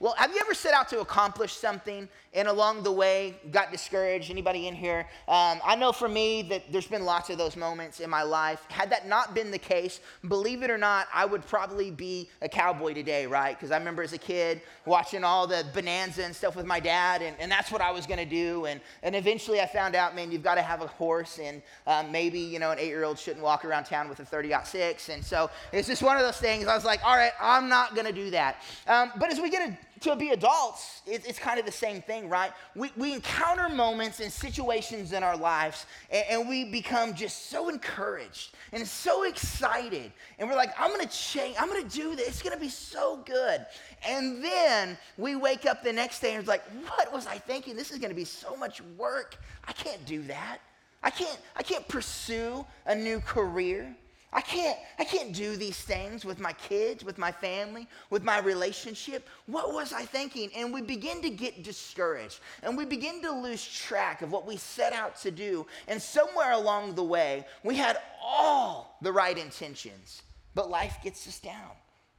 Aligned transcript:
Well, 0.00 0.14
have 0.16 0.32
you 0.32 0.38
ever 0.40 0.54
set 0.54 0.72
out 0.72 0.88
to 0.88 1.00
accomplish 1.00 1.52
something 1.52 2.08
and 2.32 2.48
along 2.48 2.84
the 2.84 2.90
way 2.90 3.36
got 3.50 3.70
discouraged? 3.70 4.30
Anybody 4.30 4.66
in 4.66 4.74
here? 4.74 5.00
Um, 5.28 5.60
I 5.62 5.76
know 5.78 5.92
for 5.92 6.08
me 6.08 6.40
that 6.44 6.72
there's 6.72 6.86
been 6.86 7.04
lots 7.04 7.28
of 7.28 7.36
those 7.36 7.54
moments 7.54 8.00
in 8.00 8.08
my 8.08 8.22
life. 8.22 8.64
Had 8.70 8.88
that 8.92 9.06
not 9.06 9.34
been 9.34 9.50
the 9.50 9.58
case, 9.58 10.00
believe 10.26 10.62
it 10.62 10.70
or 10.70 10.78
not, 10.78 11.06
I 11.12 11.26
would 11.26 11.46
probably 11.46 11.90
be 11.90 12.30
a 12.40 12.48
cowboy 12.48 12.94
today, 12.94 13.26
right? 13.26 13.54
Because 13.54 13.70
I 13.70 13.76
remember 13.76 14.02
as 14.02 14.14
a 14.14 14.18
kid 14.18 14.62
watching 14.86 15.22
all 15.22 15.46
the 15.46 15.66
bonanza 15.74 16.24
and 16.24 16.34
stuff 16.34 16.56
with 16.56 16.64
my 16.64 16.80
dad, 16.80 17.20
and, 17.20 17.36
and 17.38 17.52
that's 17.52 17.70
what 17.70 17.82
I 17.82 17.90
was 17.90 18.06
going 18.06 18.20
to 18.20 18.24
do. 18.24 18.64
And, 18.64 18.80
and 19.02 19.14
eventually 19.14 19.60
I 19.60 19.66
found 19.66 19.94
out, 19.94 20.16
man, 20.16 20.32
you've 20.32 20.42
got 20.42 20.54
to 20.54 20.62
have 20.62 20.80
a 20.80 20.86
horse, 20.86 21.38
and 21.38 21.60
um, 21.86 22.10
maybe, 22.10 22.40
you 22.40 22.58
know, 22.58 22.70
an 22.70 22.78
eight 22.78 22.88
year 22.88 23.04
old 23.04 23.18
shouldn't 23.18 23.44
walk 23.44 23.66
around 23.66 23.84
town 23.84 24.08
with 24.08 24.20
a 24.20 24.24
30 24.24 24.54
6. 24.64 25.10
And 25.10 25.22
so 25.22 25.50
it's 25.74 25.88
just 25.88 26.02
one 26.02 26.16
of 26.16 26.22
those 26.22 26.38
things. 26.38 26.68
I 26.68 26.74
was 26.74 26.86
like, 26.86 27.04
all 27.04 27.16
right, 27.16 27.32
I'm 27.38 27.68
not 27.68 27.94
going 27.94 28.06
to 28.06 28.14
do 28.14 28.30
that. 28.30 28.62
Um, 28.88 29.12
but 29.18 29.30
as 29.30 29.38
we 29.38 29.50
get 29.50 29.60
to 30.00 30.16
be 30.16 30.30
adults, 30.30 31.02
it, 31.06 31.26
it's 31.26 31.38
kind 31.38 31.60
of 31.60 31.66
the 31.66 31.72
same 31.72 32.00
thing, 32.00 32.28
right? 32.28 32.52
We, 32.74 32.90
we 32.96 33.12
encounter 33.12 33.68
moments 33.68 34.20
and 34.20 34.32
situations 34.32 35.12
in 35.12 35.22
our 35.22 35.36
lives, 35.36 35.86
and, 36.10 36.24
and 36.30 36.48
we 36.48 36.64
become 36.64 37.14
just 37.14 37.50
so 37.50 37.68
encouraged 37.68 38.54
and 38.72 38.86
so 38.86 39.24
excited. 39.24 40.10
And 40.38 40.48
we're 40.48 40.56
like, 40.56 40.70
I'm 40.78 40.90
gonna 40.90 41.06
change, 41.06 41.56
I'm 41.58 41.68
gonna 41.68 41.88
do 41.88 42.16
this, 42.16 42.28
it's 42.28 42.42
gonna 42.42 42.58
be 42.58 42.68
so 42.70 43.22
good. 43.26 43.66
And 44.08 44.42
then 44.42 44.96
we 45.18 45.36
wake 45.36 45.66
up 45.66 45.82
the 45.82 45.92
next 45.92 46.20
day 46.20 46.30
and 46.30 46.40
it's 46.40 46.48
like, 46.48 46.64
what 46.86 47.12
was 47.12 47.26
I 47.26 47.36
thinking? 47.36 47.76
This 47.76 47.90
is 47.90 47.98
gonna 47.98 48.14
be 48.14 48.24
so 48.24 48.56
much 48.56 48.80
work. 48.96 49.36
I 49.68 49.72
can't 49.72 50.04
do 50.06 50.22
that. 50.22 50.58
I 51.02 51.10
can't, 51.10 51.38
I 51.56 51.62
can't 51.62 51.86
pursue 51.88 52.64
a 52.86 52.94
new 52.94 53.20
career. 53.20 53.94
I 54.32 54.40
can't, 54.40 54.78
I 54.98 55.04
can't 55.04 55.32
do 55.32 55.56
these 55.56 55.78
things 55.80 56.24
with 56.24 56.38
my 56.38 56.52
kids, 56.52 57.04
with 57.04 57.18
my 57.18 57.32
family, 57.32 57.88
with 58.10 58.22
my 58.22 58.38
relationship. 58.38 59.28
What 59.46 59.72
was 59.72 59.92
I 59.92 60.04
thinking? 60.04 60.50
And 60.56 60.72
we 60.72 60.82
begin 60.82 61.20
to 61.22 61.30
get 61.30 61.64
discouraged 61.64 62.38
and 62.62 62.76
we 62.76 62.84
begin 62.84 63.22
to 63.22 63.32
lose 63.32 63.66
track 63.66 64.22
of 64.22 64.30
what 64.30 64.46
we 64.46 64.56
set 64.56 64.92
out 64.92 65.16
to 65.22 65.32
do. 65.32 65.66
And 65.88 66.00
somewhere 66.00 66.52
along 66.52 66.94
the 66.94 67.02
way, 67.02 67.44
we 67.64 67.74
had 67.74 67.98
all 68.22 68.96
the 69.02 69.10
right 69.10 69.36
intentions, 69.36 70.22
but 70.54 70.70
life 70.70 70.98
gets 71.02 71.26
us 71.26 71.40
down, 71.40 71.72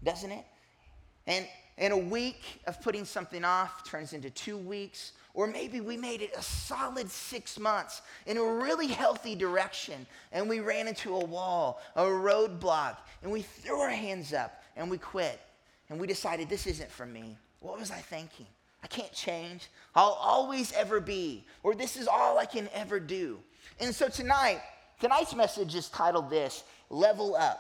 doesn't 0.04 0.32
it? 0.32 0.46
And, 1.28 1.48
and 1.78 1.94
a 1.94 1.98
week 1.98 2.62
of 2.68 2.82
putting 2.82 3.06
something 3.06 3.46
off 3.46 3.90
turns 3.90 4.12
into 4.12 4.30
two 4.30 4.58
weeks, 4.58 5.14
or 5.34 5.48
maybe 5.48 5.82
we 5.82 5.98
made 5.98 6.22
it 6.22 6.32
a 6.36 6.42
solid 6.42 7.10
six 7.10 7.58
months 7.60 8.02
in 8.26 8.38
a 8.38 8.44
really 8.44 8.88
healthy 8.88 9.36
direction 9.36 10.06
and 10.32 10.50
we 10.50 10.60
ran 10.60 10.88
into 10.88 11.16
a 11.16 11.26
wall, 11.26 11.82
a 11.96 12.04
roadblock, 12.04 12.98
and 13.24 13.32
we 13.32 13.42
threw 13.42 13.80
our 13.80 13.90
hands 13.90 14.34
up 14.34 14.64
and 14.76 14.90
we 14.90 14.98
quit. 14.98 15.40
And 15.90 16.00
we 16.00 16.08
decided 16.08 16.48
this 16.48 16.68
isn't 16.68 16.90
for 16.90 17.06
me. 17.06 17.38
What 17.60 17.78
was 17.78 17.92
I 17.92 17.98
thinking? 17.98 18.46
I 18.84 18.88
can't 18.88 19.12
change. 19.12 19.70
I'll 19.94 20.18
always 20.20 20.72
ever 20.74 21.00
be, 21.00 21.46
or 21.64 21.76
this 21.76 21.98
is 21.98 22.08
all 22.08 22.40
I 22.40 22.46
can 22.46 22.70
ever 22.74 23.00
do. 23.00 23.40
And 23.80 23.94
so 23.94 24.08
tonight, 24.08 24.62
tonight's 25.00 25.36
message 25.36 25.76
is 25.76 25.90
titled 25.90 26.30
this 26.30 26.64
Level 26.90 27.36
Up. 27.36 27.60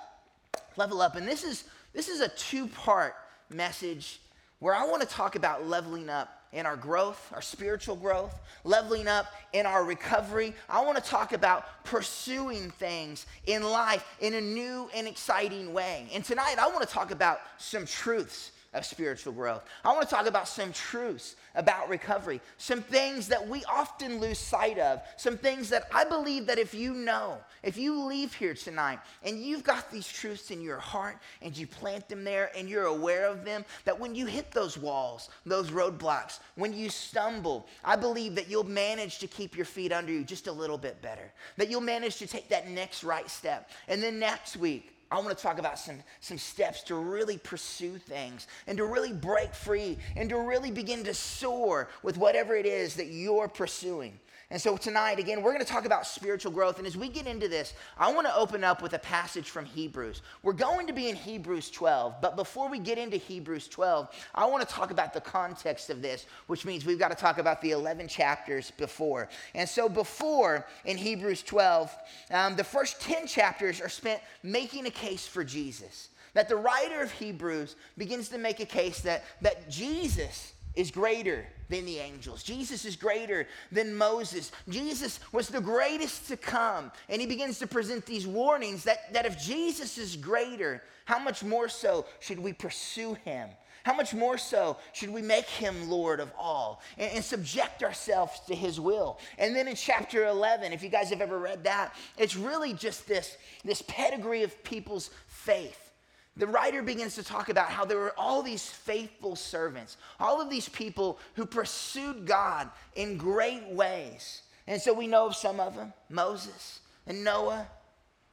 Level 0.77 1.01
Up. 1.01 1.15
And 1.15 1.27
this 1.27 1.43
is, 1.43 1.65
this 1.93 2.07
is 2.07 2.21
a 2.21 2.29
two 2.29 2.67
part 2.67 3.15
message 3.49 4.21
where 4.59 4.73
I 4.73 4.85
want 4.85 5.01
to 5.01 5.07
talk 5.07 5.35
about 5.35 5.67
leveling 5.67 6.09
up 6.09 6.40
in 6.53 6.65
our 6.65 6.75
growth, 6.75 7.31
our 7.33 7.41
spiritual 7.41 7.95
growth, 7.95 8.37
leveling 8.63 9.07
up 9.07 9.27
in 9.53 9.65
our 9.65 9.83
recovery. 9.85 10.53
I 10.69 10.81
want 10.81 10.97
to 10.97 11.03
talk 11.03 11.33
about 11.33 11.83
pursuing 11.83 12.71
things 12.71 13.25
in 13.45 13.63
life 13.63 14.05
in 14.19 14.33
a 14.33 14.41
new 14.41 14.89
and 14.93 15.07
exciting 15.07 15.73
way. 15.73 16.07
And 16.13 16.23
tonight, 16.23 16.55
I 16.59 16.67
want 16.67 16.81
to 16.81 16.93
talk 16.93 17.11
about 17.11 17.39
some 17.57 17.85
truths 17.85 18.51
of 18.73 18.85
spiritual 18.85 19.33
growth. 19.33 19.63
I 19.83 19.93
want 19.93 20.07
to 20.07 20.13
talk 20.13 20.27
about 20.27 20.47
some 20.47 20.71
truths 20.71 21.35
about 21.55 21.89
recovery, 21.89 22.41
some 22.57 22.81
things 22.81 23.27
that 23.27 23.47
we 23.47 23.63
often 23.65 24.19
lose 24.19 24.39
sight 24.39 24.79
of, 24.79 25.01
some 25.17 25.37
things 25.37 25.69
that 25.69 25.87
I 25.93 26.05
believe 26.05 26.45
that 26.47 26.59
if 26.59 26.73
you 26.73 26.93
know, 26.93 27.37
if 27.63 27.77
you 27.77 28.03
leave 28.03 28.33
here 28.33 28.53
tonight 28.53 28.99
and 29.23 29.39
you've 29.39 29.63
got 29.63 29.91
these 29.91 30.07
truths 30.07 30.51
in 30.51 30.61
your 30.61 30.79
heart 30.79 31.17
and 31.41 31.55
you 31.57 31.67
plant 31.67 32.07
them 32.09 32.23
there 32.23 32.51
and 32.55 32.69
you're 32.69 32.85
aware 32.85 33.25
of 33.25 33.45
them, 33.45 33.65
that 33.85 33.99
when 33.99 34.15
you 34.15 34.25
hit 34.25 34.51
those 34.51 34.77
walls, 34.77 35.29
those 35.45 35.71
roadblocks, 35.71 36.39
when 36.55 36.73
you 36.73 36.89
stumble, 36.89 37.67
I 37.83 37.95
believe 37.95 38.35
that 38.35 38.49
you'll 38.49 38.63
manage 38.63 39.19
to 39.19 39.27
keep 39.27 39.55
your 39.55 39.65
feet 39.65 39.91
under 39.91 40.11
you 40.11 40.23
just 40.23 40.47
a 40.47 40.51
little 40.51 40.77
bit 40.77 41.01
better, 41.01 41.31
that 41.57 41.69
you'll 41.69 41.81
manage 41.81 42.17
to 42.17 42.27
take 42.27 42.49
that 42.49 42.69
next 42.69 43.03
right 43.03 43.29
step. 43.29 43.69
And 43.87 44.01
then 44.01 44.19
next 44.19 44.57
week, 44.57 44.95
I 45.11 45.19
want 45.19 45.37
to 45.37 45.43
talk 45.43 45.59
about 45.59 45.77
some, 45.77 45.97
some 46.21 46.37
steps 46.37 46.83
to 46.83 46.95
really 46.95 47.37
pursue 47.37 47.97
things 47.97 48.47
and 48.65 48.77
to 48.77 48.85
really 48.85 49.11
break 49.11 49.53
free 49.53 49.97
and 50.15 50.29
to 50.29 50.37
really 50.37 50.71
begin 50.71 51.03
to 51.03 51.13
soar 51.13 51.89
with 52.01 52.17
whatever 52.17 52.55
it 52.55 52.65
is 52.65 52.95
that 52.95 53.07
you're 53.07 53.49
pursuing. 53.49 54.17
And 54.51 54.61
so 54.61 54.75
tonight, 54.75 55.17
again, 55.17 55.41
we're 55.41 55.53
going 55.53 55.63
to 55.63 55.71
talk 55.71 55.85
about 55.85 56.05
spiritual 56.05 56.51
growth. 56.51 56.77
And 56.77 56.85
as 56.85 56.97
we 56.97 57.07
get 57.07 57.25
into 57.25 57.47
this, 57.47 57.73
I 57.97 58.11
want 58.11 58.27
to 58.27 58.35
open 58.35 58.65
up 58.65 58.81
with 58.81 58.91
a 58.91 58.99
passage 58.99 59.49
from 59.49 59.63
Hebrews. 59.63 60.21
We're 60.43 60.51
going 60.51 60.87
to 60.87 60.93
be 60.93 61.07
in 61.07 61.15
Hebrews 61.15 61.71
12. 61.71 62.15
But 62.21 62.35
before 62.35 62.67
we 62.67 62.77
get 62.77 62.97
into 62.97 63.15
Hebrews 63.15 63.69
12, 63.69 64.09
I 64.35 64.45
want 64.47 64.67
to 64.67 64.73
talk 64.75 64.91
about 64.91 65.13
the 65.13 65.21
context 65.21 65.89
of 65.89 66.01
this, 66.01 66.25
which 66.47 66.65
means 66.65 66.85
we've 66.85 66.99
got 66.99 67.11
to 67.11 67.15
talk 67.15 67.37
about 67.37 67.61
the 67.61 67.71
11 67.71 68.09
chapters 68.09 68.71
before. 68.71 69.29
And 69.55 69.69
so 69.69 69.87
before 69.87 70.67
in 70.83 70.97
Hebrews 70.97 71.43
12, 71.43 71.95
um, 72.31 72.57
the 72.57 72.65
first 72.65 72.99
10 72.99 73.27
chapters 73.27 73.79
are 73.79 73.89
spent 73.89 74.21
making 74.43 74.85
a 74.85 74.91
case 75.01 75.27
for 75.27 75.43
Jesus. 75.43 76.09
That 76.33 76.47
the 76.47 76.55
writer 76.55 77.01
of 77.01 77.11
Hebrews 77.11 77.75
begins 77.97 78.29
to 78.29 78.37
make 78.37 78.59
a 78.59 78.65
case 78.65 79.01
that, 79.01 79.23
that 79.41 79.69
Jesus 79.69 80.53
is 80.75 80.91
greater 80.91 81.45
than 81.69 81.85
the 81.85 81.97
angels. 81.97 82.43
Jesus 82.43 82.85
is 82.85 82.95
greater 82.95 83.47
than 83.71 83.95
Moses. 83.95 84.51
Jesus 84.69 85.19
was 85.33 85.49
the 85.49 85.59
greatest 85.59 86.27
to 86.29 86.37
come. 86.37 86.91
And 87.09 87.19
he 87.19 87.27
begins 87.27 87.59
to 87.59 87.67
present 87.67 88.05
these 88.05 88.25
warnings 88.25 88.83
that, 88.85 89.11
that 89.13 89.25
if 89.25 89.41
Jesus 89.41 89.97
is 89.97 90.15
greater, 90.15 90.81
how 91.05 91.19
much 91.19 91.43
more 91.43 91.67
so 91.67 92.05
should 92.19 92.39
we 92.39 92.53
pursue 92.53 93.15
him? 93.25 93.49
How 93.83 93.93
much 93.93 94.13
more 94.13 94.37
so 94.37 94.77
should 94.93 95.09
we 95.09 95.21
make 95.21 95.45
him 95.45 95.89
Lord 95.89 96.19
of 96.19 96.31
all 96.37 96.81
and, 96.97 97.11
and, 97.13 97.23
subject 97.23 97.83
ourselves 97.83 98.39
to 98.47 98.55
his 98.55 98.79
will? 98.79 99.19
And 99.37 99.55
then 99.55 99.67
in 99.67 99.75
chapter 99.75 100.25
11, 100.25 100.73
if 100.73 100.83
you 100.83 100.89
guys 100.89 101.09
have 101.09 101.21
ever 101.21 101.39
read 101.39 101.63
that, 101.63 101.95
it's 102.17 102.35
really 102.35 102.73
just 102.73 103.07
this, 103.07 103.37
this 103.65 103.81
pedigree 103.87 104.43
of 104.43 104.63
people's 104.63 105.09
faith 105.27 105.91
the 106.37 106.47
writer 106.47 106.81
begins 106.81 107.15
to 107.15 107.23
talk 107.23 107.49
about 107.49 107.69
how 107.69 107.83
there 107.83 107.97
were 107.97 108.17
all 108.17 108.41
these 108.41 108.65
faithful 108.65 109.35
servants, 109.35 109.97
all 110.19 110.41
of 110.41 110.49
these 110.49 110.69
people 110.69 111.19
who 111.35 111.45
pursued 111.45 112.25
God 112.25 112.69
in 112.95 113.17
great 113.17 113.67
ways. 113.67 114.41
And 114.65 114.81
so 114.81 114.93
we 114.93 115.07
know 115.07 115.27
of 115.27 115.35
some 115.35 115.59
of 115.59 115.75
them 115.75 115.93
Moses 116.09 116.79
and 117.05 117.23
Noah. 117.23 117.67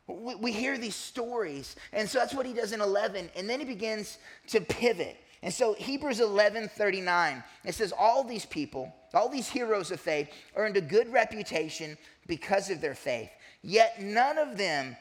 We, 0.07 0.37
we 0.37 0.53
hear 0.53 0.79
these 0.79 0.95
stories. 0.95 1.75
And 1.93 2.09
so 2.09 2.21
that's 2.21 2.35
what 2.35 2.47
he 2.47 2.53
does 2.53 2.73
in 2.73 2.81
11. 2.81 3.31
And 3.37 3.51
then 3.51 3.59
he 3.59 3.67
begins 3.67 4.19
to 4.49 4.61
pivot. 4.61 5.17
And 5.43 5.55
so 5.55 5.75
Hebrews 5.75 6.21
11 6.21 6.69
39, 6.69 7.45
it 7.65 7.75
says, 7.75 7.93
All 7.97 8.25
these 8.25 8.47
people, 8.47 8.93
all 9.15 9.29
these 9.29 9.49
heroes 9.49 9.91
of 9.91 10.01
faith, 10.01 10.31
earned 10.57 10.77
a 10.77 10.81
good 10.81 11.13
reputation 11.13 11.97
because 12.27 12.71
of 12.71 12.81
their 12.81 12.95
faith. 12.95 13.31
Yet 13.63 14.03
none 14.03 14.39
of 14.39 14.57
them 14.57 14.97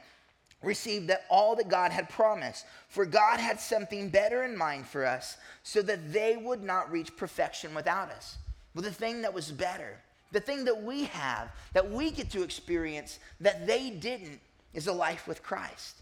received 0.63 1.07
that 1.07 1.25
all 1.29 1.55
that 1.55 1.69
God 1.69 1.91
had 1.91 2.09
promised. 2.09 2.65
For 2.89 3.05
God 3.05 3.39
had 3.39 3.59
something 3.59 4.09
better 4.09 4.43
in 4.43 4.57
mind 4.57 4.87
for 4.87 5.05
us, 5.05 5.37
so 5.63 5.81
that 5.83 6.11
they 6.13 6.37
would 6.37 6.63
not 6.63 6.91
reach 6.91 7.15
perfection 7.15 7.73
without 7.73 8.11
us. 8.11 8.37
But 8.73 8.83
the 8.83 8.91
thing 8.91 9.21
that 9.23 9.33
was 9.33 9.51
better, 9.51 9.97
the 10.31 10.39
thing 10.39 10.65
that 10.65 10.83
we 10.83 11.05
have, 11.05 11.49
that 11.73 11.89
we 11.89 12.11
get 12.11 12.29
to 12.31 12.43
experience, 12.43 13.19
that 13.39 13.65
they 13.65 13.89
didn't, 13.89 14.39
is 14.73 14.87
a 14.87 14.93
life 14.93 15.27
with 15.27 15.41
Christ. 15.41 16.01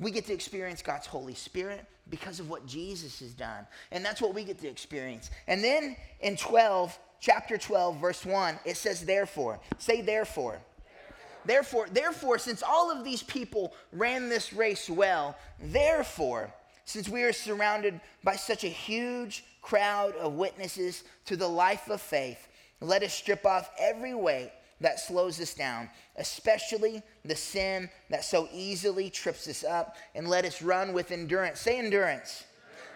We 0.00 0.10
get 0.10 0.26
to 0.26 0.32
experience 0.32 0.82
God's 0.82 1.06
Holy 1.06 1.34
Spirit 1.34 1.84
because 2.08 2.40
of 2.40 2.48
what 2.48 2.66
Jesus 2.66 3.20
has 3.20 3.32
done. 3.34 3.66
And 3.92 4.04
that's 4.04 4.20
what 4.20 4.34
we 4.34 4.44
get 4.44 4.58
to 4.60 4.68
experience. 4.68 5.30
And 5.46 5.62
then 5.62 5.94
in 6.20 6.36
12, 6.36 6.98
chapter 7.20 7.58
12, 7.58 7.98
verse 7.98 8.24
1, 8.24 8.58
it 8.64 8.76
says, 8.76 9.04
therefore. 9.04 9.60
Say, 9.78 10.00
therefore. 10.00 10.58
Therefore, 11.44 11.86
therefore, 11.90 12.38
since 12.38 12.62
all 12.62 12.90
of 12.90 13.04
these 13.04 13.22
people 13.22 13.74
ran 13.92 14.28
this 14.28 14.52
race 14.52 14.90
well, 14.90 15.36
therefore, 15.62 16.52
since 16.84 17.08
we 17.08 17.22
are 17.22 17.32
surrounded 17.32 18.00
by 18.24 18.36
such 18.36 18.64
a 18.64 18.68
huge 18.68 19.44
crowd 19.62 20.14
of 20.16 20.34
witnesses 20.34 21.04
to 21.26 21.36
the 21.36 21.48
life 21.48 21.88
of 21.88 22.00
faith, 22.00 22.48
let 22.80 23.02
us 23.02 23.14
strip 23.14 23.46
off 23.46 23.70
every 23.78 24.14
weight 24.14 24.50
that 24.80 25.00
slows 25.00 25.40
us 25.40 25.54
down, 25.54 25.88
especially 26.16 27.02
the 27.24 27.36
sin 27.36 27.90
that 28.08 28.24
so 28.24 28.48
easily 28.52 29.10
trips 29.10 29.46
us 29.48 29.64
up, 29.64 29.96
and 30.14 30.28
let 30.28 30.44
us 30.44 30.62
run 30.62 30.92
with 30.92 31.10
endurance. 31.10 31.60
Say 31.60 31.78
endurance. 31.78 32.44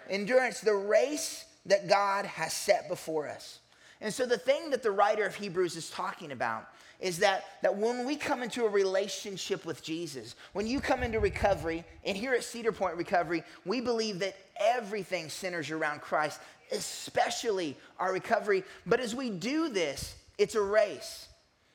Endurance, 0.08 0.60
the 0.60 0.74
race 0.74 1.44
that 1.66 1.88
God 1.88 2.26
has 2.26 2.52
set 2.52 2.88
before 2.88 3.28
us. 3.28 3.58
And 4.00 4.12
so, 4.12 4.26
the 4.26 4.38
thing 4.38 4.70
that 4.70 4.82
the 4.82 4.90
writer 4.90 5.24
of 5.24 5.34
Hebrews 5.34 5.76
is 5.76 5.88
talking 5.90 6.32
about 6.32 6.68
is 7.00 7.18
that, 7.18 7.44
that 7.62 7.76
when 7.76 8.06
we 8.06 8.16
come 8.16 8.42
into 8.42 8.64
a 8.64 8.68
relationship 8.68 9.64
with 9.66 9.82
Jesus, 9.82 10.34
when 10.52 10.66
you 10.66 10.80
come 10.80 11.02
into 11.02 11.20
recovery, 11.20 11.84
and 12.04 12.16
here 12.16 12.34
at 12.34 12.44
Cedar 12.44 12.72
Point 12.72 12.96
Recovery, 12.96 13.42
we 13.64 13.80
believe 13.80 14.18
that 14.20 14.36
everything 14.58 15.28
centers 15.28 15.70
around 15.70 16.00
Christ. 16.00 16.40
especially 16.72 17.76
our 17.98 18.12
recovery. 18.12 18.64
But 18.86 19.00
as 19.00 19.14
we 19.14 19.30
do 19.30 19.68
this, 19.68 20.16
it's 20.38 20.54
a 20.54 20.62
race. 20.62 21.28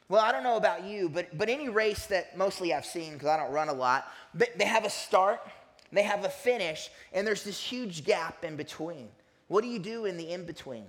Well, 0.10 0.22
I 0.22 0.32
don't 0.32 0.42
know 0.42 0.58
about 0.58 0.84
you, 0.84 1.08
but, 1.08 1.38
but 1.38 1.50
any 1.50 1.70
race 1.70 2.08
that 2.08 2.36
mostly 2.36 2.74
I've 2.74 2.86
seen, 2.86 3.14
because 3.14 3.28
I 3.28 3.38
don't 3.38 3.52
run 3.52 3.70
a 3.70 3.74
lot, 3.74 4.12
but 4.34 4.50
they 4.58 4.66
have 4.66 4.84
a 4.84 4.90
start, 4.90 5.40
they 5.92 6.02
have 6.02 6.26
a 6.26 6.30
finish, 6.30 6.90
and 7.14 7.26
there's 7.26 7.44
this 7.44 7.60
huge 7.60 8.04
gap 8.06 8.44
in 8.44 8.56
between. 8.56 9.08
What 9.50 9.62
do 9.62 9.68
you 9.68 9.78
do 9.78 10.06
in 10.06 10.18
the 10.18 10.32
in 10.32 10.46
between? 10.46 10.86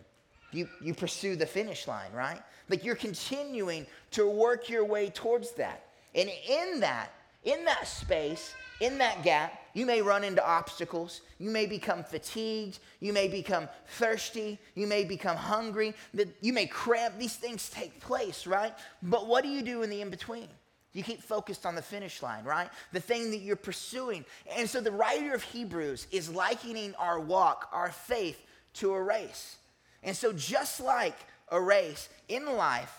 You, 0.53 0.69
you 0.81 0.95
pursue 0.95 1.37
the 1.37 1.47
finish 1.47 1.87
line, 1.87 2.13
right? 2.13 2.41
Like 2.71 2.83
you're 2.83 2.97
continuing 2.97 3.87
to 4.13 4.27
work 4.27 4.71
your 4.71 4.87
way 4.87 5.11
towards 5.11 5.53
that. 5.53 5.85
And 6.15 6.31
in 6.49 6.81
that, 6.81 7.13
in 7.45 7.65
that 7.67 7.87
space, 7.87 8.55
in 8.81 8.97
that 8.99 9.23
gap, 9.23 9.60
you 9.75 9.87
may 9.87 10.03
run 10.03 10.25
into 10.25 10.47
obstacles. 10.47 11.21
You 11.39 11.51
may 11.51 11.67
become 11.67 12.05
fatigued. 12.05 12.79
You 13.01 13.13
may 13.13 13.29
become 13.29 13.69
thirsty. 13.87 14.59
You 14.75 14.87
may 14.87 15.05
become 15.05 15.37
hungry. 15.37 15.95
You 16.41 16.53
may 16.53 16.67
cramp. 16.67 17.19
These 17.19 17.37
things 17.37 17.71
take 17.71 18.01
place, 18.01 18.47
right? 18.47 18.75
But 19.03 19.27
what 19.27 19.45
do 19.45 19.51
you 19.51 19.63
do 19.63 19.83
in 19.83 19.91
the 19.91 20.01
in 20.01 20.11
between? 20.11 20.49
You 20.93 21.05
keep 21.05 21.23
focused 21.23 21.67
on 21.67 21.77
the 21.77 21.83
finish 21.83 22.21
line, 22.21 22.45
right? 22.45 22.69
The 22.93 23.01
thing 23.01 23.31
that 23.31 23.39
you're 23.39 23.55
pursuing. 23.55 24.25
And 24.57 24.69
so 24.69 24.81
the 24.81 24.91
writer 24.91 25.35
of 25.35 25.43
Hebrews 25.43 26.09
is 26.11 26.29
likening 26.29 26.95
our 26.97 27.21
walk, 27.21 27.69
our 27.73 27.93
faith, 27.93 28.41
to 28.75 28.93
a 28.95 29.03
race. 29.03 29.57
And 30.03 30.17
so, 30.17 30.33
just 30.33 30.81
like 30.81 31.17
a 31.49 31.61
race 31.61 32.09
in 32.29 32.47
life, 32.47 32.93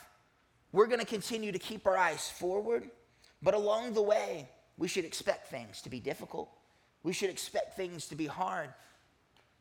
we're 0.72 0.88
going 0.88 1.00
to 1.00 1.06
continue 1.06 1.52
to 1.52 1.60
keep 1.60 1.86
our 1.88 1.98
eyes 1.98 2.30
forward, 2.30 2.90
but 3.42 3.54
along 3.54 3.94
the 3.94 4.02
way, 4.02 4.48
we 4.78 4.88
should 4.88 5.06
expect 5.06 5.50
things 5.50 5.82
to 5.82 5.90
be 5.90 6.00
difficult. 6.00 6.50
We 7.04 7.14
should 7.14 7.30
expect 7.30 7.76
things 7.76 8.08
to 8.08 8.16
be 8.16 8.28
hard. 8.28 8.70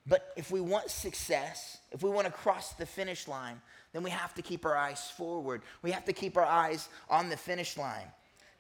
But 0.07 0.33
if 0.37 0.51
we 0.51 0.61
want 0.61 0.91
success, 0.91 1.79
if 1.93 2.03
we 2.03 2.11
want 2.11 2.27
to 2.27 2.33
cross 2.33 2.73
the 2.73 2.87
finish 2.87 3.29
line, 3.29 3.61
then 3.93 4.03
we 4.03 4.11
have 4.11 4.35
to 4.35 4.43
keep 4.43 4.65
our 4.65 4.77
eyes 4.77 5.11
forward. 5.11 5.63
We 5.83 5.91
have 5.91 6.05
to 6.07 6.13
keep 6.13 6.37
our 6.37 6.45
eyes 6.45 6.89
on 7.09 7.29
the 7.29 7.37
finish 7.37 7.77
line. 7.77 8.07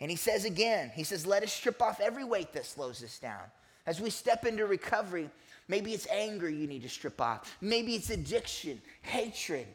And 0.00 0.11
he 0.11 0.17
says 0.17 0.44
again, 0.44 0.91
he 0.94 1.05
says, 1.05 1.27
let 1.27 1.43
us 1.43 1.53
strip 1.53 1.82
off 1.82 2.00
every 2.00 2.25
weight 2.25 2.53
that 2.55 2.67
slows 2.67 3.03
us 3.03 3.19
down. 3.19 3.43
As 3.87 4.00
we 4.00 4.11
step 4.11 4.44
into 4.47 4.67
recovery, 4.67 5.31
maybe 5.69 5.93
it's 5.93 6.06
anger 6.09 6.49
you 6.49 6.67
need 6.67 6.82
to 6.82 6.88
strip 6.88 7.21
off. 7.21 7.56
Maybe 7.61 7.94
it's 7.94 8.11
addiction, 8.11 8.81
hatred, 9.03 9.67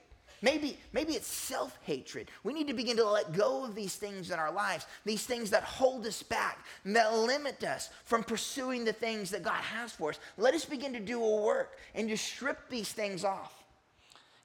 Maybe, 0.41 0.77
maybe 0.93 1.13
it's 1.13 1.27
self 1.27 1.77
hatred. 1.83 2.29
We 2.43 2.53
need 2.53 2.67
to 2.67 2.73
begin 2.73 2.97
to 2.97 3.09
let 3.09 3.33
go 3.33 3.63
of 3.63 3.75
these 3.75 3.95
things 3.95 4.31
in 4.31 4.39
our 4.39 4.51
lives, 4.51 4.85
these 5.05 5.25
things 5.25 5.49
that 5.51 5.63
hold 5.63 6.05
us 6.05 6.21
back, 6.23 6.65
that 6.85 7.13
limit 7.13 7.63
us 7.63 7.89
from 8.03 8.23
pursuing 8.23 8.85
the 8.85 8.93
things 8.93 9.31
that 9.31 9.43
God 9.43 9.61
has 9.61 9.91
for 9.91 10.09
us. 10.09 10.19
Let 10.37 10.53
us 10.53 10.65
begin 10.65 10.93
to 10.93 10.99
do 10.99 11.23
a 11.23 11.41
work 11.41 11.77
and 11.93 12.09
to 12.09 12.17
strip 12.17 12.69
these 12.69 12.91
things 12.91 13.23
off. 13.23 13.53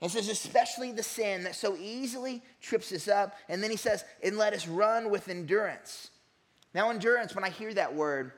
It 0.01 0.11
says, 0.11 0.29
especially 0.29 0.93
the 0.93 1.03
sin 1.03 1.45
that 1.45 1.55
so 1.55 1.77
easily 1.77 2.43
trips 2.63 2.91
us 2.93 3.07
up. 3.07 3.37
And 3.49 3.63
then 3.63 3.71
he 3.71 3.77
says, 3.77 4.05
and 4.23 4.39
let 4.39 4.55
us 4.55 4.67
run 4.67 5.11
with 5.11 5.29
endurance. 5.29 6.11
Now, 6.73 6.91
endurance, 6.91 7.35
when 7.35 7.45
I 7.45 7.51
hear 7.51 7.75
that 7.75 7.95
word, 7.95 8.33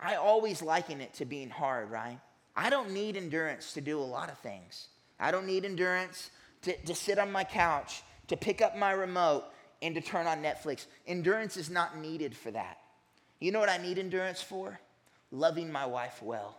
I 0.00 0.16
always 0.16 0.62
liken 0.62 1.00
it 1.00 1.14
to 1.14 1.24
being 1.24 1.50
hard, 1.50 1.90
right? 1.90 2.18
I 2.56 2.70
don't 2.70 2.90
need 2.90 3.16
endurance 3.16 3.74
to 3.74 3.80
do 3.80 4.00
a 4.00 4.02
lot 4.02 4.30
of 4.30 4.38
things. 4.38 4.88
I 5.20 5.30
don't 5.30 5.46
need 5.46 5.64
endurance 5.64 6.30
to, 6.62 6.76
to 6.84 6.94
sit 6.94 7.18
on 7.18 7.32
my 7.32 7.44
couch, 7.44 8.02
to 8.28 8.36
pick 8.36 8.62
up 8.62 8.76
my 8.76 8.92
remote, 8.92 9.44
and 9.82 9.94
to 9.94 10.00
turn 10.00 10.26
on 10.26 10.42
Netflix. 10.42 10.86
Endurance 11.06 11.56
is 11.56 11.70
not 11.70 11.98
needed 11.98 12.36
for 12.36 12.50
that. 12.50 12.78
You 13.38 13.52
know 13.52 13.60
what 13.60 13.70
I 13.70 13.78
need 13.78 13.98
endurance 13.98 14.42
for? 14.42 14.78
Loving 15.32 15.72
my 15.72 15.86
wife 15.86 16.22
well. 16.22 16.56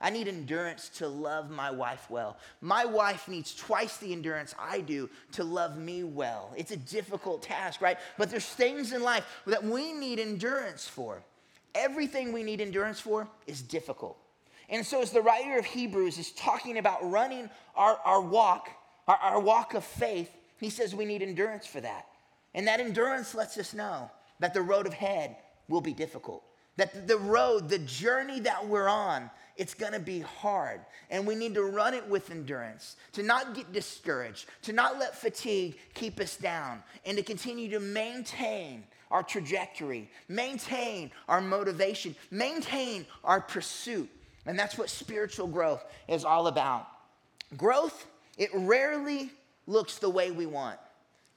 I 0.00 0.10
need 0.10 0.28
endurance 0.28 0.90
to 0.96 1.08
love 1.08 1.50
my 1.50 1.70
wife 1.70 2.10
well. 2.10 2.36
My 2.60 2.84
wife 2.84 3.28
needs 3.28 3.54
twice 3.54 3.96
the 3.96 4.12
endurance 4.12 4.54
I 4.58 4.80
do 4.80 5.08
to 5.32 5.44
love 5.44 5.78
me 5.78 6.02
well. 6.04 6.52
It's 6.56 6.72
a 6.72 6.76
difficult 6.76 7.42
task, 7.42 7.80
right? 7.80 7.96
But 8.18 8.28
there's 8.28 8.44
things 8.44 8.92
in 8.92 9.02
life 9.02 9.24
that 9.46 9.64
we 9.64 9.92
need 9.92 10.18
endurance 10.18 10.86
for. 10.86 11.22
Everything 11.74 12.32
we 12.32 12.42
need 12.42 12.60
endurance 12.60 13.00
for 13.00 13.28
is 13.46 13.62
difficult. 13.62 14.18
And 14.68 14.84
so, 14.84 15.00
as 15.00 15.10
the 15.10 15.22
writer 15.22 15.58
of 15.58 15.64
Hebrews 15.64 16.18
is 16.18 16.32
talking 16.32 16.78
about 16.78 17.10
running 17.10 17.50
our, 17.76 17.98
our 18.04 18.20
walk 18.20 18.70
our, 19.06 19.16
our 19.16 19.40
walk 19.40 19.74
of 19.74 19.84
faith, 19.84 20.30
he 20.58 20.70
says 20.70 20.94
we 20.94 21.04
need 21.04 21.22
endurance 21.22 21.66
for 21.66 21.80
that. 21.80 22.06
And 22.54 22.66
that 22.68 22.80
endurance 22.80 23.34
lets 23.34 23.58
us 23.58 23.74
know 23.74 24.10
that 24.40 24.54
the 24.54 24.62
road 24.62 24.86
ahead 24.86 25.36
will 25.68 25.80
be 25.80 25.92
difficult. 25.92 26.42
That 26.76 27.06
the 27.06 27.18
road, 27.18 27.68
the 27.68 27.78
journey 27.78 28.40
that 28.40 28.66
we're 28.66 28.88
on, 28.88 29.30
it's 29.56 29.74
gonna 29.74 30.00
be 30.00 30.20
hard. 30.20 30.80
And 31.10 31.26
we 31.26 31.34
need 31.34 31.54
to 31.54 31.62
run 31.62 31.94
it 31.94 32.06
with 32.08 32.30
endurance, 32.30 32.96
to 33.12 33.22
not 33.22 33.54
get 33.54 33.72
discouraged, 33.72 34.46
to 34.62 34.72
not 34.72 34.98
let 34.98 35.16
fatigue 35.16 35.76
keep 35.94 36.18
us 36.20 36.36
down, 36.36 36.82
and 37.06 37.16
to 37.16 37.22
continue 37.22 37.70
to 37.70 37.80
maintain 37.80 38.84
our 39.10 39.22
trajectory, 39.22 40.10
maintain 40.28 41.10
our 41.28 41.40
motivation, 41.40 42.16
maintain 42.32 43.06
our 43.22 43.40
pursuit. 43.40 44.10
And 44.46 44.58
that's 44.58 44.76
what 44.76 44.90
spiritual 44.90 45.46
growth 45.46 45.84
is 46.08 46.24
all 46.24 46.48
about. 46.48 46.88
Growth 47.56 48.06
it 48.36 48.50
rarely 48.52 49.30
looks 49.66 49.98
the 49.98 50.10
way 50.10 50.30
we 50.30 50.46
want, 50.46 50.78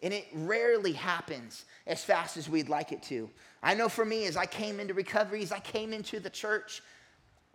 and 0.01 0.13
it 0.13 0.27
rarely 0.33 0.93
happens 0.93 1.65
as 1.85 2.03
fast 2.03 2.37
as 2.37 2.49
we'd 2.49 2.69
like 2.69 2.91
it 2.91 3.03
to. 3.03 3.29
I 3.63 3.73
know 3.73 3.89
for 3.89 4.05
me, 4.05 4.25
as 4.25 4.37
I 4.37 4.45
came 4.45 4.79
into 4.79 4.93
recovery, 4.93 5.41
as 5.43 5.51
I 5.51 5.59
came 5.59 5.93
into 5.93 6.19
the 6.19 6.29
church, 6.29 6.81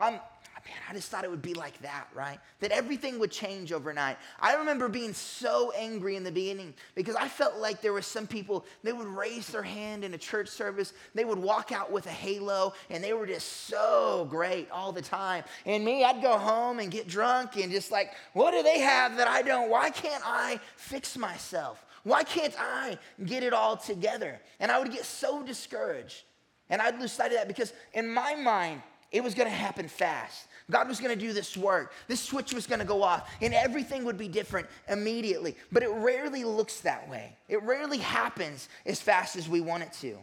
I'm, 0.00 0.20
man, 0.64 0.76
I 0.88 0.94
just 0.94 1.10
thought 1.10 1.24
it 1.24 1.30
would 1.30 1.42
be 1.42 1.54
like 1.54 1.80
that, 1.82 2.06
right? 2.14 2.38
That 2.60 2.70
everything 2.70 3.18
would 3.18 3.30
change 3.30 3.72
overnight. 3.72 4.16
I 4.40 4.54
remember 4.54 4.88
being 4.88 5.12
so 5.12 5.72
angry 5.76 6.16
in 6.16 6.24
the 6.24 6.30
beginning 6.30 6.74
because 6.94 7.16
I 7.16 7.28
felt 7.28 7.56
like 7.56 7.80
there 7.80 7.92
were 7.92 8.02
some 8.02 8.26
people, 8.26 8.64
they 8.82 8.92
would 8.92 9.06
raise 9.06 9.48
their 9.48 9.62
hand 9.62 10.04
in 10.04 10.14
a 10.14 10.18
church 10.18 10.48
service, 10.48 10.92
they 11.14 11.24
would 11.24 11.38
walk 11.38 11.72
out 11.72 11.90
with 11.90 12.06
a 12.06 12.10
halo, 12.10 12.74
and 12.90 13.02
they 13.02 13.12
were 13.12 13.26
just 13.26 13.66
so 13.66 14.26
great 14.30 14.70
all 14.70 14.92
the 14.92 15.02
time. 15.02 15.44
And 15.66 15.84
me, 15.84 16.04
I'd 16.04 16.22
go 16.22 16.38
home 16.38 16.78
and 16.78 16.90
get 16.90 17.08
drunk 17.08 17.56
and 17.56 17.72
just 17.72 17.90
like, 17.90 18.12
what 18.32 18.52
do 18.52 18.62
they 18.62 18.80
have 18.80 19.16
that 19.16 19.28
I 19.28 19.42
don't? 19.42 19.70
Why 19.70 19.90
can't 19.90 20.22
I 20.24 20.60
fix 20.76 21.16
myself? 21.16 21.84
Why 22.04 22.24
can't 22.24 22.54
I 22.58 22.98
get 23.24 23.42
it 23.42 23.52
all 23.52 23.76
together? 23.76 24.40
And 24.60 24.70
I 24.70 24.78
would 24.78 24.92
get 24.92 25.04
so 25.04 25.42
discouraged. 25.42 26.24
And 26.68 26.80
I'd 26.80 26.98
lose 26.98 27.12
sight 27.12 27.32
of 27.32 27.38
that 27.38 27.48
because 27.48 27.72
in 27.92 28.12
my 28.12 28.34
mind, 28.34 28.82
it 29.12 29.22
was 29.22 29.34
gonna 29.34 29.50
happen 29.50 29.88
fast. 29.88 30.48
God 30.70 30.88
was 30.88 31.00
going 31.00 31.16
to 31.16 31.20
do 31.20 31.32
this 31.32 31.56
work. 31.56 31.92
This 32.08 32.20
switch 32.20 32.52
was 32.52 32.66
going 32.66 32.78
to 32.78 32.84
go 32.84 33.02
off, 33.02 33.30
and 33.40 33.52
everything 33.54 34.04
would 34.04 34.18
be 34.18 34.28
different 34.28 34.66
immediately. 34.88 35.56
But 35.70 35.82
it 35.82 35.90
rarely 35.90 36.44
looks 36.44 36.80
that 36.80 37.08
way. 37.08 37.36
It 37.48 37.62
rarely 37.62 37.98
happens 37.98 38.68
as 38.86 39.00
fast 39.00 39.36
as 39.36 39.48
we 39.48 39.60
want 39.60 39.82
it 39.82 39.92
to. 40.00 40.16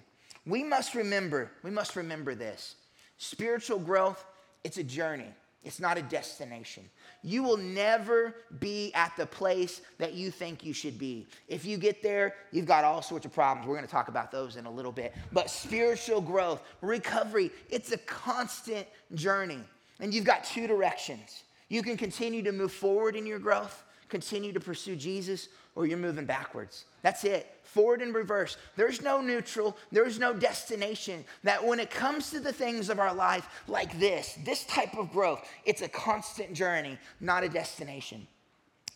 We 0.46 0.64
must 0.64 0.96
remember, 0.96 1.52
we 1.64 1.72
must 1.72 1.96
remember 1.96 2.36
this. 2.36 2.76
Spiritual 3.18 3.80
growth, 3.80 4.26
it's 4.64 4.78
a 4.78 4.84
journey. 4.84 5.34
It's 5.64 5.80
not 5.80 5.98
a 5.98 6.02
destination. 6.02 6.90
You 7.22 7.44
will 7.44 7.58
never 7.58 8.34
be 8.60 8.94
at 8.94 9.12
the 9.18 9.26
place 9.26 9.82
that 9.98 10.14
you 10.14 10.32
think 10.32 10.64
you 10.64 10.72
should 10.72 10.98
be. 10.98 11.28
If 11.50 11.66
you 11.66 11.78
get 11.78 12.02
there, 12.02 12.36
you've 12.52 12.66
got 12.66 12.86
all 12.86 13.02
sorts 13.02 13.26
of 13.26 13.34
problems. 13.34 13.68
We're 13.68 13.76
going 13.76 13.86
to 13.86 13.92
talk 13.92 14.08
about 14.08 14.32
those 14.32 14.56
in 14.56 14.66
a 14.66 14.72
little 14.72 14.94
bit. 14.94 15.14
But 15.34 15.50
spiritual 15.50 16.22
growth, 16.22 16.64
recovery, 16.82 17.52
it's 17.70 17.92
a 17.92 17.98
constant 17.98 18.88
journey. 19.16 19.60
And 20.00 20.14
you've 20.14 20.26
got 20.26 20.44
two 20.44 20.68
directions. 20.68 21.44
You 21.68 21.84
can 21.84 21.98
continue 21.98 22.42
to 22.44 22.52
move 22.52 22.72
forward 22.72 23.16
in 23.16 23.26
your 23.26 23.40
growth, 23.40 23.84
continue 24.08 24.54
to 24.54 24.60
pursue 24.60 24.96
Jesus, 24.96 25.50
or 25.76 25.86
you're 25.86 25.98
moving 25.98 26.26
backwards. 26.26 26.86
That's 27.04 27.24
it. 27.24 27.56
Forward 27.64 28.02
and 28.02 28.14
reverse. 28.14 28.58
There's 28.76 29.02
no 29.02 29.22
neutral, 29.22 29.78
there's 29.92 30.18
no 30.18 30.34
destination. 30.34 31.24
That 31.44 31.64
when 31.64 31.80
it 31.80 31.92
comes 31.92 32.32
to 32.32 32.40
the 32.40 32.52
things 32.52 32.90
of 32.90 33.00
our 33.00 33.14
life 33.14 33.48
like 33.68 33.98
this, 34.00 34.38
this 34.44 34.66
type 34.66 34.98
of 34.98 35.12
growth, 35.12 35.48
it's 35.66 35.84
a 35.84 35.88
constant 35.88 36.54
journey, 36.54 36.98
not 37.22 37.44
a 37.44 37.50
destination. 37.50 38.28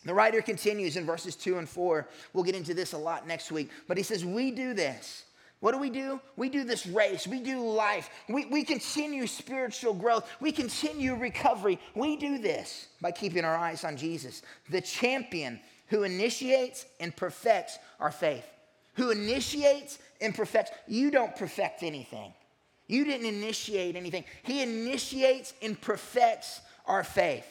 The 0.04 0.12
writer 0.12 0.42
continues 0.42 0.96
in 0.96 1.06
verses 1.06 1.36
two 1.36 1.58
and 1.58 1.68
four. 1.68 2.08
We'll 2.32 2.44
get 2.44 2.54
into 2.54 2.74
this 2.74 2.92
a 2.92 2.98
lot 2.98 3.26
next 3.26 3.50
week, 3.50 3.70
but 3.88 3.96
he 3.96 4.02
says, 4.02 4.24
We 4.24 4.50
do 4.50 4.74
this 4.74 5.24
what 5.60 5.72
do 5.72 5.78
we 5.78 5.90
do? 5.90 6.20
We 6.36 6.50
do 6.50 6.64
this 6.64 6.86
race. 6.86 7.26
We 7.26 7.40
do 7.40 7.66
life. 7.66 8.10
We, 8.28 8.44
we 8.44 8.64
continue 8.64 9.26
spiritual 9.26 9.94
growth. 9.94 10.28
We 10.40 10.52
continue 10.52 11.14
recovery. 11.14 11.78
We 11.94 12.16
do 12.16 12.38
this 12.38 12.88
by 13.00 13.12
keeping 13.12 13.44
our 13.44 13.56
eyes 13.56 13.82
on 13.82 13.96
Jesus, 13.96 14.42
the 14.68 14.82
champion 14.82 15.58
who 15.88 16.02
initiates 16.02 16.84
and 17.00 17.16
perfects 17.16 17.78
our 17.98 18.10
faith. 18.10 18.44
Who 18.94 19.10
initiates 19.10 19.98
and 20.20 20.34
perfects. 20.34 20.70
You 20.86 21.10
don't 21.10 21.34
perfect 21.34 21.82
anything. 21.82 22.32
You 22.86 23.04
didn't 23.04 23.26
initiate 23.26 23.96
anything. 23.96 24.24
He 24.42 24.62
initiates 24.62 25.54
and 25.62 25.80
perfects 25.80 26.60
our 26.86 27.04
faith. 27.04 27.46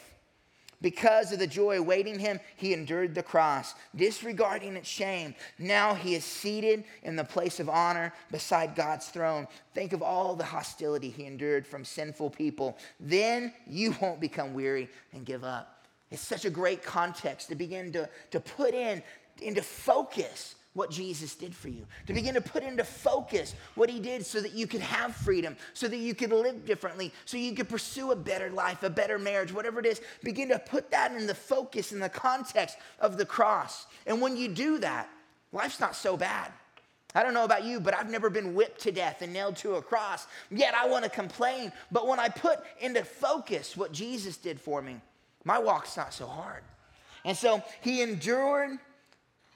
Because 0.83 1.31
of 1.31 1.39
the 1.39 1.47
joy 1.47 1.77
awaiting 1.77 2.19
him, 2.19 2.41
he 2.57 2.73
endured 2.73 3.15
the 3.15 3.23
cross, 3.23 3.73
disregarding 3.95 4.75
its 4.75 4.87
shame. 4.87 5.33
Now 5.57 5.95
he 5.95 6.13
is 6.13 6.25
seated 6.25 6.83
in 7.03 7.15
the 7.15 7.23
place 7.23 7.61
of 7.61 7.69
honor 7.69 8.13
beside 8.31 8.75
God's 8.75 9.07
throne. 9.07 9.47
Think 9.73 9.93
of 9.93 10.03
all 10.03 10.35
the 10.35 10.43
hostility 10.43 11.09
he 11.09 11.25
endured 11.25 11.65
from 11.65 11.85
sinful 11.85 12.31
people. 12.31 12.77
Then 12.99 13.53
you 13.65 13.95
won't 14.01 14.19
become 14.19 14.53
weary 14.53 14.89
and 15.13 15.25
give 15.25 15.45
up. 15.45 15.87
It's 16.11 16.21
such 16.21 16.43
a 16.43 16.49
great 16.49 16.83
context 16.83 17.47
to 17.47 17.55
begin 17.55 17.93
to, 17.93 18.09
to 18.31 18.41
put 18.41 18.73
in 18.73 19.01
into 19.41 19.61
focus 19.61 20.55
what 20.73 20.89
Jesus 20.89 21.35
did 21.35 21.55
for 21.55 21.69
you, 21.69 21.85
to 22.07 22.13
begin 22.13 22.33
to 22.33 22.41
put 22.41 22.63
into 22.63 22.83
focus 22.83 23.53
what 23.75 23.89
he 23.89 23.99
did 23.99 24.25
so 24.25 24.41
that 24.41 24.53
you 24.53 24.65
could 24.65 24.81
have 24.81 25.15
freedom, 25.15 25.55
so 25.73 25.87
that 25.87 25.97
you 25.97 26.15
could 26.15 26.31
live 26.31 26.65
differently, 26.65 27.13
so 27.25 27.37
you 27.37 27.53
could 27.53 27.69
pursue 27.69 28.11
a 28.11 28.15
better 28.15 28.49
life, 28.49 28.81
a 28.81 28.89
better 28.89 29.19
marriage, 29.19 29.53
whatever 29.53 29.79
it 29.79 29.85
is. 29.85 30.01
Begin 30.23 30.49
to 30.49 30.59
put 30.59 30.89
that 30.91 31.11
in 31.11 31.27
the 31.27 31.35
focus, 31.35 31.91
in 31.91 31.99
the 31.99 32.09
context 32.09 32.77
of 32.99 33.17
the 33.17 33.25
cross. 33.25 33.85
And 34.07 34.19
when 34.19 34.35
you 34.35 34.47
do 34.47 34.79
that, 34.79 35.09
life's 35.51 35.79
not 35.79 35.95
so 35.95 36.17
bad. 36.17 36.51
I 37.15 37.21
don't 37.21 37.35
know 37.35 37.43
about 37.43 37.63
you, 37.63 37.79
but 37.79 37.93
I've 37.93 38.09
never 38.09 38.31
been 38.31 38.55
whipped 38.55 38.81
to 38.81 38.91
death 38.91 39.21
and 39.21 39.31
nailed 39.31 39.57
to 39.57 39.75
a 39.75 39.81
cross. 39.81 40.25
Yet 40.49 40.73
I 40.73 40.87
want 40.87 41.03
to 41.03 41.09
complain. 41.11 41.71
But 41.91 42.07
when 42.07 42.19
I 42.19 42.29
put 42.29 42.59
into 42.79 43.03
focus 43.03 43.77
what 43.77 43.91
Jesus 43.91 44.37
did 44.37 44.59
for 44.59 44.81
me, 44.81 44.99
my 45.43 45.59
walk's 45.59 45.95
not 45.95 46.11
so 46.11 46.25
hard. 46.25 46.63
And 47.23 47.37
so 47.37 47.61
he 47.81 48.01
endured 48.01 48.79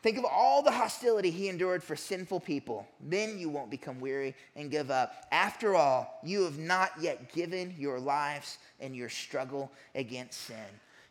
Think 0.04 0.18
of 0.18 0.26
all 0.26 0.62
the 0.62 0.72
hostility 0.72 1.32
he 1.32 1.50
endured 1.50 1.84
for 1.84 1.96
sinful 1.96 2.42
people. 2.42 2.88
Then 3.02 3.40
you 3.40 3.50
won't 3.50 3.72
become 3.72 4.00
weary 4.00 4.36
and 4.56 4.70
give 4.70 4.92
up. 4.92 5.26
After 5.32 5.76
all, 5.76 6.20
you 6.24 6.44
have 6.44 6.60
not 6.60 6.92
yet 7.00 7.34
given 7.34 7.74
your 7.78 8.00
lives 8.00 8.60
and 8.80 8.96
your 8.96 9.10
struggle 9.10 9.72
against 9.96 10.42
sin. 10.42 10.56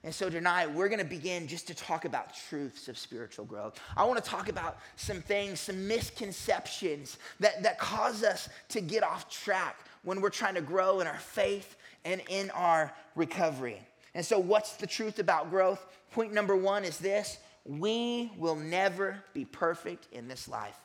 And 0.04 0.14
so 0.14 0.30
tonight, 0.30 0.72
we're 0.72 0.88
going 0.88 1.00
to 1.00 1.04
begin 1.04 1.48
just 1.48 1.66
to 1.66 1.74
talk 1.74 2.04
about 2.04 2.32
truths 2.48 2.86
of 2.86 2.96
spiritual 2.96 3.44
growth. 3.44 3.80
I 3.96 4.04
want 4.04 4.22
to 4.22 4.30
talk 4.30 4.48
about 4.48 4.78
some 4.94 5.20
things, 5.20 5.58
some 5.58 5.88
misconceptions 5.88 7.18
that, 7.40 7.64
that 7.64 7.80
cause 7.80 8.22
us 8.22 8.48
to 8.68 8.80
get 8.80 9.02
off 9.02 9.28
track 9.28 9.76
when 10.04 10.20
we're 10.20 10.30
trying 10.30 10.54
to 10.54 10.60
grow 10.60 11.00
in 11.00 11.08
our 11.08 11.18
faith 11.18 11.74
and 12.04 12.22
in 12.28 12.50
our 12.50 12.94
recovery. 13.16 13.80
And 14.14 14.24
so, 14.24 14.38
what's 14.38 14.76
the 14.76 14.86
truth 14.86 15.18
about 15.18 15.50
growth? 15.50 15.84
Point 16.12 16.32
number 16.32 16.54
one 16.54 16.84
is 16.84 16.98
this 16.98 17.38
we 17.66 18.32
will 18.36 18.54
never 18.54 19.22
be 19.34 19.44
perfect 19.44 20.08
in 20.12 20.28
this 20.28 20.48
life. 20.48 20.78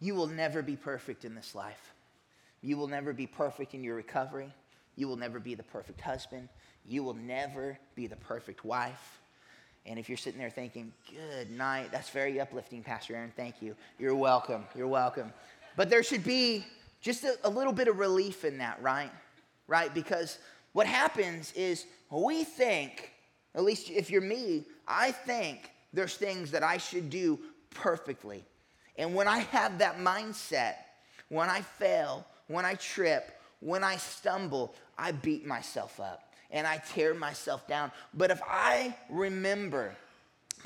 You 0.00 0.14
will 0.14 0.26
never 0.26 0.62
be 0.62 0.76
perfect 0.76 1.24
in 1.24 1.34
this 1.34 1.54
life. 1.54 1.92
You 2.62 2.76
will 2.78 2.88
never 2.88 3.12
be 3.12 3.26
perfect 3.26 3.74
in 3.74 3.84
your 3.84 3.94
recovery. 3.94 4.52
You 4.96 5.08
will 5.08 5.16
never 5.16 5.38
be 5.38 5.54
the 5.54 5.62
perfect 5.62 6.00
husband. 6.00 6.48
You 6.86 7.04
will 7.04 7.14
never 7.14 7.78
be 7.94 8.06
the 8.06 8.16
perfect 8.16 8.64
wife. 8.64 9.20
And 9.86 9.98
if 9.98 10.08
you're 10.08 10.18
sitting 10.18 10.38
there 10.38 10.50
thinking, 10.50 10.92
good 11.10 11.50
night, 11.50 11.90
that's 11.92 12.10
very 12.10 12.40
uplifting, 12.40 12.82
Pastor 12.82 13.16
Aaron, 13.16 13.32
thank 13.36 13.62
you. 13.62 13.74
You're 13.98 14.14
welcome. 14.14 14.64
You're 14.74 14.88
welcome. 14.88 15.32
But 15.76 15.90
there 15.90 16.02
should 16.02 16.24
be 16.24 16.64
just 17.00 17.24
a, 17.24 17.38
a 17.44 17.50
little 17.50 17.72
bit 17.72 17.88
of 17.88 17.98
relief 17.98 18.44
in 18.44 18.58
that, 18.58 18.80
right? 18.82 19.10
Right? 19.68 19.92
Because 19.94 20.38
what 20.72 20.86
happens 20.86 21.52
is 21.52 21.86
we 22.10 22.44
think, 22.44 23.12
at 23.54 23.64
least 23.64 23.90
if 23.90 24.10
you're 24.10 24.20
me, 24.20 24.64
I 24.86 25.12
think 25.12 25.70
there's 25.92 26.16
things 26.16 26.50
that 26.52 26.62
I 26.62 26.76
should 26.76 27.10
do 27.10 27.38
perfectly. 27.70 28.44
And 28.96 29.14
when 29.14 29.28
I 29.28 29.38
have 29.38 29.78
that 29.78 29.98
mindset, 29.98 30.74
when 31.28 31.48
I 31.48 31.62
fail, 31.62 32.26
when 32.48 32.64
I 32.64 32.74
trip, 32.74 33.40
when 33.60 33.84
I 33.84 33.96
stumble, 33.96 34.74
I 34.98 35.12
beat 35.12 35.46
myself 35.46 36.00
up 36.00 36.32
and 36.50 36.66
I 36.66 36.78
tear 36.78 37.14
myself 37.14 37.66
down. 37.66 37.92
But 38.14 38.30
if 38.30 38.40
I 38.46 38.94
remember 39.08 39.94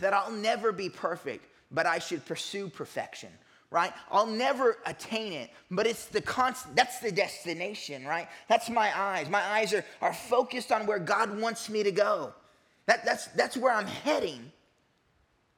that 0.00 0.12
I'll 0.12 0.32
never 0.32 0.72
be 0.72 0.88
perfect, 0.88 1.44
but 1.70 1.86
I 1.86 1.98
should 1.98 2.24
pursue 2.24 2.68
perfection, 2.68 3.30
right? 3.74 3.92
I'll 4.08 4.24
never 4.24 4.78
attain 4.86 5.32
it, 5.32 5.50
but 5.68 5.84
it's 5.84 6.06
the 6.06 6.20
constant, 6.20 6.76
that's 6.76 7.00
the 7.00 7.10
destination, 7.10 8.06
right? 8.06 8.28
That's 8.48 8.70
my 8.70 8.96
eyes. 8.96 9.28
My 9.28 9.42
eyes 9.42 9.74
are, 9.74 9.84
are 10.00 10.14
focused 10.14 10.70
on 10.70 10.86
where 10.86 11.00
God 11.00 11.36
wants 11.40 11.68
me 11.68 11.82
to 11.82 11.90
go. 11.90 12.32
That, 12.86 13.04
that's, 13.04 13.26
that's 13.28 13.56
where 13.56 13.72
I'm 13.72 13.88
heading. 13.88 14.52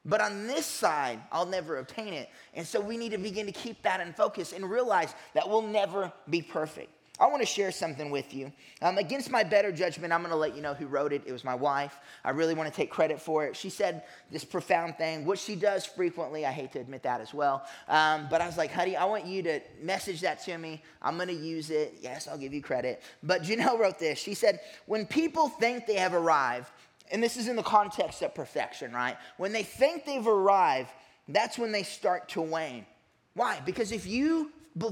But 0.03 0.19
on 0.21 0.47
this 0.47 0.65
side, 0.65 1.19
I'll 1.31 1.45
never 1.45 1.77
obtain 1.77 2.11
it. 2.11 2.29
And 2.55 2.65
so 2.65 2.81
we 2.81 2.97
need 2.97 3.11
to 3.11 3.19
begin 3.19 3.45
to 3.45 3.51
keep 3.51 3.83
that 3.83 4.01
in 4.01 4.13
focus 4.13 4.51
and 4.51 4.67
realize 4.67 5.13
that 5.35 5.47
we'll 5.47 5.61
never 5.61 6.11
be 6.27 6.41
perfect. 6.41 6.89
I 7.19 7.25
want 7.27 7.41
to 7.41 7.47
share 7.47 7.71
something 7.71 8.11
with 8.11 8.31
you. 8.33 8.51
Um, 8.81 8.99
against 8.99 9.31
my 9.31 9.43
better 9.43 9.71
judgment, 9.71 10.13
I'm 10.13 10.21
going 10.21 10.31
to 10.31 10.37
let 10.37 10.55
you 10.55 10.61
know 10.61 10.75
who 10.75 10.85
wrote 10.85 11.11
it. 11.11 11.23
It 11.25 11.31
was 11.31 11.43
my 11.43 11.55
wife. 11.55 11.97
I 12.23 12.29
really 12.29 12.53
want 12.53 12.69
to 12.69 12.75
take 12.75 12.91
credit 12.91 13.19
for 13.19 13.45
it. 13.45 13.55
She 13.55 13.69
said 13.69 14.03
this 14.31 14.43
profound 14.43 14.97
thing, 14.97 15.25
which 15.25 15.39
she 15.39 15.55
does 15.55 15.83
frequently. 15.85 16.45
I 16.45 16.51
hate 16.51 16.73
to 16.73 16.79
admit 16.79 17.01
that 17.03 17.19
as 17.19 17.33
well. 17.33 17.65
Um, 17.87 18.27
but 18.29 18.41
I 18.41 18.45
was 18.45 18.55
like, 18.55 18.71
honey, 18.71 18.95
I 18.95 19.05
want 19.05 19.25
you 19.25 19.41
to 19.43 19.59
message 19.81 20.21
that 20.21 20.43
to 20.45 20.57
me. 20.59 20.83
I'm 21.01 21.15
going 21.15 21.29
to 21.29 21.33
use 21.33 21.71
it. 21.71 21.95
Yes, 22.01 22.27
I'll 22.27 22.37
give 22.37 22.53
you 22.53 22.61
credit. 22.61 23.01
But 23.23 23.41
Janelle 23.41 23.79
wrote 23.79 23.97
this. 23.97 24.19
She 24.19 24.35
said, 24.35 24.59
when 24.85 25.07
people 25.07 25.49
think 25.49 25.87
they 25.87 25.95
have 25.95 26.13
arrived, 26.13 26.69
and 27.11 27.23
this 27.23 27.35
is 27.35 27.47
in 27.47 27.55
the 27.55 27.63
context 27.63 28.21
of 28.21 28.35
perfection, 28.35 28.91
right? 28.91 29.17
When 29.37 29.53
they 29.53 29.63
think 29.63 30.05
they've 30.05 30.27
arrived, 30.27 30.89
that's 31.29 31.57
when 31.57 31.71
they 31.71 31.83
start 31.83 32.29
to 32.29 32.41
wane. 32.41 32.85
Why? 33.33 33.59
Because 33.65 33.91
if 33.91 34.05
you 34.05 34.51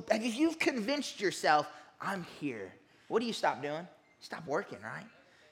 if 0.09 0.35
you've 0.35 0.57
convinced 0.57 1.19
yourself 1.19 1.67
I'm 2.01 2.25
here. 2.39 2.73
What 3.07 3.19
do 3.19 3.25
you 3.25 3.33
stop 3.33 3.61
doing? 3.61 3.87
Stop 4.19 4.45
working, 4.47 4.79
right? 4.83 5.05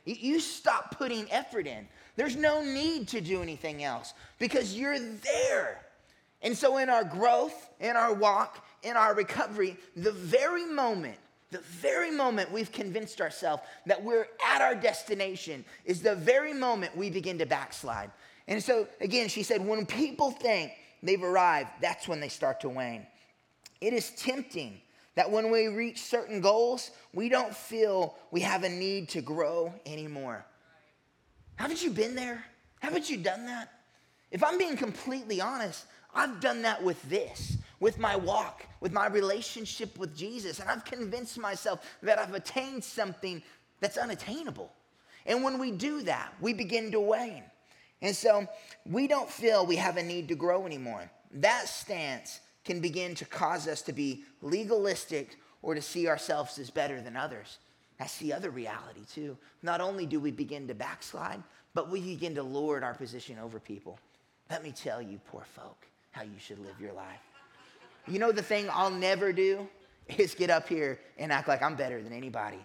You 0.06 0.40
stop 0.40 0.98
putting 0.98 1.32
effort 1.32 1.66
in. 1.66 1.88
There's 2.16 2.36
no 2.36 2.64
need 2.64 3.08
to 3.10 3.22
do 3.22 3.42
anything 3.42 3.84
else 3.84 4.14
because 4.38 4.78
you're 4.78 5.00
there. 5.00 5.82
And 6.42 6.58
so, 6.58 6.78
in 6.78 6.90
our 6.90 7.06
growth, 7.06 7.70
in 7.80 7.96
our 7.96 8.14
walk, 8.14 8.66
in 8.84 8.98
our 8.98 9.16
recovery, 9.16 9.78
the 9.96 10.12
very 10.12 10.66
moment, 10.66 11.18
the 11.52 11.60
very 11.60 12.12
moment 12.12 12.52
we've 12.52 12.72
convinced 12.72 13.22
ourselves 13.22 13.64
that 13.86 14.04
we're 14.04 14.28
at 14.46 14.62
our 14.62 14.76
destination 14.76 15.64
is 15.86 16.02
the 16.02 16.16
very 16.16 16.54
moment 16.54 16.98
we 16.98 17.10
begin 17.10 17.38
to 17.38 17.46
backslide. 17.46 18.12
And 18.48 18.62
so, 18.62 18.88
again, 19.00 19.30
she 19.30 19.42
said, 19.42 19.66
when 19.66 19.86
people 19.86 20.32
think 20.32 20.74
they've 21.02 21.24
arrived, 21.24 21.70
that's 21.82 22.10
when 22.10 22.20
they 22.20 22.28
start 22.28 22.60
to 22.62 22.70
wane. 22.70 23.08
It 23.80 23.94
is 23.94 24.10
tempting 24.12 24.82
that 25.16 25.30
when 25.30 25.52
we 25.52 25.68
reach 25.68 26.02
certain 26.02 26.42
goals, 26.42 26.92
we 27.14 27.30
don't 27.30 27.56
feel 27.56 28.16
we 28.32 28.42
have 28.42 28.64
a 28.64 28.70
need 28.70 29.10
to 29.10 29.22
grow 29.22 29.74
anymore. 29.86 30.46
Haven't 31.56 31.84
you 31.84 31.92
been 31.92 32.16
there? 32.16 32.44
Haven't 32.80 33.10
you 33.10 33.18
done 33.18 33.46
that? 33.46 33.72
If 34.32 34.44
I'm 34.44 34.58
being 34.58 34.76
completely 34.76 35.40
honest, 35.40 35.86
I've 36.14 36.40
done 36.40 36.64
that 36.64 36.84
with 36.84 37.02
this, 37.10 37.58
with 37.80 38.00
my 38.00 38.16
walk, 38.16 38.66
with 38.80 38.92
my 38.92 39.08
relationship 39.08 39.98
with 39.98 40.16
Jesus, 40.16 40.60
and 40.60 40.70
I've 40.70 40.86
convinced 40.86 41.38
myself 41.38 41.86
that 42.02 42.20
I've 42.20 42.34
attained 42.34 42.84
something 42.84 43.42
that's 43.80 43.98
unattainable. 43.98 44.72
And 45.26 45.44
when 45.44 45.60
we 45.60 45.72
do 45.72 46.02
that, 46.04 46.34
we 46.42 46.54
begin 46.54 46.92
to 46.92 47.00
wane. 47.00 47.44
And 48.02 48.16
so 48.16 48.48
we 48.86 49.08
don't 49.08 49.30
feel 49.30 49.66
we 49.66 49.78
have 49.78 49.98
a 49.98 50.04
need 50.04 50.28
to 50.28 50.36
grow 50.36 50.66
anymore. 50.66 51.10
That 51.32 51.68
stance 51.68 52.42
can 52.64 52.80
begin 52.80 53.16
to 53.16 53.26
cause 53.26 53.68
us 53.68 53.82
to 53.84 53.94
be 53.94 54.24
legalistic 54.42 55.38
or 55.62 55.76
to 55.76 55.82
see 55.82 56.08
ourselves 56.08 56.58
as 56.60 56.70
better 56.70 57.02
than 57.02 57.16
others. 57.16 57.58
That's 58.00 58.18
the 58.18 58.34
other 58.34 58.50
reality, 58.50 59.06
too. 59.12 59.38
Not 59.62 59.82
only 59.82 60.06
do 60.06 60.20
we 60.20 60.32
begin 60.32 60.68
to 60.68 60.74
backslide, 60.74 61.42
but 61.74 61.90
we 61.90 62.02
begin 62.02 62.36
to 62.36 62.44
lord 62.44 62.84
our 62.84 62.94
position 62.94 63.38
over 63.40 63.60
people. 63.60 64.00
Let 64.50 64.64
me 64.64 64.72
tell 64.72 65.02
you, 65.02 65.20
poor 65.32 65.44
folk, 65.56 65.86
how 66.12 66.24
you 66.24 66.38
should 66.40 66.60
live 66.60 66.80
your 66.80 66.94
life. 66.94 67.22
You 68.08 68.20
know, 68.20 68.32
the 68.32 68.42
thing 68.42 68.68
I'll 68.72 68.92
never 68.92 69.32
do 69.32 69.68
is 70.18 70.36
get 70.36 70.50
up 70.50 70.68
here 70.68 71.00
and 71.18 71.32
act 71.32 71.48
like 71.48 71.62
I'm 71.62 71.76
better 71.76 72.02
than 72.02 72.14
anybody. 72.14 72.60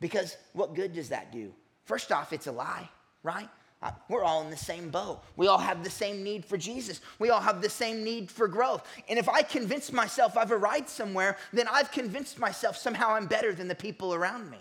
Because 0.00 0.36
what 0.52 0.74
good 0.74 0.92
does 0.92 1.08
that 1.08 1.32
do? 1.32 1.52
First 1.84 2.12
off, 2.12 2.32
it's 2.32 2.46
a 2.46 2.52
lie, 2.52 2.88
right? 3.22 3.48
Uh, 3.82 3.90
we're 4.08 4.22
all 4.22 4.42
in 4.42 4.50
the 4.50 4.56
same 4.56 4.90
boat. 4.90 5.22
We 5.36 5.48
all 5.48 5.58
have 5.58 5.82
the 5.82 5.90
same 5.90 6.22
need 6.22 6.44
for 6.44 6.56
Jesus. 6.56 7.00
We 7.18 7.30
all 7.30 7.40
have 7.40 7.60
the 7.60 7.68
same 7.68 8.04
need 8.04 8.30
for 8.30 8.46
growth. 8.46 8.86
And 9.08 9.18
if 9.18 9.28
I 9.28 9.42
convince 9.42 9.92
myself 9.92 10.36
I've 10.36 10.52
arrived 10.52 10.88
somewhere, 10.88 11.36
then 11.52 11.66
I've 11.70 11.90
convinced 11.90 12.38
myself 12.38 12.76
somehow 12.76 13.10
I'm 13.10 13.26
better 13.26 13.52
than 13.52 13.66
the 13.66 13.74
people 13.74 14.14
around 14.14 14.50
me. 14.50 14.58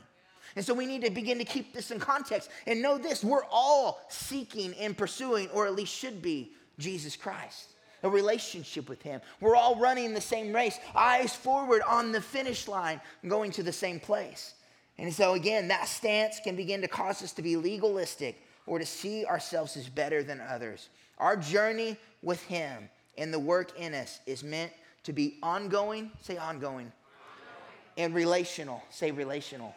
And 0.56 0.66
so 0.66 0.74
we 0.74 0.86
need 0.86 1.04
to 1.04 1.12
begin 1.12 1.38
to 1.38 1.46
keep 1.46 1.74
this 1.74 1.92
in 1.92 2.00
context 2.00 2.50
and 2.66 2.82
know 2.82 2.98
this 2.98 3.24
we're 3.24 3.46
all 3.51 4.01
seeking 4.10 4.74
and 4.75 4.98
pursuing, 4.98 5.50
or 5.50 5.68
at 5.68 5.75
least 5.75 5.94
should 5.94 6.22
be, 6.22 6.51
Jesus 6.80 7.16
Christ, 7.16 7.70
a 8.04 8.10
relationship 8.10 8.90
with 8.90 9.01
Him. 9.04 9.22
We're 9.40 9.56
all 9.56 9.80
running 9.80 10.13
the 10.13 10.20
same 10.22 10.51
race, 10.51 10.80
eyes 10.96 11.36
forward 11.36 11.84
on 11.88 12.12
the 12.12 12.22
finish 12.22 12.68
line, 12.68 13.00
going 13.28 13.51
to 13.51 13.63
the 13.63 13.72
same 13.72 14.00
place. 14.00 14.56
And 14.98 15.13
so, 15.13 15.34
again, 15.34 15.70
that 15.70 15.88
stance 15.88 16.40
can 16.44 16.56
begin 16.56 16.82
to 16.82 16.88
cause 16.88 17.24
us 17.24 17.32
to 17.34 17.42
be 17.42 17.56
legalistic 17.56 18.42
or 18.65 18.80
to 18.80 18.86
see 18.86 19.25
ourselves 19.25 19.77
as 19.77 19.89
better 19.89 20.24
than 20.24 20.41
others. 20.41 20.89
Our 21.18 21.36
journey 21.36 21.98
with 22.22 22.41
Him 22.44 22.89
and 23.18 23.34
the 23.34 23.39
work 23.39 23.77
in 23.77 23.94
us 23.94 24.20
is 24.25 24.44
meant 24.44 24.72
to 25.03 25.13
be 25.13 25.38
ongoing, 25.41 26.12
say 26.22 26.38
ongoing, 26.38 26.75
ongoing. 26.75 26.91
and 27.98 28.15
relational, 28.15 28.84
say 28.89 29.12
relational. 29.12 29.75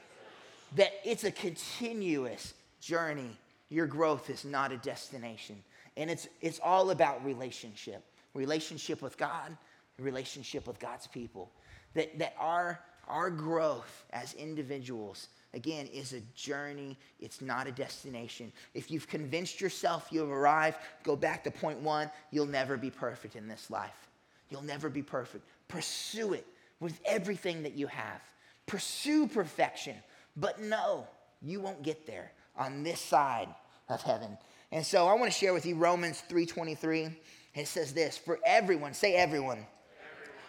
That 0.76 0.92
it's 1.04 1.24
a 1.24 1.30
continuous 1.30 2.54
journey. 2.80 3.36
Your 3.68 3.86
growth 3.86 4.30
is 4.30 4.44
not 4.44 4.72
a 4.72 4.76
destination. 4.78 5.62
And 5.96 6.10
it's, 6.10 6.28
it's 6.40 6.60
all 6.62 6.90
about 6.90 7.24
relationship 7.24 8.02
relationship 8.34 9.00
with 9.00 9.16
God, 9.16 9.56
relationship 9.98 10.66
with 10.66 10.78
God's 10.78 11.06
people. 11.06 11.50
That, 11.94 12.18
that 12.18 12.34
our 12.38 12.80
our 13.08 13.30
growth 13.30 14.04
as 14.12 14.34
individuals, 14.34 15.28
again, 15.52 15.86
is 15.86 16.12
a 16.12 16.20
journey. 16.34 16.96
It's 17.20 17.40
not 17.40 17.66
a 17.66 17.72
destination. 17.72 18.52
If 18.74 18.90
you've 18.90 19.08
convinced 19.08 19.60
yourself 19.60 20.08
you've 20.10 20.30
arrived, 20.30 20.78
go 21.02 21.16
back 21.16 21.44
to 21.44 21.50
point 21.50 21.80
one. 21.80 22.10
You'll 22.30 22.46
never 22.46 22.76
be 22.76 22.90
perfect 22.90 23.36
in 23.36 23.48
this 23.48 23.70
life. 23.70 24.08
You'll 24.50 24.62
never 24.62 24.88
be 24.88 25.02
perfect. 25.02 25.44
Pursue 25.68 26.34
it 26.34 26.46
with 26.80 27.00
everything 27.04 27.62
that 27.62 27.74
you 27.74 27.86
have. 27.86 28.20
Pursue 28.66 29.26
perfection. 29.26 29.96
But 30.36 30.60
no, 30.60 31.06
you 31.42 31.60
won't 31.60 31.82
get 31.82 32.06
there 32.06 32.32
on 32.56 32.82
this 32.82 33.00
side 33.00 33.48
of 33.88 34.02
heaven. 34.02 34.36
And 34.72 34.84
so 34.84 35.06
I 35.06 35.14
want 35.14 35.32
to 35.32 35.38
share 35.38 35.52
with 35.52 35.66
you 35.66 35.76
Romans 35.76 36.22
3:23. 36.28 37.14
It 37.54 37.68
says 37.68 37.94
this, 37.94 38.18
for 38.18 38.40
everyone, 38.44 38.94
say 38.94 39.14
everyone. 39.14 39.64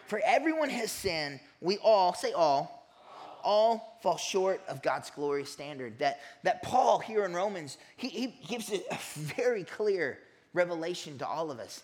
For 0.06 0.22
everyone 0.24 0.70
has 0.70 0.92
sinned. 0.92 1.40
We 1.62 1.78
all, 1.78 2.14
say 2.14 2.32
all, 2.32 2.88
all 3.44 3.98
fall 4.02 4.18
short 4.18 4.62
of 4.68 4.82
God's 4.82 5.10
glorious 5.10 5.52
standard. 5.52 6.00
That, 6.00 6.20
that 6.44 6.62
Paul 6.64 7.00
here 7.00 7.26
in 7.26 7.34
Romans, 7.34 7.78
he, 7.98 8.10
he 8.10 8.28
gives 8.48 8.72
a 8.72 8.82
very 9.16 9.64
clear 9.64 10.20
revelation 10.54 11.18
to 11.20 11.28
all 11.28 11.52
of 11.52 11.60
us. 11.60 11.84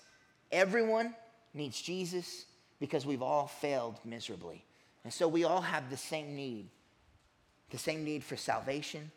Everyone 0.51 1.16
needs 1.54 1.82
Jesus 1.82 2.46
because 2.80 3.06
we've 3.06 3.22
all 3.22 3.48
failed 3.48 4.00
miserably. 4.06 4.63
And 5.04 5.12
so 5.12 5.28
we 5.28 5.44
all 5.44 5.62
have 5.62 5.90
the 5.90 5.98
same 5.98 6.36
need 6.36 6.70
the 7.72 7.78
same 7.78 8.04
need 8.04 8.22
for 8.22 8.36
salvation, 8.36 9.10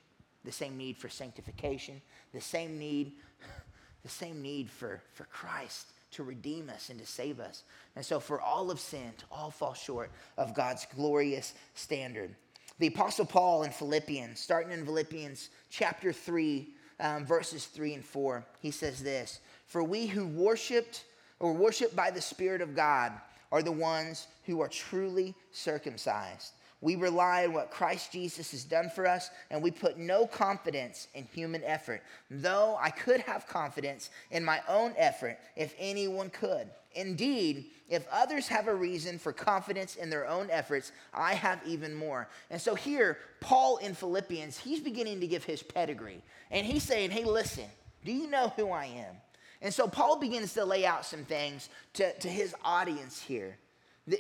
the 0.45 0.53
same 0.53 0.79
need 0.79 0.97
for 0.97 1.09
sanctification, 1.09 2.01
the 2.33 2.41
same 2.41 2.79
need, 2.79 3.15
the 4.05 4.09
same 4.09 4.41
need 4.41 4.71
for, 4.71 5.03
for 5.13 5.25
Christ 5.25 5.94
to 6.15 6.23
redeem 6.23 6.71
us 6.71 6.91
and 6.91 6.99
to 6.99 7.07
save 7.07 7.41
us. 7.41 7.63
And 7.97 8.05
so, 8.05 8.21
for 8.21 8.41
all 8.41 8.71
of 8.71 8.81
sin 8.81 9.13
all 9.31 9.51
fall 9.51 9.75
short 9.75 10.11
of 10.37 10.55
God's 10.55 10.87
glorious 10.95 11.55
standard. 11.75 12.35
The 12.79 12.89
Apostle 12.89 13.27
Paul 13.27 13.63
in 13.63 13.71
Philippians, 13.71 14.41
starting 14.41 14.73
in 14.73 14.85
Philippians 14.85 15.51
chapter 15.71 16.13
3, 16.13 16.69
um, 17.01 17.25
verses 17.25 17.67
3 17.67 17.95
and 17.95 18.05
4, 18.05 18.45
he 18.61 18.71
says 18.71 19.03
this 19.03 19.41
For 19.67 19.83
we 19.85 20.07
who 20.07 20.27
worshiped 20.27 21.05
or 21.39 21.53
worship 21.53 21.95
by 21.95 22.11
the 22.11 22.21
Spirit 22.21 22.61
of 22.61 22.75
God 22.75 23.13
are 23.53 23.63
the 23.63 23.73
ones 23.73 24.27
who 24.45 24.61
are 24.61 24.69
truly 24.69 25.35
circumcised 25.53 26.53
we 26.85 26.97
rely 26.97 27.47
on 27.47 27.55
what 27.55 27.71
Christ 27.71 28.13
Jesus 28.13 28.51
has 28.51 28.63
done 28.63 28.91
for 28.91 29.07
us, 29.07 29.31
and 29.51 29.63
we 29.63 29.71
put 29.71 29.97
no 29.97 30.27
confidence 30.27 31.09
in 31.15 31.25
human 31.33 31.65
effort, 31.65 32.03
though 32.31 32.77
I 32.79 32.91
could 32.91 33.23
have 33.23 33.47
confidence 33.47 34.11
in 34.31 34.45
my 34.45 34.61
own 34.69 34.93
effort 34.99 35.39
if 35.57 35.75
anyone 35.79 36.29
could. 36.29 36.69
Indeed, 36.95 37.71
if 37.89 38.07
others 38.13 38.49
have 38.49 38.69
a 38.69 38.75
reason 38.75 39.19
for 39.19 39.33
confidence 39.33 39.97
in 39.97 40.11
their 40.11 40.29
own 40.29 40.51
efforts, 40.51 40.93
I 41.15 41.33
have 41.33 41.59
even 41.67 41.95
more. 41.95 42.29
And 42.51 42.61
so 42.61 42.75
here, 42.75 43.17
Paul 43.41 43.79
in 43.79 43.95
Philippians, 43.95 44.59
he's 44.59 44.81
beginning 44.81 45.21
to 45.21 45.27
give 45.27 45.43
his 45.43 45.63
pedigree. 45.63 46.21
And 46.51 46.67
he's 46.67 46.83
saying, 46.83 47.13
hey, 47.13 47.25
listen, 47.25 47.65
do 48.05 48.13
you 48.13 48.29
know 48.29 48.53
who 48.57 48.71
I 48.71 48.85
am? 48.85 49.17
And 49.63 49.73
so 49.73 49.89
Paul 49.89 50.19
begins 50.19 50.53
to 50.53 50.67
lay 50.67 50.85
out 50.85 51.07
some 51.07 51.25
things 51.25 51.71
to, 51.95 52.13
to 52.19 52.29
his 52.29 52.55
audience 52.63 53.23
here 53.23 53.57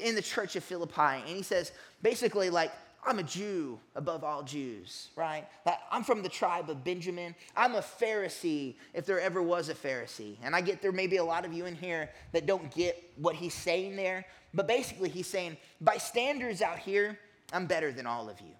in 0.01 0.15
the 0.15 0.23
church 0.23 0.57
of 0.57 0.65
Philippi. 0.65 1.01
And 1.01 1.29
he 1.29 1.43
says, 1.43 1.73
basically, 2.03 2.51
like, 2.51 2.73
I'm 3.07 3.19
a 3.19 3.23
Jew 3.23 3.79
above 3.95 4.25
all 4.25 4.43
Jews, 4.43 5.09
right? 5.15 5.47
Like, 5.67 5.79
I'm 5.91 6.05
from 6.05 6.23
the 6.23 6.29
tribe 6.29 6.71
of 6.71 6.83
Benjamin. 6.83 7.35
I'm 7.55 7.75
a 7.75 7.81
Pharisee 7.81 8.77
if 8.95 9.05
there 9.05 9.21
ever 9.21 9.43
was 9.43 9.69
a 9.69 9.75
Pharisee. 9.75 10.37
And 10.43 10.57
I 10.57 10.63
get 10.63 10.81
there 10.81 10.93
may 10.93 11.07
be 11.07 11.19
a 11.19 11.25
lot 11.25 11.45
of 11.45 11.53
you 11.53 11.67
in 11.67 11.75
here 11.75 12.09
that 12.33 12.47
don't 12.47 12.75
get 12.75 13.03
what 13.17 13.35
he's 13.35 13.55
saying 13.55 13.97
there. 13.97 14.25
But 14.55 14.67
basically, 14.67 15.11
he's 15.11 15.27
saying, 15.27 15.57
by 15.81 15.99
standards 15.99 16.63
out 16.63 16.79
here, 16.79 17.19
I'm 17.53 17.67
better 17.67 17.93
than 17.93 18.07
all 18.07 18.31
of 18.31 18.41
you. 18.41 18.55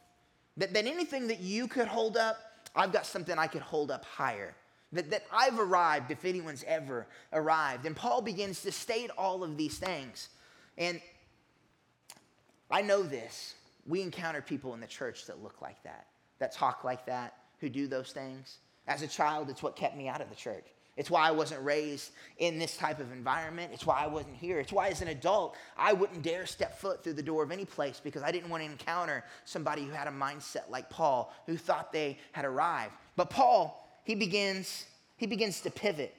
That, 0.59 0.75
that 0.75 0.87
anything 0.87 1.29
that 1.29 1.41
you 1.41 1.67
could 1.67 1.89
hold 1.89 2.17
up, 2.17 2.37
I've 2.77 2.93
got 2.93 3.07
something 3.07 3.39
I 3.39 3.47
could 3.47 3.63
hold 3.63 3.91
up 3.91 4.05
higher. 4.05 4.55
That, 4.93 5.11
that 5.11 5.25
I've 5.33 5.59
arrived 5.59 6.11
if 6.11 6.25
anyone's 6.25 6.65
ever 6.67 7.07
arrived. 7.33 7.87
And 7.87 7.97
Paul 7.97 8.21
begins 8.21 8.63
to 8.63 8.73
state 8.73 9.11
all 9.17 9.43
of 9.43 9.57
these 9.57 9.79
things. 9.79 10.29
And 10.77 11.01
I 12.71 12.83
know 12.83 13.03
this. 13.03 13.55
We 13.87 14.03
encounter 14.03 14.41
people 14.41 14.75
in 14.75 14.81
the 14.81 14.87
church 14.87 15.27
that 15.27 15.43
look 15.43 15.61
like 15.61 15.83
that, 15.85 16.07
that 16.39 16.53
talk 16.53 16.85
like 16.85 17.07
that, 17.07 17.35
who 17.61 17.69
do 17.69 17.87
those 17.87 18.13
things. 18.13 18.59
As 18.87 19.03
a 19.03 19.07
child, 19.07 19.51
it's 19.51 19.63
what 19.63 19.77
kept 19.77 19.97
me 19.97 20.09
out 20.09 20.21
of 20.21 20.29
the 20.29 20.35
church. 20.35 20.65
It's 20.97 21.11
why 21.11 21.27
I 21.27 21.33
wasn't 21.33 21.65
raised 21.65 22.13
in 22.39 22.59
this 22.59 22.77
type 22.77 23.01
of 23.01 23.11
environment. 23.11 23.73
It's 23.73 23.85
why 23.85 23.99
I 23.99 24.07
wasn't 24.07 24.37
here. 24.37 24.61
It's 24.61 24.73
why, 24.73 24.89
as 24.89 25.03
an 25.03 25.09
adult, 25.09 25.57
I 25.77 25.93
wouldn't 25.93 26.23
dare 26.23 26.47
step 26.47 26.79
foot 26.79 27.03
through 27.03 27.15
the 27.15 27.23
door 27.23 27.43
of 27.43 27.51
any 27.51 27.65
place 27.65 28.01
because 28.03 28.23
I 28.23 28.31
didn't 28.31 28.49
want 28.49 28.63
to 28.63 28.71
encounter 28.71 29.25
somebody 29.45 29.85
who 29.85 29.91
had 29.91 30.07
a 30.07 30.13
mindset 30.13 30.71
like 30.71 30.89
Paul, 30.91 31.35
who 31.47 31.57
thought 31.57 31.93
they 31.93 32.19
had 32.31 32.45
arrived. 32.45 32.93
But 33.17 33.29
Paul, 33.29 33.89
he 34.05 34.15
begins, 34.15 34.85
he 35.17 35.27
begins 35.27 35.63
to 35.63 35.71
pivot 35.71 36.15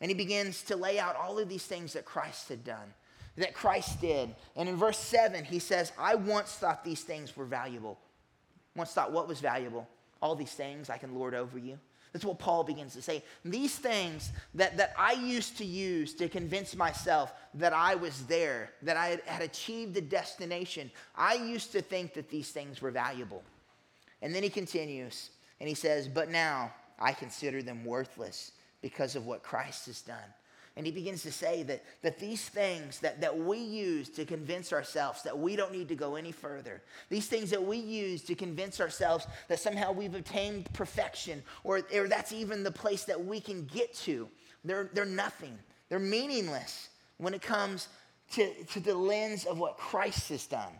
and 0.00 0.10
he 0.10 0.14
begins 0.14 0.62
to 0.64 0.76
lay 0.76 0.98
out 0.98 1.16
all 1.16 1.38
of 1.38 1.48
these 1.48 1.64
things 1.64 1.94
that 1.94 2.04
Christ 2.04 2.48
had 2.48 2.64
done 2.64 2.92
that 3.38 3.54
Christ 3.54 4.00
did. 4.00 4.34
And 4.56 4.68
in 4.68 4.76
verse 4.76 4.98
7, 4.98 5.44
he 5.44 5.58
says, 5.58 5.92
I 5.98 6.14
once 6.14 6.52
thought 6.52 6.84
these 6.84 7.02
things 7.02 7.36
were 7.36 7.44
valuable. 7.44 7.98
Once 8.76 8.92
thought 8.92 9.12
what 9.12 9.26
was 9.26 9.40
valuable? 9.40 9.88
All 10.20 10.34
these 10.34 10.52
things 10.52 10.90
I 10.90 10.98
can 10.98 11.14
lord 11.14 11.34
over 11.34 11.58
you. 11.58 11.78
That's 12.12 12.24
what 12.24 12.38
Paul 12.38 12.64
begins 12.64 12.94
to 12.94 13.02
say. 13.02 13.22
These 13.44 13.76
things 13.76 14.32
that, 14.54 14.76
that 14.78 14.94
I 14.98 15.12
used 15.12 15.58
to 15.58 15.64
use 15.64 16.14
to 16.14 16.28
convince 16.28 16.74
myself 16.74 17.32
that 17.54 17.72
I 17.72 17.94
was 17.94 18.24
there, 18.26 18.70
that 18.82 18.96
I 18.96 19.08
had, 19.08 19.20
had 19.26 19.42
achieved 19.42 19.94
the 19.94 20.00
destination, 20.00 20.90
I 21.14 21.34
used 21.34 21.72
to 21.72 21.82
think 21.82 22.14
that 22.14 22.30
these 22.30 22.50
things 22.50 22.80
were 22.80 22.90
valuable. 22.90 23.42
And 24.22 24.34
then 24.34 24.42
he 24.42 24.48
continues 24.48 25.30
and 25.60 25.68
he 25.68 25.74
says, 25.74 26.08
But 26.08 26.30
now 26.30 26.72
I 26.98 27.12
consider 27.12 27.62
them 27.62 27.84
worthless 27.84 28.52
because 28.80 29.14
of 29.14 29.26
what 29.26 29.42
Christ 29.42 29.86
has 29.86 30.00
done. 30.00 30.16
And 30.78 30.86
he 30.86 30.92
begins 30.92 31.24
to 31.24 31.32
say 31.32 31.64
that, 31.64 31.82
that 32.02 32.20
these 32.20 32.48
things 32.48 33.00
that, 33.00 33.20
that 33.20 33.36
we 33.36 33.58
use 33.58 34.08
to 34.10 34.24
convince 34.24 34.72
ourselves 34.72 35.24
that 35.24 35.36
we 35.36 35.56
don't 35.56 35.72
need 35.72 35.88
to 35.88 35.96
go 35.96 36.14
any 36.14 36.30
further, 36.30 36.82
these 37.08 37.26
things 37.26 37.50
that 37.50 37.60
we 37.62 37.78
use 37.78 38.22
to 38.22 38.36
convince 38.36 38.80
ourselves 38.80 39.26
that 39.48 39.58
somehow 39.58 39.90
we've 39.90 40.14
obtained 40.14 40.72
perfection, 40.74 41.42
or, 41.64 41.82
or 41.92 42.06
that's 42.06 42.30
even 42.30 42.62
the 42.62 42.70
place 42.70 43.02
that 43.06 43.22
we 43.22 43.40
can 43.40 43.64
get 43.64 43.92
to, 43.92 44.28
they're, 44.64 44.88
they're 44.94 45.04
nothing. 45.04 45.58
They're 45.88 45.98
meaningless 45.98 46.90
when 47.16 47.34
it 47.34 47.42
comes 47.42 47.88
to, 48.34 48.54
to 48.66 48.78
the 48.78 48.94
lens 48.94 49.46
of 49.46 49.58
what 49.58 49.78
Christ 49.78 50.28
has 50.28 50.46
done. 50.46 50.72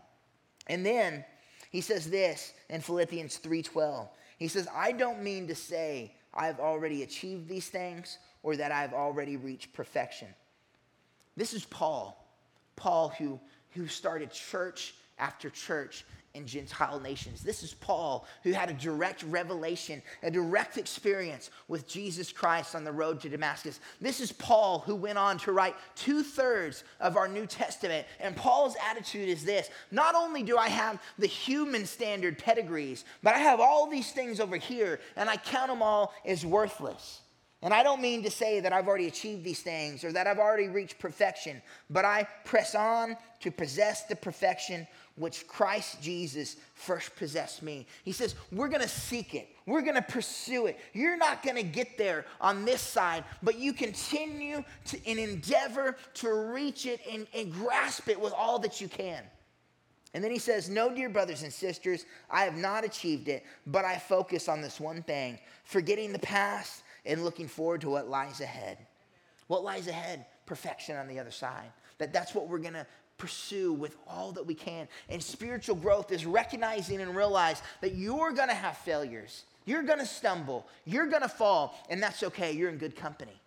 And 0.69 0.87
then 0.87 1.25
he 1.73 1.81
says 1.81 2.09
this 2.09 2.53
in 2.71 2.83
Philippians 2.83 3.41
3:12. 3.41 4.09
He 4.39 4.47
says, 4.47 4.69
I 4.73 4.93
don't 4.93 5.25
mean 5.25 5.49
to 5.49 5.57
say 5.57 6.15
I've 6.33 6.61
already 6.61 7.03
achieved 7.03 7.49
these 7.49 7.67
things 7.67 8.19
or 8.49 8.57
that 8.57 8.73
I've 8.73 8.95
already 8.95 9.37
reached 9.37 9.75
perfection. 9.75 10.29
This 11.37 11.53
is 11.53 11.67
Paul. 11.67 12.27
Paul, 12.77 13.11
who, 13.19 13.39
who 13.75 13.87
started 13.89 14.33
church 14.33 14.95
after 15.19 15.51
church 15.51 16.07
in 16.33 16.47
Gentile 16.47 16.99
nations. 16.99 17.43
This 17.43 17.63
is 17.63 17.75
Paul, 17.75 18.27
who 18.43 18.53
had 18.53 18.71
a 18.71 18.73
direct 18.73 19.23
revelation, 19.25 20.01
a 20.23 20.31
direct 20.31 20.79
experience 20.79 21.51
with 21.69 21.87
Jesus 21.87 22.33
Christ 22.33 22.75
on 22.75 22.85
the 22.85 22.93
road 22.93 23.21
to 23.21 23.29
Damascus. 23.29 23.81
This 24.01 24.19
is 24.19 24.33
Paul, 24.33 24.79
who 24.79 24.97
went 24.97 25.19
on 25.19 25.37
to 25.41 25.53
write 25.53 25.77
two 25.95 26.23
thirds 26.23 26.85
of 27.01 27.19
our 27.19 27.29
New 27.29 27.45
Testament. 27.45 28.07
And 28.19 28.35
Paul's 28.35 28.77
attitude 28.91 29.29
is 29.29 29.45
this 29.45 29.69
not 29.91 30.15
only 30.15 30.43
do 30.43 30.57
I 30.57 30.71
have 30.71 31.03
the 31.19 31.27
human 31.27 31.85
standard 31.85 32.39
pedigrees, 32.39 33.05
but 33.23 33.35
I 33.35 33.41
have 33.41 33.61
all 33.61 33.91
these 33.91 34.13
things 34.13 34.41
over 34.41 34.57
here, 34.57 35.01
and 35.17 35.29
I 35.29 35.37
count 35.37 35.69
them 35.69 35.83
all 35.83 36.15
as 36.25 36.47
worthless. 36.47 37.21
And 37.61 37.75
I 37.75 37.83
don't 37.83 38.01
mean 38.01 38.23
to 38.23 38.31
say 38.31 38.61
that 38.61 38.73
I've 38.73 38.87
already 38.87 39.09
achieved 39.09 39.42
these 39.42 39.62
things 39.62 40.05
or 40.05 40.12
that 40.12 40.29
I've 40.29 40.38
already 40.38 40.68
reached 40.68 41.01
perfection, 41.01 41.61
but 41.90 42.05
I 42.05 42.27
press 42.44 42.77
on 42.77 43.16
to 43.40 43.51
possess 43.51 44.05
the 44.05 44.14
perfection 44.14 44.87
which 45.16 45.49
Christ 45.49 46.01
Jesus 46.01 46.57
first 46.75 47.16
possessed 47.16 47.64
me. 47.64 47.88
He 48.05 48.12
says, 48.12 48.37
We're 48.53 48.68
gonna 48.68 48.87
seek 48.87 49.35
it, 49.35 49.49
we're 49.66 49.83
gonna 49.83 50.03
pursue 50.03 50.66
it. 50.66 50.79
You're 50.92 51.16
not 51.16 51.42
gonna 51.42 51.64
get 51.64 51.99
there 51.99 52.27
on 52.40 52.64
this 52.64 52.81
side, 52.81 53.25
but 53.42 53.59
you 53.59 53.73
continue 53.73 54.62
to 54.87 55.07
and 55.09 55.18
endeavor 55.18 55.97
to 56.14 56.33
reach 56.33 56.87
it 56.87 57.01
and, 57.12 57.27
and 57.35 57.53
grasp 57.53 58.09
it 58.09 58.21
with 58.21 58.33
all 58.35 58.61
that 58.61 58.81
you 58.81 58.87
can. 58.87 59.25
And 60.14 60.23
then 60.23 60.31
he 60.31 60.38
says, 60.38 60.71
No, 60.71 60.94
dear 60.94 61.09
brothers 61.09 61.42
and 61.42 61.53
sisters, 61.53 62.07
I 62.31 62.44
have 62.44 62.57
not 62.57 62.85
achieved 62.85 63.27
it, 63.27 63.44
but 63.66 63.85
I 63.85 63.99
focus 63.99 64.49
on 64.49 64.61
this 64.61 64.79
one 64.79 65.03
thing, 65.03 65.40
forgetting 65.64 66.12
the 66.12 66.21
past 66.21 66.85
and 67.05 67.25
looking 67.25 67.49
forward 67.49 67.81
to 67.83 67.91
what 67.91 68.09
lies 68.09 68.41
ahead. 68.41 68.79
What 69.47 69.65
lies 69.65 69.89
ahead? 69.89 70.27
Perfection 70.47 70.97
on 70.97 71.09
the 71.09 71.19
other 71.19 71.31
side. 71.31 71.73
That 71.99 72.13
that's 72.13 72.35
what 72.35 72.49
we're 72.49 72.59
going 72.59 72.75
to 72.75 72.87
pursue 73.17 73.73
with 73.73 73.97
all 74.07 74.33
that 74.33 74.47
we 74.47 74.55
can. 74.55 74.89
And 75.09 75.23
spiritual 75.23 75.75
growth 75.75 76.13
is 76.13 76.25
recognizing 76.25 77.01
and 77.01 77.15
realize 77.15 77.63
that 77.81 77.95
you're 77.95 78.33
going 78.33 78.49
to 78.49 78.55
have 78.55 78.77
failures. 78.79 79.45
You're 79.65 79.83
going 79.83 79.99
to 79.99 80.07
stumble. 80.07 80.67
You're 80.87 81.07
going 81.07 81.23
to 81.23 81.29
fall, 81.29 81.77
and 81.91 82.03
that's 82.03 82.23
okay. 82.23 82.53
You're 82.53 82.71
in 82.71 82.79
good 82.79 82.97
company. 82.97 83.39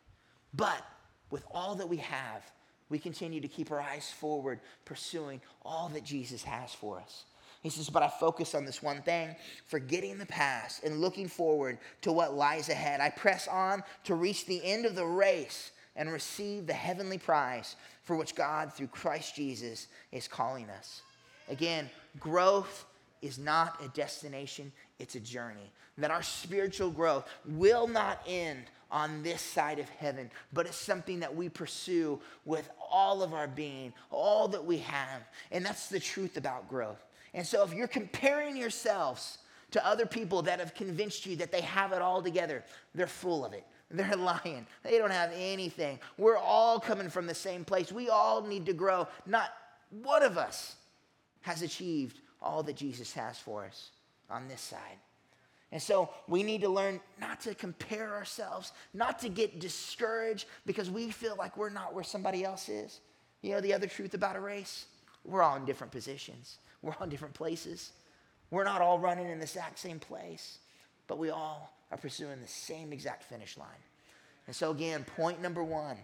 But 0.53 0.85
with 1.31 1.45
all 1.51 1.75
that 1.75 1.87
we 1.87 1.97
have, 1.97 2.43
we 2.89 2.99
continue 2.99 3.39
to 3.39 3.47
keep 3.47 3.71
our 3.71 3.79
eyes 3.79 4.11
forward, 4.11 4.59
pursuing 4.83 5.41
all 5.63 5.89
that 5.93 6.03
Jesus 6.03 6.43
has 6.43 6.73
for 6.73 6.99
us. 6.99 7.23
He 7.61 7.69
says, 7.69 7.89
But 7.89 8.03
I 8.03 8.07
focus 8.07 8.55
on 8.55 8.65
this 8.65 8.81
one 8.81 9.01
thing, 9.01 9.35
forgetting 9.67 10.17
the 10.17 10.25
past 10.25 10.83
and 10.83 10.99
looking 10.99 11.27
forward 11.27 11.77
to 12.01 12.11
what 12.11 12.33
lies 12.33 12.69
ahead. 12.69 12.99
I 12.99 13.09
press 13.09 13.47
on 13.47 13.83
to 14.05 14.15
reach 14.15 14.45
the 14.45 14.63
end 14.63 14.85
of 14.85 14.95
the 14.95 15.05
race 15.05 15.71
and 15.95 16.11
receive 16.11 16.67
the 16.67 16.73
heavenly 16.73 17.17
prize 17.17 17.75
for 18.03 18.15
which 18.15 18.35
God, 18.35 18.73
through 18.73 18.87
Christ 18.87 19.35
Jesus, 19.35 19.87
is 20.11 20.27
calling 20.27 20.69
us. 20.69 21.01
Again, 21.49 21.89
growth 22.19 22.85
is 23.21 23.37
not 23.37 23.83
a 23.83 23.87
destination, 23.89 24.71
it's 24.99 25.15
a 25.15 25.19
journey. 25.19 25.71
That 25.97 26.11
our 26.11 26.23
spiritual 26.23 26.89
growth 26.89 27.27
will 27.45 27.87
not 27.87 28.21
end 28.25 28.63
on 28.89 29.21
this 29.21 29.41
side 29.41 29.79
of 29.79 29.87
heaven, 29.89 30.31
but 30.51 30.65
it's 30.65 30.75
something 30.75 31.19
that 31.19 31.35
we 31.35 31.47
pursue 31.47 32.19
with 32.45 32.69
all 32.91 33.21
of 33.21 33.33
our 33.33 33.47
being, 33.47 33.93
all 34.09 34.47
that 34.47 34.65
we 34.65 34.79
have. 34.79 35.21
And 35.51 35.63
that's 35.65 35.87
the 35.87 35.99
truth 35.99 36.37
about 36.37 36.67
growth. 36.67 37.01
And 37.33 37.45
so 37.45 37.63
if 37.63 37.73
you're 37.73 37.87
comparing 37.87 38.57
yourselves 38.57 39.37
to 39.71 39.85
other 39.85 40.05
people 40.05 40.41
that 40.43 40.59
have 40.59 40.73
convinced 40.75 41.25
you 41.25 41.37
that 41.37 41.51
they 41.51 41.61
have 41.61 41.93
it 41.93 42.01
all 42.01 42.21
together, 42.21 42.63
they're 42.93 43.07
full 43.07 43.45
of 43.45 43.53
it. 43.53 43.65
They're 43.93 44.15
lying. 44.15 44.67
They 44.83 44.97
don't 44.97 45.11
have 45.11 45.33
anything. 45.35 45.99
We're 46.17 46.37
all 46.37 46.79
coming 46.79 47.09
from 47.09 47.27
the 47.27 47.35
same 47.35 47.65
place. 47.65 47.91
We 47.91 48.07
all 48.07 48.41
need 48.41 48.65
to 48.67 48.73
grow. 48.73 49.05
Not 49.25 49.49
one 49.89 50.23
of 50.23 50.37
us 50.37 50.77
has 51.41 51.61
achieved 51.61 52.21
all 52.41 52.63
that 52.63 52.77
Jesus 52.77 53.11
has 53.13 53.37
for 53.37 53.65
us 53.65 53.89
on 54.29 54.47
this 54.47 54.61
side. 54.61 54.97
And 55.71 55.81
so 55.81 56.09
we 56.27 56.43
need 56.43 56.61
to 56.61 56.69
learn 56.69 56.99
not 57.19 57.39
to 57.41 57.55
compare 57.55 58.13
ourselves, 58.13 58.73
not 58.93 59.19
to 59.19 59.29
get 59.29 59.59
discouraged 59.59 60.45
because 60.65 60.89
we 60.89 61.11
feel 61.11 61.35
like 61.37 61.55
we're 61.55 61.69
not 61.69 61.93
where 61.93 62.03
somebody 62.03 62.43
else 62.43 62.67
is. 62.67 62.99
You 63.41 63.51
know, 63.51 63.61
the 63.61 63.73
other 63.73 63.87
truth 63.87 64.13
about 64.13 64.35
a 64.35 64.39
race? 64.39 64.85
We're 65.23 65.41
all 65.41 65.55
in 65.55 65.65
different 65.65 65.91
positions, 65.93 66.57
we're 66.81 66.93
all 66.99 67.07
different 67.07 67.33
places. 67.33 67.91
We're 68.49 68.63
not 68.63 68.81
all 68.81 68.99
running 68.99 69.29
in 69.29 69.37
the 69.37 69.45
exact 69.45 69.79
same 69.79 69.99
place, 69.99 70.57
but 71.07 71.17
we 71.17 71.29
all 71.29 71.73
are 71.91 71.97
pursuing 71.97 72.41
the 72.41 72.47
same 72.47 72.91
exact 72.91 73.23
finish 73.23 73.57
line. 73.57 73.67
And 74.47 74.55
so, 74.55 74.71
again, 74.71 75.05
point 75.15 75.41
number 75.41 75.63
one 75.63 75.97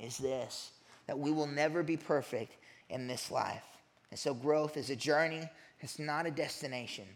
is 0.00 0.18
this 0.18 0.72
that 1.06 1.18
we 1.18 1.32
will 1.32 1.46
never 1.46 1.82
be 1.82 1.96
perfect 1.96 2.56
in 2.90 3.06
this 3.06 3.30
life. 3.30 3.64
And 4.10 4.18
so, 4.18 4.34
growth 4.34 4.76
is 4.76 4.90
a 4.90 4.96
journey, 4.96 5.48
it's 5.80 5.98
not 5.98 6.26
a 6.26 6.30
destination. 6.30 7.06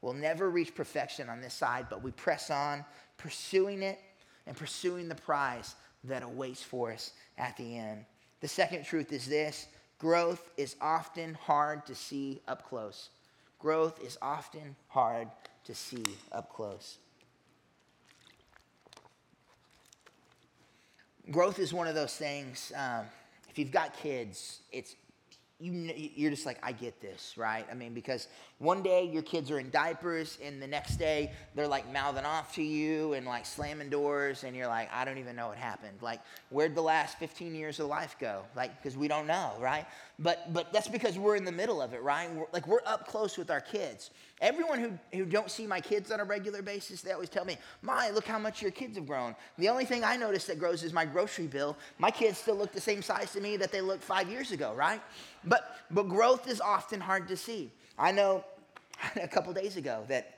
We'll 0.00 0.14
never 0.14 0.50
reach 0.50 0.74
perfection 0.74 1.28
on 1.28 1.40
this 1.40 1.54
side, 1.54 1.86
but 1.88 2.02
we 2.02 2.10
press 2.12 2.50
on, 2.50 2.84
pursuing 3.16 3.82
it 3.82 3.98
and 4.46 4.56
pursuing 4.56 5.08
the 5.08 5.14
prize 5.14 5.74
that 6.04 6.22
awaits 6.22 6.62
for 6.62 6.92
us 6.92 7.12
at 7.38 7.56
the 7.56 7.76
end. 7.76 8.04
The 8.40 8.48
second 8.48 8.84
truth 8.84 9.12
is 9.12 9.26
this 9.26 9.66
growth 9.98 10.50
is 10.56 10.76
often 10.80 11.34
hard 11.34 11.86
to 11.86 11.94
see 11.94 12.40
up 12.46 12.68
close. 12.68 13.10
Growth 13.58 14.04
is 14.04 14.18
often 14.20 14.76
hard 14.88 15.28
to 15.64 15.74
see 15.74 16.04
up 16.32 16.52
close. 16.52 16.98
growth 21.30 21.58
is 21.58 21.72
one 21.72 21.86
of 21.86 21.94
those 21.94 22.14
things. 22.14 22.72
Um, 22.74 23.04
if 23.48 23.58
you've 23.58 23.72
got 23.72 23.96
kids, 23.96 24.60
it's 24.72 24.96
you, 25.58 25.90
you're 26.14 26.30
just 26.30 26.44
like, 26.44 26.58
I 26.62 26.72
get 26.72 27.00
this, 27.00 27.34
right? 27.38 27.66
I 27.70 27.74
mean, 27.74 27.94
because 27.94 28.28
one 28.58 28.82
day 28.82 29.04
your 29.04 29.22
kids 29.22 29.50
are 29.50 29.58
in 29.58 29.70
diapers, 29.70 30.36
and 30.42 30.60
the 30.60 30.66
next 30.66 30.96
day 30.96 31.32
they're 31.54 31.66
like 31.66 31.90
mouthing 31.90 32.26
off 32.26 32.54
to 32.56 32.62
you 32.62 33.14
and 33.14 33.24
like 33.24 33.46
slamming 33.46 33.88
doors, 33.88 34.44
and 34.44 34.54
you're 34.54 34.66
like, 34.66 34.92
I 34.92 35.06
don't 35.06 35.16
even 35.16 35.34
know 35.34 35.48
what 35.48 35.56
happened. 35.56 35.96
Like, 36.02 36.20
where'd 36.50 36.74
the 36.74 36.82
last 36.82 37.18
15 37.18 37.54
years 37.54 37.80
of 37.80 37.86
life 37.86 38.16
go? 38.20 38.42
Like, 38.54 38.76
because 38.82 38.98
we 38.98 39.08
don't 39.08 39.26
know, 39.26 39.52
right? 39.58 39.86
But 40.18 40.52
but 40.52 40.74
that's 40.74 40.88
because 40.88 41.18
we're 41.18 41.36
in 41.36 41.44
the 41.44 41.52
middle 41.52 41.80
of 41.80 41.94
it, 41.94 42.02
right? 42.02 42.30
We're, 42.30 42.46
like, 42.52 42.66
we're 42.66 42.84
up 42.84 43.08
close 43.08 43.38
with 43.38 43.50
our 43.50 43.62
kids. 43.62 44.10
Everyone 44.42 44.78
who, 44.78 45.16
who 45.16 45.24
don't 45.24 45.50
see 45.50 45.66
my 45.66 45.80
kids 45.80 46.10
on 46.10 46.20
a 46.20 46.24
regular 46.24 46.60
basis, 46.60 47.00
they 47.00 47.12
always 47.12 47.30
tell 47.30 47.46
me, 47.46 47.56
My, 47.80 48.10
look 48.10 48.26
how 48.26 48.38
much 48.38 48.60
your 48.60 48.70
kids 48.70 48.96
have 48.96 49.06
grown. 49.06 49.34
The 49.56 49.70
only 49.70 49.86
thing 49.86 50.04
I 50.04 50.16
notice 50.16 50.44
that 50.46 50.58
grows 50.58 50.82
is 50.82 50.92
my 50.92 51.06
grocery 51.06 51.46
bill. 51.46 51.74
My 51.98 52.10
kids 52.10 52.36
still 52.36 52.56
look 52.56 52.72
the 52.72 52.80
same 52.80 53.00
size 53.00 53.32
to 53.32 53.40
me 53.40 53.56
that 53.56 53.72
they 53.72 53.80
looked 53.80 54.04
five 54.04 54.28
years 54.28 54.52
ago, 54.52 54.74
right? 54.74 55.00
But, 55.44 55.78
but 55.90 56.08
growth 56.08 56.48
is 56.48 56.60
often 56.60 57.00
hard 57.00 57.28
to 57.28 57.36
see. 57.36 57.72
I 57.98 58.12
know 58.12 58.44
a 59.22 59.28
couple 59.28 59.52
days 59.54 59.78
ago 59.78 60.04
that 60.08 60.36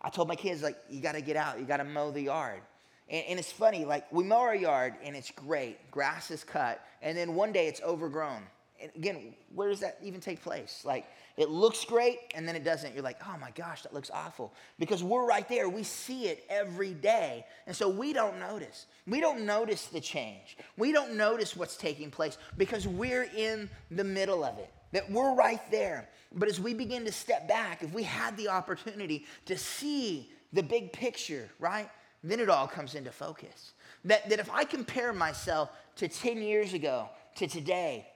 I 0.00 0.10
told 0.10 0.28
my 0.28 0.36
kids, 0.36 0.62
like, 0.62 0.78
you 0.88 1.00
got 1.00 1.12
to 1.12 1.20
get 1.20 1.36
out, 1.36 1.58
you 1.58 1.64
got 1.64 1.78
to 1.78 1.84
mow 1.84 2.12
the 2.12 2.22
yard. 2.22 2.60
And, 3.08 3.24
and, 3.30 3.38
it's 3.38 3.50
funny, 3.50 3.84
like, 3.84 4.10
we 4.12 4.22
mow 4.22 4.38
our 4.38 4.54
yard 4.54 4.94
and 5.02 5.16
it's 5.16 5.32
great, 5.32 5.90
grass 5.90 6.30
is 6.30 6.44
cut, 6.44 6.80
and 7.02 7.18
then 7.18 7.34
one 7.34 7.50
day 7.52 7.66
it's 7.66 7.82
overgrown. 7.82 8.42
And 8.80 8.90
again, 8.94 9.34
where 9.54 9.68
does 9.68 9.80
that 9.80 9.98
even 10.02 10.20
take 10.20 10.40
place? 10.40 10.82
Like, 10.84 11.06
it 11.40 11.48
looks 11.48 11.86
great 11.86 12.18
and 12.34 12.46
then 12.46 12.54
it 12.54 12.64
doesn't. 12.64 12.92
You're 12.92 13.02
like, 13.02 13.16
oh 13.26 13.38
my 13.40 13.50
gosh, 13.52 13.80
that 13.84 13.94
looks 13.94 14.10
awful. 14.12 14.52
Because 14.78 15.02
we're 15.02 15.24
right 15.24 15.48
there. 15.48 15.70
We 15.70 15.84
see 15.84 16.26
it 16.26 16.44
every 16.50 16.92
day. 16.92 17.46
And 17.66 17.74
so 17.74 17.88
we 17.88 18.12
don't 18.12 18.38
notice. 18.38 18.84
We 19.06 19.22
don't 19.22 19.46
notice 19.46 19.86
the 19.86 20.02
change. 20.02 20.58
We 20.76 20.92
don't 20.92 21.14
notice 21.16 21.56
what's 21.56 21.78
taking 21.78 22.10
place 22.10 22.36
because 22.58 22.86
we're 22.86 23.22
in 23.34 23.70
the 23.90 24.04
middle 24.04 24.44
of 24.44 24.58
it. 24.58 24.70
That 24.92 25.10
we're 25.10 25.34
right 25.34 25.62
there. 25.70 26.10
But 26.30 26.50
as 26.50 26.60
we 26.60 26.74
begin 26.74 27.06
to 27.06 27.12
step 27.12 27.48
back, 27.48 27.82
if 27.82 27.94
we 27.94 28.02
had 28.02 28.36
the 28.36 28.48
opportunity 28.48 29.24
to 29.46 29.56
see 29.56 30.30
the 30.52 30.62
big 30.62 30.92
picture, 30.92 31.48
right? 31.58 31.88
Then 32.22 32.40
it 32.40 32.50
all 32.50 32.66
comes 32.66 32.94
into 32.94 33.12
focus. 33.12 33.72
That, 34.04 34.28
that 34.28 34.40
if 34.40 34.50
I 34.50 34.64
compare 34.64 35.14
myself 35.14 35.70
to 35.96 36.06
10 36.06 36.42
years 36.42 36.74
ago 36.74 37.08
to 37.36 37.46
today, 37.46 38.06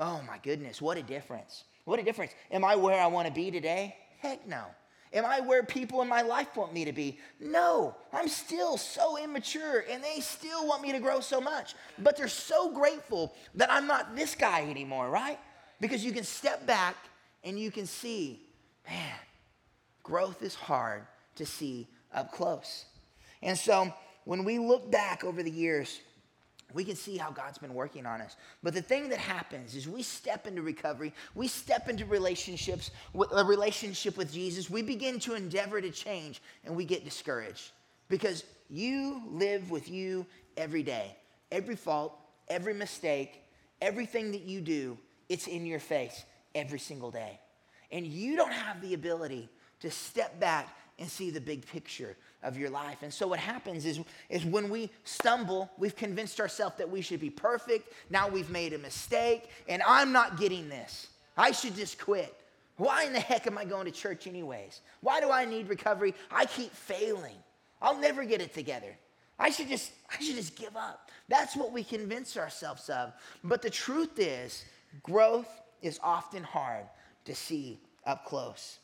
oh 0.00 0.20
my 0.26 0.38
goodness, 0.42 0.82
what 0.82 0.98
a 0.98 1.02
difference. 1.02 1.62
What 1.86 2.00
a 2.00 2.02
difference. 2.02 2.32
Am 2.50 2.64
I 2.64 2.74
where 2.74 3.00
I 3.00 3.06
want 3.06 3.28
to 3.28 3.32
be 3.32 3.50
today? 3.50 3.96
Heck 4.18 4.46
no. 4.46 4.64
Am 5.12 5.24
I 5.24 5.38
where 5.38 5.62
people 5.62 6.02
in 6.02 6.08
my 6.08 6.22
life 6.22 6.56
want 6.56 6.74
me 6.74 6.84
to 6.84 6.92
be? 6.92 7.20
No. 7.38 7.94
I'm 8.12 8.26
still 8.26 8.76
so 8.76 9.16
immature 9.16 9.84
and 9.88 10.02
they 10.02 10.18
still 10.18 10.66
want 10.66 10.82
me 10.82 10.90
to 10.90 10.98
grow 10.98 11.20
so 11.20 11.40
much. 11.40 11.76
But 12.00 12.16
they're 12.16 12.26
so 12.26 12.72
grateful 12.72 13.34
that 13.54 13.70
I'm 13.70 13.86
not 13.86 14.16
this 14.16 14.34
guy 14.34 14.68
anymore, 14.68 15.08
right? 15.08 15.38
Because 15.80 16.04
you 16.04 16.10
can 16.10 16.24
step 16.24 16.66
back 16.66 16.96
and 17.44 17.56
you 17.56 17.70
can 17.70 17.86
see, 17.86 18.40
man, 18.88 19.14
growth 20.02 20.42
is 20.42 20.56
hard 20.56 21.06
to 21.36 21.46
see 21.46 21.86
up 22.12 22.32
close. 22.32 22.86
And 23.42 23.56
so 23.56 23.94
when 24.24 24.42
we 24.42 24.58
look 24.58 24.90
back 24.90 25.22
over 25.22 25.40
the 25.40 25.52
years, 25.52 26.00
we 26.74 26.84
can 26.84 26.96
see 26.96 27.16
how 27.16 27.30
God's 27.30 27.58
been 27.58 27.74
working 27.74 28.06
on 28.06 28.20
us. 28.20 28.36
But 28.62 28.74
the 28.74 28.82
thing 28.82 29.08
that 29.10 29.18
happens 29.18 29.74
is 29.74 29.88
we 29.88 30.02
step 30.02 30.46
into 30.46 30.62
recovery, 30.62 31.12
we 31.34 31.48
step 31.48 31.88
into 31.88 32.04
relationships, 32.06 32.90
a 33.32 33.44
relationship 33.44 34.16
with 34.16 34.32
Jesus, 34.32 34.68
we 34.68 34.82
begin 34.82 35.18
to 35.20 35.34
endeavor 35.34 35.80
to 35.80 35.90
change, 35.90 36.42
and 36.64 36.74
we 36.74 36.84
get 36.84 37.04
discouraged 37.04 37.70
because 38.08 38.44
you 38.68 39.22
live 39.30 39.70
with 39.70 39.88
you 39.88 40.26
every 40.56 40.82
day. 40.82 41.16
Every 41.52 41.76
fault, 41.76 42.18
every 42.48 42.74
mistake, 42.74 43.42
everything 43.80 44.32
that 44.32 44.42
you 44.42 44.60
do, 44.60 44.98
it's 45.28 45.46
in 45.46 45.64
your 45.64 45.80
face 45.80 46.24
every 46.54 46.78
single 46.78 47.10
day. 47.10 47.38
And 47.92 48.06
you 48.06 48.36
don't 48.36 48.52
have 48.52 48.80
the 48.80 48.94
ability 48.94 49.48
to 49.80 49.90
step 49.90 50.40
back 50.40 50.76
and 50.98 51.08
see 51.08 51.30
the 51.30 51.40
big 51.40 51.66
picture 51.66 52.16
of 52.42 52.56
your 52.56 52.70
life. 52.70 53.02
And 53.02 53.12
so 53.12 53.26
what 53.26 53.38
happens 53.38 53.84
is, 53.84 54.00
is 54.30 54.44
when 54.44 54.70
we 54.70 54.90
stumble, 55.04 55.70
we've 55.78 55.96
convinced 55.96 56.40
ourselves 56.40 56.76
that 56.78 56.88
we 56.88 57.02
should 57.02 57.20
be 57.20 57.30
perfect. 57.30 57.92
Now 58.08 58.28
we've 58.28 58.50
made 58.50 58.72
a 58.72 58.78
mistake, 58.78 59.50
and 59.68 59.82
I'm 59.86 60.12
not 60.12 60.38
getting 60.38 60.68
this. 60.68 61.08
I 61.36 61.50
should 61.50 61.76
just 61.76 61.98
quit. 61.98 62.34
Why 62.76 63.04
in 63.04 63.12
the 63.12 63.20
heck 63.20 63.46
am 63.46 63.58
I 63.58 63.64
going 63.64 63.86
to 63.86 63.90
church 63.90 64.26
anyways? 64.26 64.80
Why 65.00 65.20
do 65.20 65.30
I 65.30 65.44
need 65.44 65.68
recovery? 65.68 66.14
I 66.30 66.46
keep 66.46 66.72
failing. 66.72 67.36
I'll 67.80 67.98
never 67.98 68.24
get 68.24 68.40
it 68.40 68.54
together. 68.54 68.96
I 69.38 69.50
should 69.50 69.68
just 69.68 69.92
I 70.10 70.22
should 70.22 70.36
just 70.36 70.56
give 70.56 70.76
up. 70.76 71.10
That's 71.28 71.56
what 71.56 71.72
we 71.72 71.84
convince 71.84 72.36
ourselves 72.36 72.88
of. 72.88 73.12
But 73.44 73.60
the 73.60 73.70
truth 73.70 74.18
is, 74.18 74.64
growth 75.02 75.48
is 75.82 76.00
often 76.02 76.42
hard 76.42 76.86
to 77.26 77.34
see 77.34 77.80
up 78.06 78.24
close. 78.24 78.78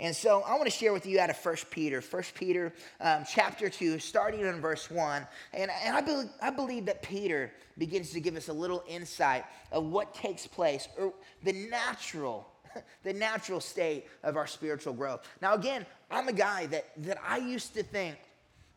And 0.00 0.14
so 0.14 0.42
I 0.42 0.52
want 0.52 0.64
to 0.64 0.70
share 0.70 0.92
with 0.92 1.06
you 1.06 1.20
out 1.20 1.30
of 1.30 1.36
1 1.36 1.56
Peter, 1.70 2.00
1 2.00 2.22
Peter 2.34 2.72
um, 3.00 3.24
chapter 3.30 3.68
2, 3.68 3.98
starting 4.00 4.40
in 4.40 4.60
verse 4.60 4.90
1. 4.90 5.26
And, 5.52 5.70
and 5.84 5.96
I, 5.96 6.00
be, 6.00 6.28
I 6.42 6.50
believe 6.50 6.86
that 6.86 7.02
Peter 7.02 7.52
begins 7.78 8.10
to 8.10 8.20
give 8.20 8.34
us 8.34 8.48
a 8.48 8.52
little 8.52 8.82
insight 8.88 9.44
of 9.70 9.84
what 9.84 10.14
takes 10.14 10.46
place, 10.46 10.88
or 10.98 11.14
the 11.44 11.52
natural, 11.52 12.48
the 13.04 13.12
natural 13.12 13.60
state 13.60 14.06
of 14.24 14.36
our 14.36 14.48
spiritual 14.48 14.94
growth. 14.94 15.28
Now, 15.40 15.54
again, 15.54 15.86
I'm 16.10 16.28
a 16.28 16.32
guy 16.32 16.66
that, 16.66 16.86
that 16.98 17.18
I 17.24 17.38
used 17.38 17.74
to 17.74 17.84
think 17.84 18.18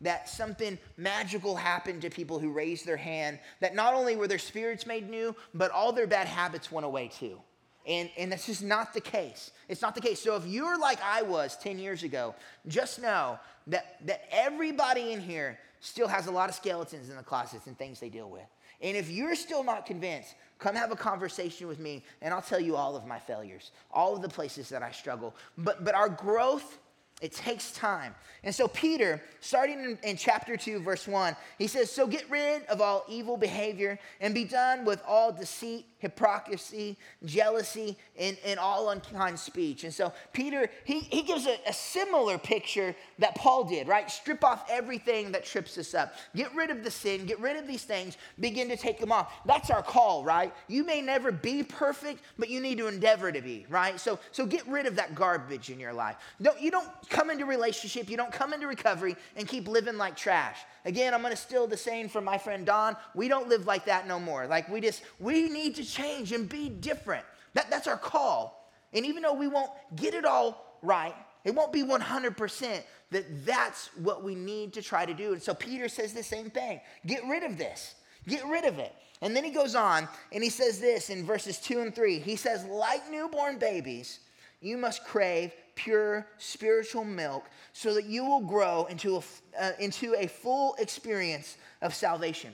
that 0.01 0.29
something 0.29 0.77
magical 0.95 1.55
happened 1.55 2.03
to 2.03 2.09
people 2.11 2.37
who 2.37 2.51
raised 2.51 2.85
their 2.85 2.97
hand, 2.97 3.39
that 3.59 3.73
not 3.73 3.95
only 3.95 4.15
were 4.15 4.27
their 4.27 4.37
spirits 4.37 4.85
made 4.85 5.09
new, 5.09 5.35
but 5.55 5.71
all 5.71 5.91
their 5.91 6.05
bad 6.05 6.27
habits 6.27 6.71
went 6.71 6.85
away 6.85 7.07
too. 7.07 7.39
And, 7.87 8.09
and 8.17 8.31
that's 8.31 8.45
just 8.45 8.63
not 8.63 8.93
the 8.93 9.01
case. 9.01 9.51
It's 9.69 9.81
not 9.81 9.95
the 9.95 10.01
case. 10.01 10.21
So 10.21 10.35
if 10.35 10.45
you're 10.45 10.77
like 10.77 10.99
I 11.01 11.21
was 11.21 11.57
10 11.57 11.79
years 11.79 12.03
ago, 12.03 12.35
just 12.67 13.01
know 13.01 13.39
that, 13.67 14.05
that 14.05 14.25
everybody 14.29 15.13
in 15.13 15.21
here 15.21 15.57
still 15.79 16.07
has 16.07 16.27
a 16.27 16.31
lot 16.31 16.49
of 16.49 16.55
skeletons 16.55 17.09
in 17.09 17.15
the 17.15 17.23
closets 17.23 17.67
and 17.67 17.77
things 17.77 17.99
they 17.99 18.09
deal 18.09 18.29
with. 18.29 18.47
And 18.81 18.97
if 18.97 19.09
you're 19.09 19.35
still 19.35 19.63
not 19.63 19.85
convinced, 19.85 20.35
come 20.59 20.75
have 20.75 20.91
a 20.91 20.95
conversation 20.95 21.67
with 21.67 21.79
me 21.79 22.03
and 22.21 22.33
I'll 22.33 22.41
tell 22.41 22.59
you 22.59 22.75
all 22.75 22.95
of 22.95 23.05
my 23.05 23.19
failures, 23.19 23.71
all 23.89 24.15
of 24.15 24.21
the 24.21 24.29
places 24.29 24.69
that 24.69 24.83
I 24.83 24.91
struggle. 24.91 25.33
But, 25.57 25.85
but 25.85 25.95
our 25.95 26.09
growth 26.09 26.79
it 27.19 27.31
takes 27.33 27.71
time. 27.71 28.13
And 28.43 28.53
so, 28.53 28.67
Peter, 28.67 29.21
starting 29.39 29.79
in, 29.79 29.97
in, 30.03 30.17
chapter 30.17 30.55
2, 30.55 30.81
verse 30.81 31.07
1, 31.07 31.35
he 31.57 31.65
says, 31.65 31.91
So 31.91 32.05
get 32.05 32.29
rid 32.29 32.63
of 32.65 32.79
all 32.79 33.05
evil 33.09 33.37
behavior 33.37 33.97
and 34.21 34.35
be 34.35 34.43
done 34.43 34.85
with 34.85 35.01
all 35.07 35.31
deceit, 35.31 35.87
hypocrisy, 35.99 36.97
jealousy, 37.25 37.97
and, 38.17 38.37
and 38.45 38.59
all 38.59 38.89
unkind 38.89 39.39
speech. 39.39 39.83
And 39.83 39.93
so, 39.93 40.11
Peter, 40.33 40.69
he, 40.83 40.99
he 40.99 41.21
gives 41.21 41.45
a, 41.45 41.57
a 41.67 41.73
similar 41.73 42.37
picture 42.37 42.95
that 43.19 43.35
Paul 43.35 43.63
did, 43.63 43.87
right? 43.87 44.09
Strip 44.09 44.43
off 44.43 44.65
everything 44.69 45.31
that 45.31 45.45
trips 45.45 45.77
us 45.77 45.93
up. 45.93 46.15
Get 46.35 46.53
rid 46.55 46.69
of 46.69 46.83
the 46.83 46.91
sin, 46.91 47.25
get 47.25 47.39
rid 47.39 47.57
of 47.57 47.67
these 47.67 47.83
things, 47.83 48.17
begin 48.39 48.69
to 48.69 48.77
take 48.77 48.99
them 48.99 49.11
off. 49.11 49.33
That's 49.45 49.69
our 49.69 49.83
call, 49.83 50.23
right? 50.23 50.53
You 50.67 50.83
may 50.83 51.01
never 51.01 51.31
be 51.31 51.63
perfect, 51.63 52.21
but 52.37 52.49
you 52.49 52.59
need 52.59 52.77
to 52.79 52.87
endeavor 52.87 53.31
to 53.31 53.41
be, 53.41 53.65
right? 53.69 53.99
So, 53.99 54.19
so 54.31 54.45
get 54.45 54.67
rid 54.67 54.85
of 54.85 54.95
that 54.95 55.15
garbage 55.15 55.69
in 55.69 55.79
your 55.79 55.93
life. 55.93 56.17
Don't, 56.41 56.59
you 56.59 56.71
don't 56.71 56.89
come 57.09 57.29
into 57.29 57.45
relationship, 57.45 58.09
you 58.09 58.17
don't 58.17 58.31
come 58.31 58.53
into 58.53 58.67
recovery 58.67 59.15
and 59.35 59.47
keep 59.47 59.67
living 59.67 59.97
like 59.97 60.15
trash. 60.15 60.57
Again, 60.85 61.13
I'm 61.13 61.21
to 61.23 61.35
steal 61.35 61.67
the 61.67 61.77
saying 61.77 62.09
from 62.09 62.23
my 62.23 62.37
friend 62.37 62.65
Don. 62.65 62.95
We 63.13 63.27
don't 63.27 63.49
live 63.49 63.65
like 63.65 63.85
that 63.85 64.07
no 64.07 64.19
more. 64.19 64.47
Like 64.47 64.69
we 64.69 64.79
just, 64.79 65.03
we 65.19 65.49
need 65.49 65.75
to 65.75 65.83
change 65.91 66.31
and 66.31 66.47
be 66.47 66.69
different. 66.69 67.25
That, 67.53 67.69
that's 67.69 67.87
our 67.87 67.97
call. 67.97 68.71
And 68.93 69.05
even 69.05 69.23
though 69.23 69.33
we 69.33 69.47
won't 69.47 69.71
get 69.95 70.13
it 70.13 70.25
all 70.25 70.77
right, 70.81 71.15
it 71.43 71.55
won't 71.55 71.71
be 71.71 71.83
100%, 71.83 72.81
that 73.11 73.45
that's 73.45 73.89
what 73.97 74.23
we 74.23 74.35
need 74.35 74.73
to 74.73 74.81
try 74.81 75.05
to 75.05 75.13
do. 75.13 75.33
And 75.33 75.41
so 75.41 75.53
Peter 75.53 75.87
says 75.87 76.13
the 76.13 76.23
same 76.23 76.49
thing. 76.49 76.81
Get 77.05 77.23
rid 77.27 77.43
of 77.43 77.57
this. 77.57 77.95
Get 78.27 78.45
rid 78.45 78.65
of 78.65 78.79
it. 78.79 78.93
And 79.21 79.35
then 79.35 79.43
he 79.43 79.51
goes 79.51 79.73
on 79.75 80.07
and 80.31 80.43
he 80.43 80.49
says 80.49 80.79
this 80.79 81.09
in 81.09 81.25
verses 81.25 81.59
2 81.59 81.79
and 81.79 81.95
3. 81.95 82.19
He 82.19 82.35
says, 82.35 82.65
like 82.65 83.09
newborn 83.09 83.57
babies, 83.57 84.19
you 84.61 84.77
must 84.77 85.05
crave 85.05 85.53
pure 85.75 86.27
spiritual 86.37 87.03
milk 87.03 87.45
so 87.73 87.93
that 87.93 88.05
you 88.05 88.25
will 88.25 88.41
grow 88.41 88.85
into 88.85 89.17
a, 89.17 89.21
uh, 89.59 89.71
into 89.79 90.15
a 90.15 90.27
full 90.27 90.75
experience 90.79 91.57
of 91.81 91.93
salvation. 91.93 92.51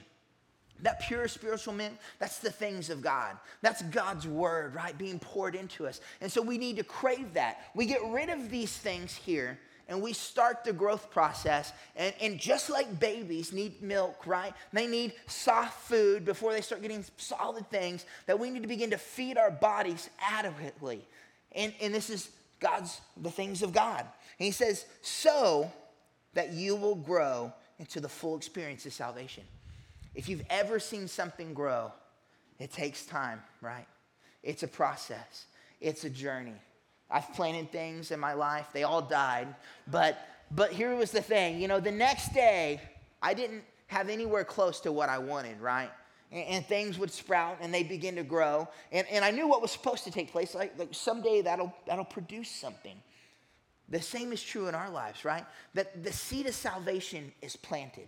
That 0.81 1.01
pure 1.01 1.27
spiritual 1.27 1.73
milk, 1.73 1.93
that's 2.19 2.39
the 2.39 2.51
things 2.51 2.89
of 2.89 3.01
God. 3.01 3.37
That's 3.61 3.81
God's 3.83 4.27
word, 4.27 4.75
right? 4.75 4.97
Being 4.97 5.19
poured 5.19 5.55
into 5.55 5.87
us. 5.87 6.01
And 6.19 6.31
so 6.31 6.41
we 6.41 6.57
need 6.57 6.77
to 6.77 6.83
crave 6.83 7.33
that. 7.35 7.61
We 7.73 7.85
get 7.85 8.01
rid 8.09 8.29
of 8.29 8.49
these 8.49 8.75
things 8.75 9.13
here 9.15 9.59
and 9.87 10.01
we 10.01 10.13
start 10.13 10.63
the 10.63 10.73
growth 10.73 11.11
process. 11.11 11.73
And, 11.95 12.13
and 12.21 12.39
just 12.39 12.69
like 12.69 12.99
babies 12.99 13.51
need 13.51 13.81
milk, 13.81 14.25
right? 14.25 14.53
They 14.71 14.87
need 14.87 15.13
soft 15.27 15.81
food 15.81 16.25
before 16.25 16.53
they 16.53 16.61
start 16.61 16.81
getting 16.81 17.05
solid 17.17 17.69
things, 17.69 18.05
that 18.25 18.39
we 18.39 18.49
need 18.49 18.61
to 18.61 18.67
begin 18.67 18.91
to 18.91 18.97
feed 18.97 19.37
our 19.37 19.51
bodies 19.51 20.09
adequately. 20.19 21.05
And, 21.51 21.73
and 21.81 21.93
this 21.93 22.09
is 22.09 22.29
God's, 22.59 23.01
the 23.17 23.29
things 23.29 23.61
of 23.61 23.73
God. 23.73 23.99
And 23.99 24.45
he 24.45 24.51
says, 24.51 24.85
so 25.01 25.71
that 26.33 26.53
you 26.53 26.75
will 26.75 26.95
grow 26.95 27.53
into 27.77 27.99
the 27.99 28.09
full 28.09 28.37
experience 28.37 28.85
of 28.85 28.93
salvation. 28.93 29.43
If 30.15 30.29
you've 30.29 30.43
ever 30.49 30.79
seen 30.79 31.07
something 31.07 31.53
grow, 31.53 31.91
it 32.59 32.71
takes 32.71 33.05
time, 33.05 33.41
right? 33.61 33.87
It's 34.43 34.63
a 34.63 34.67
process, 34.67 35.45
it's 35.81 36.03
a 36.03 36.09
journey. 36.09 36.55
I've 37.09 37.31
planted 37.33 37.71
things 37.71 38.11
in 38.11 38.19
my 38.19 38.33
life, 38.33 38.67
they 38.73 38.83
all 38.83 39.01
died, 39.01 39.53
but 39.87 40.17
but 40.51 40.71
here 40.71 40.95
was 40.95 41.11
the 41.11 41.21
thing, 41.21 41.59
you 41.59 41.67
know, 41.67 41.79
the 41.79 41.91
next 41.91 42.33
day 42.33 42.79
I 43.21 43.33
didn't 43.33 43.63
have 43.87 44.09
anywhere 44.09 44.43
close 44.43 44.79
to 44.81 44.91
what 44.91 45.09
I 45.09 45.17
wanted, 45.17 45.59
right? 45.59 45.89
and, 46.33 46.47
and, 46.47 46.65
things 46.65 46.97
would 46.97 47.11
sprout 47.11 47.59
and 47.61 47.73
they 47.73 47.83
begin 47.83 48.15
to 48.15 48.23
grow. 48.23 48.67
And, 48.91 49.07
and 49.09 49.23
I 49.23 49.31
knew 49.31 49.47
what 49.47 49.61
was 49.61 49.71
supposed 49.71 50.03
to 50.05 50.11
take 50.11 50.31
place. 50.31 50.55
Like, 50.55 50.77
like 50.77 50.89
someday 50.91 51.41
that'll, 51.41 51.73
that'll 51.85 52.05
produce 52.05 52.49
something. 52.49 52.95
The 53.89 54.01
same 54.01 54.33
is 54.33 54.41
true 54.41 54.67
in 54.67 54.75
our 54.75 54.89
lives, 54.89 55.23
right? 55.23 55.45
That 55.75 56.03
the 56.03 56.11
seed 56.11 56.47
of 56.47 56.55
salvation 56.55 57.31
is 57.41 57.55
planted, 57.55 58.07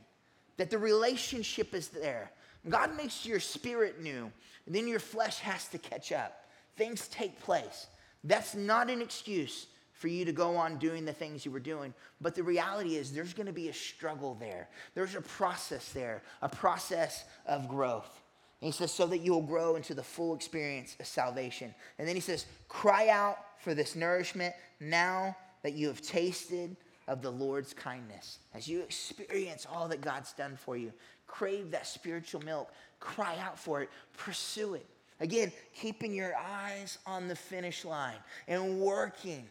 that 0.58 0.70
the 0.70 0.78
relationship 0.78 1.74
is 1.74 1.90
there. 1.90 2.32
God 2.70 2.96
makes 2.98 3.26
your 3.26 3.40
spirit 3.40 4.02
new, 4.02 4.32
and 4.66 4.76
then 4.76 4.88
your 4.88 5.00
flesh 5.00 5.40
has 5.40 5.68
to 5.70 5.78
catch 5.78 6.12
up. 6.12 6.50
Things 6.78 7.08
take 7.10 7.40
place. 7.42 7.88
That's 8.24 8.56
not 8.56 8.90
an 8.90 9.02
excuse 9.02 9.68
for 9.94 10.08
you 10.08 10.26
to 10.26 10.32
go 10.32 10.56
on 10.58 10.78
doing 10.78 11.06
the 11.06 11.14
things 11.14 11.46
you 11.46 11.52
were 11.52 11.60
doing. 11.60 11.94
But 12.20 12.36
the 12.36 12.44
reality 12.44 12.96
is, 12.96 13.14
there's 13.14 13.34
going 13.34 13.46
to 13.46 13.54
be 13.54 13.70
a 13.70 13.74
struggle 13.74 14.36
there. 14.40 14.68
There's 14.94 15.16
a 15.16 15.22
process 15.22 15.90
there, 15.94 16.22
a 16.42 16.50
process 16.50 17.24
of 17.46 17.68
growth. 17.68 18.22
And 18.62 18.68
he 18.68 18.72
says, 18.72 18.92
so 18.92 19.06
that 19.08 19.20
you'll 19.20 19.42
grow 19.42 19.76
into 19.76 19.94
the 19.94 20.04
full 20.04 20.36
experience 20.36 20.96
of 21.00 21.06
salvation. 21.06 21.74
And 21.98 22.08
then 22.08 22.16
he 22.16 22.22
says, 22.22 22.46
cry 22.68 23.10
out 23.10 23.38
for 23.60 23.74
this 23.74 23.96
nourishment 23.96 24.56
now 24.80 25.36
that 25.64 25.74
you 25.74 25.88
have 25.88 26.02
tasted 26.02 26.76
of 27.08 27.22
the 27.22 27.32
Lord's 27.32 27.74
kindness. 27.74 28.40
As 28.54 28.68
you 28.68 28.82
experience 28.82 29.68
all 29.72 29.88
that 29.90 30.02
God's 30.02 30.34
done 30.34 30.58
for 30.58 30.76
you, 30.78 30.92
crave 31.28 31.72
that 31.72 31.88
spiritual 31.88 32.42
milk, 32.42 32.72
cry 33.00 33.38
out 33.40 33.60
for 33.60 33.82
it, 33.82 33.90
pursue 34.18 34.76
it. 34.76 34.86
Again, 35.20 35.52
keeping 35.74 36.14
your 36.14 36.36
eyes 36.36 36.98
on 37.06 37.28
the 37.28 37.36
finish 37.36 37.86
line 37.86 38.18
and 38.48 38.80
working 38.80 39.48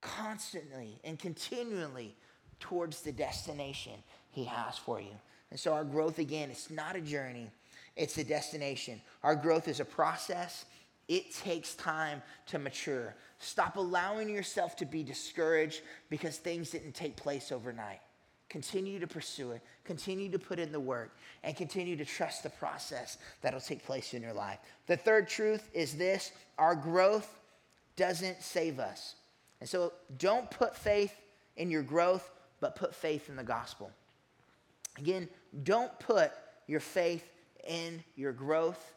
constantly 0.00 0.98
and 1.04 1.18
continually 1.18 2.14
towards 2.60 3.02
the 3.02 3.12
destination 3.12 3.92
He 4.30 4.44
has 4.44 4.78
for 4.78 5.00
you. 5.00 5.16
And 5.50 5.60
so, 5.60 5.72
our 5.72 5.84
growth, 5.84 6.18
again, 6.18 6.50
it's 6.50 6.70
not 6.70 6.96
a 6.96 7.00
journey, 7.00 7.50
it's 7.96 8.18
a 8.18 8.24
destination. 8.24 9.00
Our 9.22 9.36
growth 9.36 9.68
is 9.68 9.80
a 9.80 9.84
process. 9.84 10.64
It 11.06 11.34
takes 11.34 11.74
time 11.74 12.22
to 12.46 12.58
mature. 12.58 13.14
Stop 13.44 13.76
allowing 13.76 14.30
yourself 14.30 14.74
to 14.76 14.86
be 14.86 15.02
discouraged 15.02 15.82
because 16.08 16.38
things 16.38 16.70
didn't 16.70 16.94
take 16.94 17.14
place 17.14 17.52
overnight. 17.52 18.00
Continue 18.48 18.98
to 18.98 19.06
pursue 19.06 19.50
it, 19.50 19.60
continue 19.84 20.30
to 20.30 20.38
put 20.38 20.58
in 20.58 20.72
the 20.72 20.80
work, 20.80 21.14
and 21.42 21.54
continue 21.54 21.94
to 21.96 22.04
trust 22.06 22.42
the 22.42 22.48
process 22.48 23.18
that'll 23.42 23.60
take 23.60 23.84
place 23.84 24.14
in 24.14 24.22
your 24.22 24.32
life. 24.32 24.58
The 24.86 24.96
third 24.96 25.28
truth 25.28 25.68
is 25.74 25.94
this 25.94 26.32
our 26.58 26.74
growth 26.74 27.38
doesn't 27.96 28.42
save 28.42 28.78
us. 28.78 29.16
And 29.60 29.68
so 29.68 29.92
don't 30.18 30.50
put 30.50 30.74
faith 30.74 31.14
in 31.56 31.70
your 31.70 31.82
growth, 31.82 32.30
but 32.60 32.76
put 32.76 32.94
faith 32.94 33.28
in 33.28 33.36
the 33.36 33.44
gospel. 33.44 33.90
Again, 34.98 35.28
don't 35.64 35.96
put 35.98 36.32
your 36.66 36.80
faith 36.80 37.28
in 37.66 38.02
your 38.16 38.32
growth, 38.32 38.94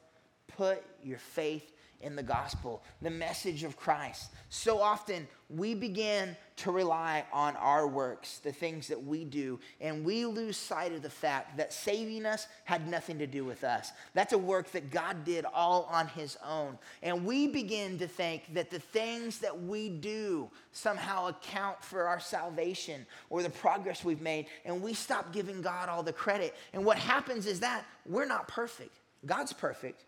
put 0.48 0.84
your 1.04 1.18
faith 1.18 1.74
in 2.02 2.16
the 2.16 2.24
gospel, 2.24 2.84
the 3.02 3.10
message 3.10 3.64
of 3.64 3.76
Christ. 3.76 4.32
So 4.50 4.80
often 4.80 5.28
we 5.50 5.74
begin 5.74 6.36
to 6.58 6.72
rely 6.72 7.26
on 7.32 7.56
our 7.56 7.88
works, 7.88 8.40
the 8.40 8.52
things 8.52 8.88
that 8.88 9.04
we 9.04 9.24
do, 9.24 9.60
and 9.80 10.04
we 10.04 10.26
lose 10.26 10.58
sight 10.58 10.92
of 10.92 11.02
the 11.02 11.10
fact 11.10 11.58
that 11.58 11.72
saving 11.74 12.26
us 12.26 12.48
had 12.66 12.88
nothing 12.88 13.20
to 13.20 13.28
do 13.28 13.46
with 13.46 13.64
us. 13.64 13.92
That's 14.14 14.34
a 14.34 14.38
work 14.38 14.72
that 14.72 14.92
God 14.92 15.24
did 15.24 15.46
all 15.54 15.88
on 15.92 16.08
his 16.08 16.38
own. 16.46 16.78
And 17.02 17.26
we 17.26 17.48
begin 17.48 17.98
to 18.00 18.08
think 18.08 18.54
that 18.54 18.70
the 18.70 18.80
things 18.80 19.40
that 19.40 19.64
we 19.64 19.90
do 19.90 20.50
somehow 20.72 21.28
account 21.28 21.84
for 21.84 22.08
our 22.08 22.20
salvation 22.20 23.06
or 23.30 23.44
the 23.44 23.50
progress 23.50 24.04
we've 24.04 24.22
made, 24.22 24.48
and 24.66 24.82
we 24.82 24.94
stop 24.94 25.32
giving 25.34 25.62
God 25.62 25.90
all 25.90 26.04
the 26.04 26.14
credit. 26.14 26.56
And 26.74 26.86
what 26.86 26.98
happens 26.98 27.46
is 27.46 27.60
that 27.62 27.86
we're 28.06 28.26
not 28.26 28.48
perfect. 28.48 29.00
God's 29.26 29.54
perfect. 29.54 30.04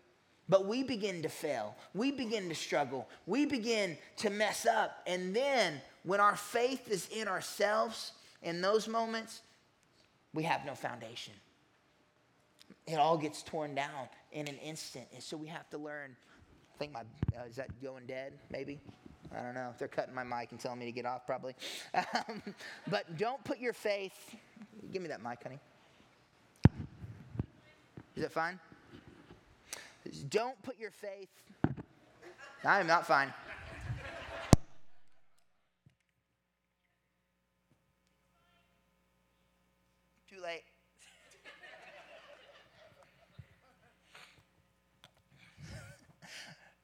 But 0.50 0.66
we 0.66 0.82
begin 0.82 1.22
to 1.22 1.28
fail. 1.28 1.76
We 1.94 2.10
begin 2.10 2.48
to 2.48 2.56
struggle. 2.56 3.08
We 3.24 3.46
begin 3.46 3.96
to 4.16 4.30
mess 4.30 4.66
up. 4.66 5.00
And 5.06 5.34
then 5.34 5.80
when 6.02 6.18
our 6.18 6.34
faith 6.34 6.90
is 6.90 7.08
in 7.14 7.28
ourselves, 7.28 8.12
in 8.42 8.60
those 8.60 8.88
moments, 8.88 9.42
we 10.34 10.42
have 10.42 10.66
no 10.66 10.74
foundation. 10.74 11.34
It 12.88 12.96
all 12.96 13.16
gets 13.16 13.44
torn 13.44 13.76
down 13.76 14.08
in 14.32 14.48
an 14.48 14.56
instant. 14.56 15.06
And 15.14 15.22
so 15.22 15.36
we 15.36 15.46
have 15.46 15.70
to 15.70 15.78
learn. 15.78 16.16
I 16.74 16.78
think 16.78 16.92
my, 16.92 17.02
uh, 17.38 17.44
is 17.48 17.54
that 17.54 17.80
going 17.80 18.06
dead, 18.06 18.32
maybe? 18.50 18.80
I 19.32 19.42
don't 19.42 19.54
know. 19.54 19.72
They're 19.78 19.86
cutting 19.86 20.14
my 20.14 20.24
mic 20.24 20.50
and 20.50 20.58
telling 20.58 20.80
me 20.80 20.86
to 20.86 20.92
get 20.92 21.06
off, 21.06 21.26
probably. 21.26 21.54
Um, 21.94 22.42
but 22.88 23.16
don't 23.16 23.42
put 23.44 23.60
your 23.60 23.72
faith. 23.72 24.34
Give 24.92 25.00
me 25.00 25.08
that 25.08 25.22
mic, 25.22 25.40
honey. 25.44 25.60
Is 28.16 28.24
it 28.24 28.32
fine? 28.32 28.58
Don't 30.10 30.60
put 30.62 30.78
your 30.78 30.90
faith. 30.90 31.28
I 32.64 32.80
am 32.80 32.86
not 32.86 33.06
fine. 33.06 33.32
Too 40.28 40.40
late. 40.42 40.62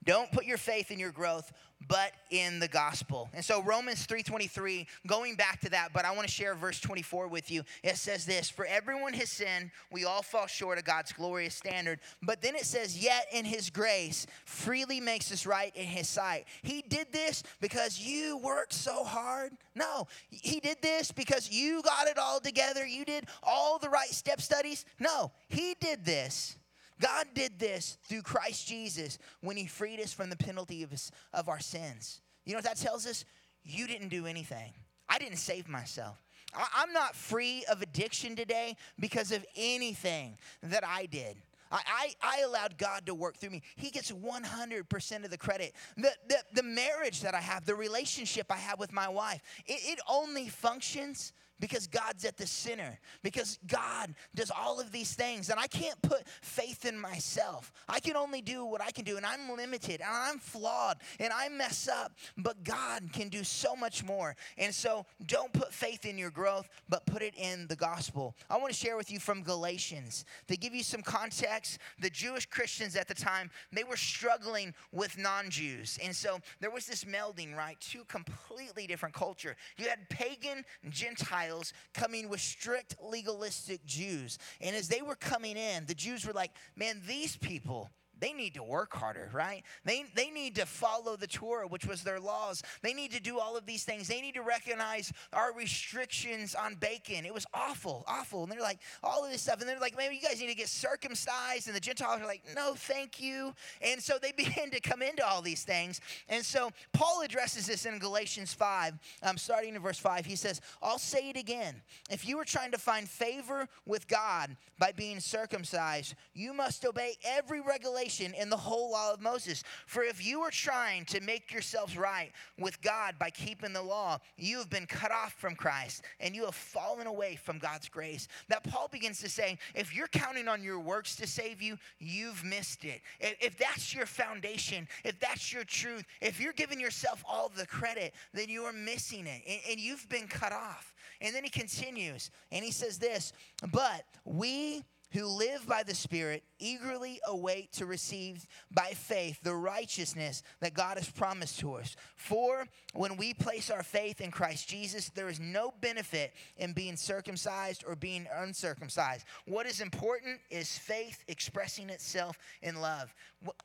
Don't 0.04 0.30
put 0.30 0.44
your 0.44 0.56
faith 0.56 0.92
in 0.92 1.00
your 1.00 1.10
growth, 1.10 1.52
but 1.88 2.12
in 2.30 2.58
the 2.58 2.68
gospel. 2.68 3.28
And 3.32 3.44
so 3.44 3.62
Romans 3.62 4.06
3:23, 4.06 4.86
going 5.06 5.36
back 5.36 5.60
to 5.60 5.70
that, 5.70 5.92
but 5.92 6.04
I 6.04 6.10
want 6.12 6.26
to 6.26 6.32
share 6.32 6.54
verse 6.54 6.80
24 6.80 7.28
with 7.28 7.50
you. 7.50 7.64
It 7.82 7.96
says 7.96 8.26
this, 8.26 8.50
"For 8.50 8.66
everyone 8.66 9.12
has 9.14 9.30
sinned, 9.30 9.70
we 9.90 10.04
all 10.04 10.22
fall 10.22 10.46
short 10.46 10.78
of 10.78 10.84
God's 10.84 11.12
glorious 11.12 11.54
standard." 11.54 12.00
But 12.22 12.42
then 12.42 12.54
it 12.56 12.66
says, 12.66 12.96
"Yet 12.96 13.28
in 13.32 13.44
his 13.44 13.70
grace 13.70 14.26
freely 14.44 15.00
makes 15.00 15.30
us 15.30 15.46
right 15.46 15.74
in 15.76 15.86
his 15.86 16.08
sight." 16.08 16.46
He 16.62 16.82
did 16.82 17.12
this 17.12 17.42
because 17.60 17.98
you 17.98 18.36
worked 18.38 18.72
so 18.72 19.04
hard? 19.04 19.56
No. 19.74 20.08
He 20.30 20.60
did 20.60 20.82
this 20.82 21.12
because 21.12 21.50
you 21.50 21.82
got 21.82 22.08
it 22.08 22.18
all 22.18 22.40
together. 22.40 22.86
You 22.86 23.04
did 23.04 23.28
all 23.42 23.78
the 23.78 23.90
right 23.90 24.10
step 24.10 24.40
studies? 24.40 24.84
No. 24.98 25.32
He 25.48 25.74
did 25.74 26.04
this 26.04 26.56
God 27.00 27.26
did 27.34 27.58
this 27.58 27.98
through 28.04 28.22
Christ 28.22 28.66
Jesus 28.66 29.18
when 29.40 29.56
he 29.56 29.66
freed 29.66 30.00
us 30.00 30.12
from 30.12 30.30
the 30.30 30.36
penalty 30.36 30.82
of, 30.82 30.90
his, 30.90 31.10
of 31.32 31.48
our 31.48 31.60
sins. 31.60 32.20
You 32.44 32.52
know 32.52 32.58
what 32.58 32.64
that 32.64 32.76
tells 32.76 33.06
us? 33.06 33.24
You 33.62 33.86
didn't 33.86 34.08
do 34.08 34.26
anything. 34.26 34.72
I 35.08 35.18
didn't 35.18 35.38
save 35.38 35.68
myself. 35.68 36.16
I'm 36.54 36.92
not 36.92 37.14
free 37.14 37.64
of 37.70 37.82
addiction 37.82 38.34
today 38.34 38.76
because 38.98 39.32
of 39.32 39.44
anything 39.56 40.38
that 40.62 40.84
I 40.86 41.06
did. 41.06 41.36
I, 41.70 41.80
I, 41.86 42.38
I, 42.38 42.42
allowed 42.42 42.78
God 42.78 43.06
to 43.06 43.14
work 43.14 43.36
through 43.36 43.50
me. 43.50 43.62
He 43.74 43.90
gets 43.90 44.12
100% 44.12 45.24
of 45.24 45.30
the 45.30 45.36
credit. 45.36 45.74
The, 45.96 46.12
the, 46.28 46.36
the 46.54 46.62
marriage 46.62 47.22
that 47.22 47.34
I 47.34 47.40
have, 47.40 47.66
the 47.66 47.74
relationship 47.74 48.46
I 48.50 48.56
have 48.56 48.78
with 48.78 48.92
my 48.92 49.08
wife, 49.08 49.42
it, 49.66 49.80
it 49.84 50.00
only 50.08 50.48
functions 50.48 51.32
because 51.58 51.86
God's 51.86 52.24
at 52.24 52.36
the 52.36 52.46
center, 52.46 52.98
because 53.22 53.58
God 53.66 54.14
does 54.34 54.50
all 54.50 54.80
of 54.80 54.92
these 54.92 55.14
things. 55.14 55.48
And 55.50 55.58
I 55.58 55.66
can't 55.66 56.00
put 56.02 56.26
faith 56.42 56.84
in 56.84 56.98
myself. 56.98 57.72
I 57.88 58.00
can 58.00 58.16
only 58.16 58.42
do 58.42 58.64
what 58.64 58.82
I 58.82 58.90
can 58.90 59.04
do, 59.04 59.16
and 59.16 59.24
I'm 59.24 59.56
limited, 59.56 60.00
and 60.00 60.10
I'm 60.10 60.38
flawed, 60.38 60.98
and 61.18 61.32
I 61.32 61.48
mess 61.48 61.88
up. 61.88 62.12
But 62.36 62.62
God 62.64 63.10
can 63.12 63.28
do 63.28 63.42
so 63.44 63.74
much 63.74 64.04
more. 64.04 64.36
And 64.58 64.74
so 64.74 65.06
don't 65.26 65.52
put 65.52 65.72
faith 65.72 66.04
in 66.04 66.18
your 66.18 66.30
growth, 66.30 66.68
but 66.88 67.06
put 67.06 67.22
it 67.22 67.34
in 67.36 67.66
the 67.68 67.76
gospel. 67.76 68.36
I 68.50 68.58
want 68.58 68.72
to 68.72 68.78
share 68.78 68.96
with 68.96 69.10
you 69.10 69.18
from 69.18 69.42
Galatians 69.42 70.24
to 70.48 70.56
give 70.56 70.74
you 70.74 70.82
some 70.82 71.02
context. 71.02 71.78
The 72.00 72.10
Jewish 72.10 72.46
Christians 72.46 72.96
at 72.96 73.08
the 73.08 73.14
time, 73.14 73.50
they 73.72 73.84
were 73.84 73.96
struggling 73.96 74.74
with 74.92 75.16
non 75.18 75.48
Jews. 75.48 75.98
And 76.02 76.14
so 76.14 76.38
there 76.60 76.70
was 76.70 76.86
this 76.86 77.04
melding, 77.04 77.56
right? 77.56 77.80
Two 77.80 78.04
completely 78.04 78.86
different 78.86 79.14
culture. 79.14 79.56
You 79.78 79.88
had 79.88 80.08
pagan 80.10 80.64
Gentiles 80.90 81.45
Gentiles 81.46 81.72
coming 81.94 82.28
with 82.28 82.40
strict 82.40 82.96
legalistic 83.02 83.84
Jews. 83.86 84.38
And 84.60 84.74
as 84.74 84.88
they 84.88 85.02
were 85.02 85.14
coming 85.14 85.56
in, 85.56 85.86
the 85.86 85.94
Jews 85.94 86.26
were 86.26 86.32
like, 86.32 86.52
man, 86.76 87.00
these 87.06 87.36
people, 87.36 87.90
they 88.18 88.32
need 88.32 88.54
to 88.54 88.62
work 88.62 88.94
harder, 88.94 89.30
right? 89.32 89.62
They, 89.84 90.04
they 90.14 90.30
need 90.30 90.54
to 90.56 90.66
follow 90.66 91.16
the 91.16 91.26
Torah, 91.26 91.66
which 91.66 91.86
was 91.86 92.02
their 92.02 92.18
laws. 92.18 92.62
They 92.82 92.94
need 92.94 93.12
to 93.12 93.20
do 93.20 93.38
all 93.38 93.56
of 93.56 93.66
these 93.66 93.84
things. 93.84 94.08
They 94.08 94.20
need 94.20 94.34
to 94.34 94.42
recognize 94.42 95.12
our 95.32 95.52
restrictions 95.52 96.54
on 96.54 96.76
bacon. 96.76 97.26
It 97.26 97.34
was 97.34 97.46
awful, 97.52 98.04
awful. 98.06 98.42
And 98.42 98.52
they're 98.52 98.60
like, 98.60 98.80
all 99.02 99.24
of 99.24 99.30
this 99.30 99.42
stuff. 99.42 99.60
And 99.60 99.68
they're 99.68 99.78
like, 99.78 99.96
maybe 99.96 100.14
you 100.14 100.22
guys 100.22 100.40
need 100.40 100.48
to 100.48 100.54
get 100.54 100.68
circumcised. 100.68 101.66
And 101.66 101.76
the 101.76 101.80
Gentiles 101.80 102.20
are 102.22 102.26
like, 102.26 102.42
no, 102.54 102.74
thank 102.74 103.20
you. 103.20 103.52
And 103.82 104.02
so 104.02 104.18
they 104.20 104.32
begin 104.36 104.70
to 104.70 104.80
come 104.80 105.02
into 105.02 105.26
all 105.26 105.42
these 105.42 105.64
things. 105.64 106.00
And 106.28 106.44
so 106.44 106.70
Paul 106.92 107.22
addresses 107.22 107.66
this 107.66 107.84
in 107.84 107.98
Galatians 107.98 108.54
5, 108.54 108.94
um, 109.24 109.36
starting 109.36 109.74
in 109.74 109.82
verse 109.82 109.98
5. 109.98 110.24
He 110.24 110.36
says, 110.36 110.60
I'll 110.82 110.98
say 110.98 111.28
it 111.28 111.36
again. 111.36 111.82
If 112.10 112.26
you 112.26 112.38
are 112.38 112.44
trying 112.44 112.72
to 112.72 112.78
find 112.78 113.08
favor 113.08 113.68
with 113.84 114.08
God 114.08 114.56
by 114.78 114.92
being 114.92 115.20
circumcised, 115.20 116.14
you 116.34 116.54
must 116.54 116.84
obey 116.84 117.16
every 117.24 117.60
regulation 117.60 118.05
in 118.08 118.50
the 118.50 118.56
whole 118.56 118.92
law 118.92 119.12
of 119.12 119.20
Moses. 119.20 119.62
For 119.86 120.02
if 120.02 120.24
you 120.24 120.40
are 120.40 120.50
trying 120.50 121.04
to 121.06 121.20
make 121.20 121.52
yourselves 121.52 121.96
right 121.96 122.30
with 122.58 122.80
God 122.82 123.16
by 123.18 123.30
keeping 123.30 123.72
the 123.72 123.82
law, 123.82 124.18
you 124.36 124.58
have 124.58 124.70
been 124.70 124.86
cut 124.86 125.10
off 125.10 125.34
from 125.34 125.54
Christ 125.54 126.04
and 126.20 126.34
you 126.34 126.44
have 126.44 126.54
fallen 126.54 127.06
away 127.06 127.36
from 127.36 127.58
God's 127.58 127.88
grace. 127.88 128.28
That 128.48 128.64
Paul 128.64 128.88
begins 128.88 129.20
to 129.20 129.28
say, 129.28 129.58
if 129.74 129.94
you're 129.94 130.08
counting 130.08 130.48
on 130.48 130.62
your 130.62 130.78
works 130.78 131.16
to 131.16 131.26
save 131.26 131.60
you, 131.60 131.76
you've 131.98 132.44
missed 132.44 132.84
it. 132.84 133.00
If 133.20 133.58
that's 133.58 133.94
your 133.94 134.06
foundation, 134.06 134.88
if 135.04 135.18
that's 135.20 135.52
your 135.52 135.64
truth, 135.64 136.04
if 136.20 136.40
you're 136.40 136.52
giving 136.52 136.80
yourself 136.80 137.24
all 137.28 137.50
the 137.54 137.66
credit, 137.66 138.14
then 138.32 138.48
you 138.48 138.62
are 138.62 138.72
missing 138.72 139.26
it 139.26 139.42
and 139.70 139.80
you've 139.80 140.08
been 140.08 140.28
cut 140.28 140.52
off. 140.52 140.94
And 141.20 141.34
then 141.34 141.44
he 141.44 141.50
continues 141.50 142.30
and 142.52 142.64
he 142.64 142.70
says 142.70 142.98
this, 142.98 143.32
but 143.72 144.04
we 144.24 144.84
who 145.12 145.26
live 145.26 145.66
by 145.66 145.82
the 145.82 145.94
Spirit 145.94 146.42
eagerly 146.58 147.20
await 147.26 147.72
to 147.72 147.86
receive 147.86 148.46
by 148.70 148.90
faith 148.94 149.38
the 149.42 149.54
righteousness 149.54 150.42
that 150.60 150.74
God 150.74 150.96
has 150.98 151.08
promised 151.08 151.60
to 151.60 151.74
us. 151.74 151.96
For 152.16 152.66
when 152.94 153.16
we 153.16 153.34
place 153.34 153.70
our 153.70 153.82
faith 153.82 154.20
in 154.20 154.30
Christ 154.30 154.68
Jesus, 154.68 155.10
there 155.10 155.28
is 155.28 155.40
no 155.40 155.72
benefit 155.80 156.34
in 156.56 156.72
being 156.72 156.96
circumcised 156.96 157.84
or 157.86 157.94
being 157.94 158.26
uncircumcised. 158.34 159.24
What 159.46 159.66
is 159.66 159.80
important 159.80 160.40
is 160.50 160.76
faith 160.76 161.24
expressing 161.28 161.90
itself 161.90 162.38
in 162.62 162.80
love. 162.80 163.14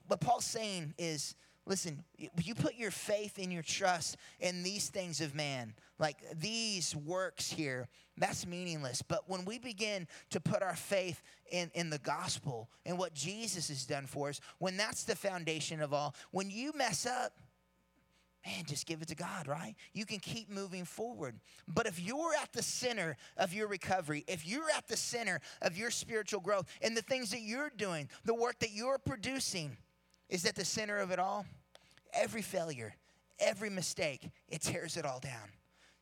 What, 0.08 0.21
Paul's 0.21 0.45
saying 0.45 0.93
is, 0.97 1.36
listen, 1.65 2.04
you 2.17 2.56
put 2.56 2.76
your 2.76 2.91
faith 2.91 3.38
and 3.38 3.52
your 3.52 3.63
trust 3.63 4.17
in 4.39 4.63
these 4.63 4.89
things 4.89 5.21
of 5.21 5.36
man, 5.36 5.74
like 6.00 6.17
these 6.39 6.95
works 6.95 7.52
here, 7.52 7.88
that's 8.17 8.45
meaningless. 8.45 9.02
But 9.02 9.30
when 9.30 9.45
we 9.45 9.60
begin 9.60 10.08
to 10.32 10.39
put 10.39 10.63
our 10.63 10.76
faith 10.76 11.21
in, 11.52 11.71
in 11.74 11.89
the 11.89 12.00
gospel 12.00 12.69
and 12.86 12.97
what 12.97 13.13
Jesus 13.13 13.69
has 13.69 13.86
done 13.86 14.06
for 14.06 14.30
us, 14.30 14.41
when 14.58 14.78
that's 14.78 15.04
the 15.04 15.15
foundation 15.15 15.82
of 15.82 15.93
all, 15.93 16.15
when 16.32 16.50
you 16.50 16.71
mess 16.76 17.06
up, 17.06 17.34
man, 18.45 18.65
just 18.65 18.88
give 18.88 19.02
it 19.02 19.08
to 19.10 19.15
God, 19.15 19.47
right? 19.47 19.76
You 19.93 20.06
can 20.06 20.19
keep 20.19 20.50
moving 20.50 20.84
forward. 20.84 21.39
But 21.67 21.86
if 21.86 22.00
you're 22.00 22.34
at 22.41 22.52
the 22.54 22.63
center 22.63 23.17
of 23.38 23.54
your 23.54 23.67
recovery, 23.67 24.24
if 24.28 24.47
you're 24.47 24.69
at 24.76 24.88
the 24.88 24.97
center 24.97 25.39
of 25.62 25.78
your 25.78 25.91
spiritual 25.91 26.39
growth 26.39 26.65
and 26.82 26.97
the 26.97 27.04
things 27.04 27.30
that 27.32 27.41
you're 27.41 27.71
doing, 27.78 28.10
the 28.26 28.34
work 28.34 28.60
that 28.60 28.71
you're 28.71 28.97
producing 28.97 29.78
is 30.31 30.45
at 30.45 30.55
the 30.55 30.65
center 30.65 30.97
of 30.97 31.11
it 31.11 31.19
all, 31.19 31.45
every 32.13 32.41
failure, 32.41 32.95
every 33.39 33.69
mistake, 33.69 34.31
it 34.47 34.61
tears 34.61 34.97
it 34.97 35.05
all 35.05 35.19
down. 35.19 35.51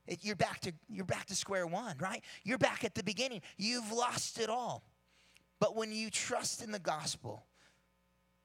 It, 0.07 0.19
you're 0.21 0.35
back 0.35 0.61
to 0.61 0.71
you're 0.87 1.03
back 1.05 1.25
to 1.25 1.35
square 1.35 1.67
one, 1.67 1.97
right? 1.99 2.23
You're 2.43 2.57
back 2.57 2.85
at 2.85 2.95
the 2.95 3.03
beginning. 3.03 3.41
You've 3.57 3.91
lost 3.91 4.39
it 4.39 4.49
all. 4.49 4.83
But 5.59 5.75
when 5.75 5.91
you 5.91 6.09
trust 6.09 6.63
in 6.63 6.71
the 6.71 6.79
gospel, 6.79 7.43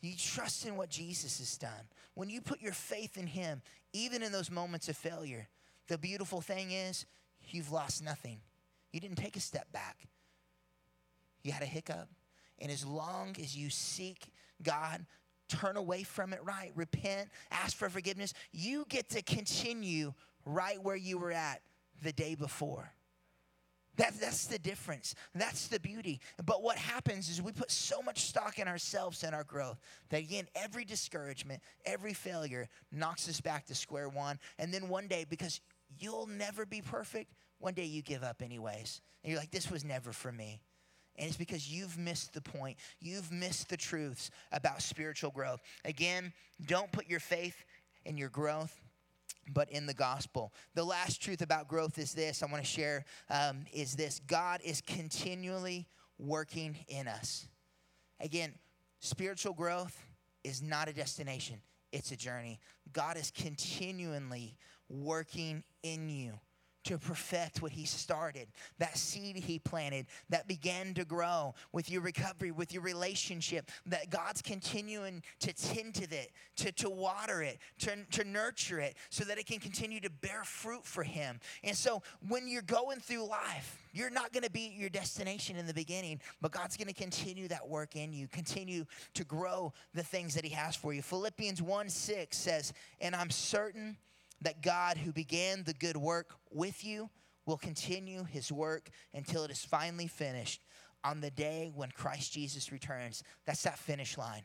you 0.00 0.14
trust 0.16 0.66
in 0.66 0.76
what 0.76 0.88
Jesus 0.90 1.38
has 1.38 1.56
done. 1.56 1.70
When 2.14 2.28
you 2.28 2.40
put 2.40 2.60
your 2.60 2.72
faith 2.72 3.16
in 3.16 3.26
him, 3.26 3.62
even 3.92 4.22
in 4.22 4.32
those 4.32 4.50
moments 4.50 4.88
of 4.88 4.96
failure, 4.96 5.48
the 5.86 5.96
beautiful 5.96 6.40
thing 6.40 6.72
is 6.72 7.06
you've 7.50 7.72
lost 7.72 8.02
nothing. 8.02 8.40
You 8.92 9.00
didn't 9.00 9.16
take 9.16 9.36
a 9.36 9.40
step 9.40 9.70
back. 9.72 10.06
You 11.42 11.52
had 11.52 11.62
a 11.62 11.66
hiccup. 11.66 12.08
And 12.58 12.70
as 12.70 12.84
long 12.84 13.36
as 13.40 13.56
you 13.56 13.70
seek 13.70 14.32
God, 14.62 15.04
turn 15.48 15.76
away 15.76 16.02
from 16.02 16.32
it 16.32 16.40
right, 16.42 16.72
repent, 16.74 17.28
ask 17.50 17.76
for 17.76 17.88
forgiveness, 17.88 18.34
you 18.52 18.86
get 18.88 19.08
to 19.10 19.22
continue 19.22 20.12
right 20.44 20.82
where 20.82 20.96
you 20.96 21.18
were 21.18 21.32
at 21.32 21.60
the 22.02 22.12
day 22.12 22.34
before. 22.34 22.92
That, 23.96 24.18
that's 24.20 24.46
the 24.46 24.58
difference. 24.58 25.14
That's 25.34 25.68
the 25.68 25.78
beauty. 25.78 26.20
But 26.44 26.62
what 26.62 26.76
happens 26.76 27.28
is 27.28 27.40
we 27.40 27.52
put 27.52 27.70
so 27.70 28.02
much 28.02 28.22
stock 28.22 28.58
in 28.58 28.66
ourselves 28.66 29.22
and 29.22 29.34
our 29.34 29.44
growth 29.44 29.80
that, 30.10 30.20
again, 30.20 30.48
every 30.56 30.84
discouragement, 30.84 31.62
every 31.86 32.12
failure 32.12 32.68
knocks 32.90 33.28
us 33.28 33.40
back 33.40 33.66
to 33.66 33.74
square 33.74 34.08
one. 34.08 34.40
And 34.58 34.74
then 34.74 34.88
one 34.88 35.06
day, 35.06 35.24
because 35.28 35.60
you'll 35.96 36.26
never 36.26 36.66
be 36.66 36.80
perfect, 36.80 37.34
one 37.58 37.74
day 37.74 37.84
you 37.84 38.02
give 38.02 38.24
up 38.24 38.42
anyways. 38.42 39.00
And 39.22 39.30
you're 39.30 39.40
like, 39.40 39.52
this 39.52 39.70
was 39.70 39.84
never 39.84 40.12
for 40.12 40.32
me. 40.32 40.60
And 41.16 41.28
it's 41.28 41.36
because 41.36 41.70
you've 41.70 41.96
missed 41.96 42.34
the 42.34 42.40
point. 42.40 42.76
You've 43.00 43.30
missed 43.30 43.68
the 43.68 43.76
truths 43.76 44.30
about 44.52 44.82
spiritual 44.82 45.30
growth. 45.30 45.60
Again, 45.84 46.32
don't 46.66 46.90
put 46.90 47.08
your 47.08 47.20
faith 47.20 47.64
in 48.04 48.16
your 48.16 48.28
growth, 48.28 48.80
but 49.52 49.70
in 49.70 49.86
the 49.86 49.94
gospel. 49.94 50.52
The 50.74 50.84
last 50.84 51.22
truth 51.22 51.40
about 51.40 51.68
growth 51.68 51.98
is 51.98 52.12
this 52.12 52.42
I 52.42 52.46
want 52.46 52.62
to 52.62 52.68
share 52.68 53.04
um, 53.30 53.64
is 53.72 53.94
this 53.94 54.20
God 54.26 54.60
is 54.64 54.80
continually 54.80 55.86
working 56.18 56.76
in 56.88 57.08
us. 57.08 57.46
Again, 58.20 58.52
spiritual 59.00 59.54
growth 59.54 59.98
is 60.42 60.62
not 60.62 60.88
a 60.88 60.92
destination, 60.92 61.60
it's 61.92 62.10
a 62.10 62.16
journey. 62.16 62.60
God 62.92 63.16
is 63.16 63.30
continually 63.30 64.56
working 64.88 65.62
in 65.82 66.08
you 66.08 66.38
to 66.84 66.98
perfect 66.98 67.62
what 67.62 67.72
He 67.72 67.84
started. 67.84 68.48
That 68.78 68.96
seed 68.96 69.36
He 69.36 69.58
planted 69.58 70.06
that 70.30 70.46
began 70.48 70.94
to 70.94 71.04
grow 71.04 71.54
with 71.72 71.90
your 71.90 72.02
recovery, 72.02 72.50
with 72.50 72.72
your 72.72 72.82
relationship, 72.82 73.70
that 73.86 74.10
God's 74.10 74.42
continuing 74.42 75.22
to 75.40 75.52
tend 75.52 75.94
to 75.96 76.04
it, 76.04 76.32
to, 76.56 76.72
to 76.72 76.90
water 76.90 77.42
it, 77.42 77.58
to, 77.80 77.96
to 78.12 78.24
nurture 78.24 78.80
it, 78.80 78.96
so 79.10 79.24
that 79.24 79.38
it 79.38 79.46
can 79.46 79.58
continue 79.58 80.00
to 80.00 80.10
bear 80.10 80.44
fruit 80.44 80.84
for 80.84 81.02
Him. 81.02 81.40
And 81.62 81.76
so 81.76 82.02
when 82.28 82.48
you're 82.48 82.62
going 82.62 83.00
through 83.00 83.26
life, 83.28 83.78
you're 83.92 84.10
not 84.10 84.32
going 84.32 84.42
to 84.42 84.50
be 84.50 84.66
at 84.66 84.74
your 84.74 84.90
destination 84.90 85.56
in 85.56 85.66
the 85.66 85.74
beginning, 85.74 86.20
but 86.40 86.50
God's 86.50 86.76
going 86.76 86.88
to 86.88 86.94
continue 86.94 87.48
that 87.48 87.66
work 87.66 87.96
in 87.96 88.12
you, 88.12 88.28
continue 88.28 88.84
to 89.14 89.24
grow 89.24 89.72
the 89.94 90.02
things 90.02 90.34
that 90.34 90.44
He 90.44 90.50
has 90.50 90.76
for 90.76 90.92
you. 90.92 91.02
Philippians 91.02 91.62
1 91.62 91.88
6 91.88 92.36
says, 92.36 92.72
And 93.00 93.14
I'm 93.14 93.30
certain 93.30 93.96
that 94.44 94.62
God, 94.62 94.96
who 94.96 95.12
began 95.12 95.64
the 95.64 95.74
good 95.74 95.96
work 95.96 96.34
with 96.50 96.84
you, 96.84 97.10
will 97.46 97.58
continue 97.58 98.24
His 98.24 98.50
work 98.50 98.88
until 99.12 99.44
it 99.44 99.50
is 99.50 99.64
finally 99.64 100.06
finished 100.06 100.62
on 101.02 101.20
the 101.20 101.30
day 101.30 101.70
when 101.74 101.90
Christ 101.90 102.32
Jesus 102.32 102.72
returns. 102.72 103.22
That's 103.44 103.62
that 103.64 103.78
finish 103.78 104.16
line. 104.16 104.42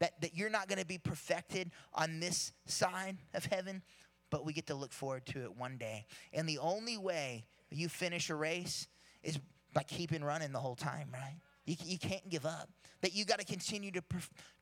That, 0.00 0.20
that 0.20 0.34
you're 0.34 0.50
not 0.50 0.68
going 0.68 0.80
to 0.80 0.86
be 0.86 0.98
perfected 0.98 1.70
on 1.94 2.18
this 2.18 2.52
side 2.66 3.18
of 3.34 3.44
heaven, 3.44 3.82
but 4.30 4.44
we 4.44 4.52
get 4.52 4.66
to 4.66 4.74
look 4.74 4.92
forward 4.92 5.26
to 5.26 5.44
it 5.44 5.56
one 5.56 5.76
day. 5.76 6.06
And 6.32 6.48
the 6.48 6.58
only 6.58 6.98
way 6.98 7.44
you 7.70 7.88
finish 7.88 8.28
a 8.28 8.34
race 8.34 8.88
is 9.22 9.38
by 9.72 9.84
keeping 9.84 10.24
running 10.24 10.52
the 10.52 10.58
whole 10.58 10.74
time, 10.74 11.08
right? 11.12 11.36
You, 11.64 11.76
you 11.84 11.98
can't 11.98 12.28
give 12.28 12.46
up. 12.46 12.68
That 13.02 13.14
you 13.14 13.24
got 13.24 13.40
to 13.40 13.44
continue 13.44 13.90
to, 13.92 14.02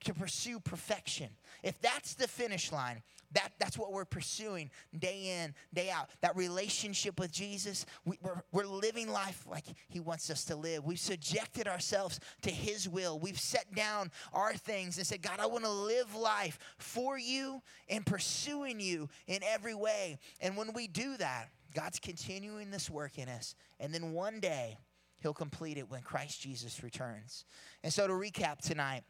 to 0.05 0.15
pursue 0.15 0.61
perfection. 0.61 1.29
If 1.63 1.79
that's 1.83 2.15
the 2.15 2.27
finish 2.27 2.73
line, 2.73 3.03
that, 3.33 3.51
that's 3.59 3.79
what 3.79 3.93
we're 3.93 4.07
pursuing 4.07 4.71
day 4.99 5.43
in, 5.43 5.55
day 5.75 5.91
out. 5.91 6.09
That 6.21 6.35
relationship 6.37 7.21
with 7.21 7.31
Jesus, 7.31 7.87
we, 8.05 8.19
we're, 8.23 8.43
we're 8.51 8.67
living 8.67 9.09
life 9.11 9.47
like 9.49 9.65
He 9.89 10.01
wants 10.01 10.31
us 10.31 10.45
to 10.47 10.57
live. 10.57 10.85
We've 10.85 10.99
subjected 10.99 11.69
ourselves 11.69 12.19
to 12.43 12.51
His 12.51 12.89
will. 12.89 13.19
We've 13.19 13.39
set 13.39 13.75
down 13.75 14.11
our 14.33 14.55
things 14.55 14.97
and 14.97 15.07
said, 15.07 15.23
God, 15.23 15.39
I 15.39 15.47
want 15.47 15.65
to 15.65 15.71
live 15.71 16.15
life 16.15 16.59
for 16.79 17.19
you 17.19 17.63
and 17.89 18.05
pursuing 18.05 18.81
you 18.81 19.09
in 19.27 19.43
every 19.45 19.75
way. 19.75 20.19
And 20.41 20.57
when 20.57 20.73
we 20.73 20.89
do 20.89 21.17
that, 21.19 21.51
God's 21.75 22.01
continuing 22.01 22.71
this 22.71 22.91
work 22.91 23.19
in 23.19 23.29
us. 23.29 23.55
And 23.79 23.95
then 23.95 24.13
one 24.13 24.41
day, 24.41 24.77
He'll 25.21 25.35
complete 25.35 25.79
it 25.79 25.91
when 25.91 26.03
Christ 26.03 26.41
Jesus 26.41 26.83
returns. 26.83 27.45
And 27.83 27.93
so, 27.93 28.07
to 28.07 28.13
recap 28.13 28.59
tonight, 28.59 29.03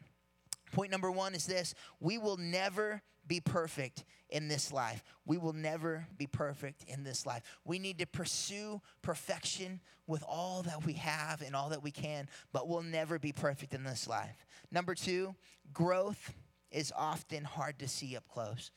point 0.71 0.91
number 0.91 1.11
one 1.11 1.33
is 1.33 1.45
this 1.45 1.73
we 1.99 2.17
will 2.17 2.37
never 2.37 3.01
be 3.27 3.39
perfect 3.39 4.03
in 4.29 4.47
this 4.47 4.71
life. 4.71 5.03
We 5.25 5.37
will 5.37 5.53
never 5.53 6.07
be 6.17 6.27
perfect 6.27 6.85
in 6.87 7.03
this 7.03 7.25
life. 7.25 7.43
We 7.65 7.79
need 7.79 7.99
to 7.99 8.05
pursue 8.05 8.81
perfection 9.01 9.79
with 10.07 10.23
all 10.27 10.63
that 10.63 10.85
we 10.85 10.93
have 10.93 11.41
and 11.41 11.55
all 11.55 11.69
that 11.69 11.83
we 11.83 11.91
can, 11.91 12.27
but 12.51 12.67
we'll 12.67 12.83
never 12.83 13.19
be 13.19 13.31
perfect 13.31 13.73
in 13.73 13.83
this 13.83 14.07
life. 14.07 14.45
Number 14.71 14.95
two, 14.95 15.35
growth 15.73 16.33
is 16.71 16.91
often 16.95 17.43
hard 17.43 17.79
to 17.79 17.87
see 17.87 18.15
up 18.15 18.27
close. 18.27 18.71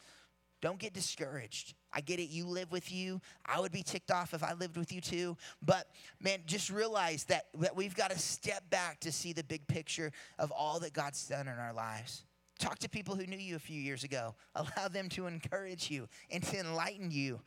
Don't 0.61 0.79
get 0.79 0.93
discouraged. 0.93 1.75
I 1.95 2.01
get 2.01 2.19
it. 2.19 2.29
You 2.29 2.47
live 2.47 2.73
with 2.73 2.93
you. 2.93 3.21
I 3.47 3.61
would 3.61 3.73
be 3.73 3.83
ticked 3.83 4.11
off 4.11 4.35
if 4.35 4.43
I 4.43 4.55
lived 4.55 4.77
with 4.77 4.93
you 4.93 5.01
too. 5.01 5.37
But 5.63 5.89
man, 6.21 6.41
just 6.47 6.71
realize 6.71 7.25
that, 7.25 7.47
that 7.61 7.77
we've 7.77 7.95
got 7.95 8.11
to 8.11 8.19
step 8.19 8.69
back 8.71 9.01
to 9.01 9.13
see 9.13 9.33
the 9.33 9.45
big 9.45 9.67
picture 9.67 10.11
of 10.39 10.51
all 10.51 10.81
that 10.81 10.93
God's 10.93 11.27
done 11.29 11.47
in 11.47 11.59
our 11.59 11.73
lives. 11.73 12.25
Talk 12.59 12.79
to 12.81 12.89
people 12.89 13.15
who 13.15 13.27
knew 13.27 13.39
you 13.39 13.57
a 13.57 13.61
few 13.61 13.81
years 13.81 14.05
ago. 14.05 14.35
Allow 14.55 14.89
them 14.89 15.09
to 15.11 15.27
encourage 15.27 15.91
you 15.91 16.09
and 16.31 16.43
to 16.43 16.59
enlighten 16.59 17.11
you 17.11 17.41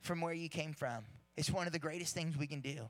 from 0.00 0.20
where 0.20 0.34
you 0.34 0.48
came 0.48 0.72
from. 0.72 1.04
It's 1.36 1.50
one 1.50 1.66
of 1.66 1.72
the 1.72 1.78
greatest 1.78 2.14
things 2.14 2.36
we 2.36 2.46
can 2.46 2.60
do. 2.60 2.88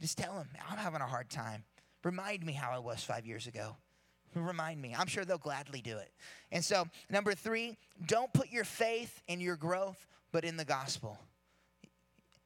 Just 0.00 0.18
tell 0.18 0.34
them, 0.34 0.48
I'm 0.68 0.78
having 0.78 1.00
a 1.00 1.06
hard 1.06 1.30
time. 1.30 1.64
Remind 2.04 2.44
me 2.44 2.52
how 2.52 2.70
I 2.70 2.78
was 2.78 3.02
five 3.02 3.26
years 3.26 3.46
ago. 3.46 3.76
Remind 4.34 4.80
me. 4.80 4.94
I'm 4.96 5.06
sure 5.06 5.24
they'll 5.24 5.38
gladly 5.38 5.82
do 5.82 5.98
it. 5.98 6.10
And 6.50 6.64
so, 6.64 6.86
number 7.10 7.34
three, 7.34 7.76
don't 8.06 8.32
put 8.32 8.50
your 8.50 8.64
faith 8.64 9.20
in 9.28 9.40
your 9.40 9.56
growth, 9.56 10.06
but 10.32 10.44
in 10.44 10.56
the 10.56 10.64
gospel. 10.64 11.18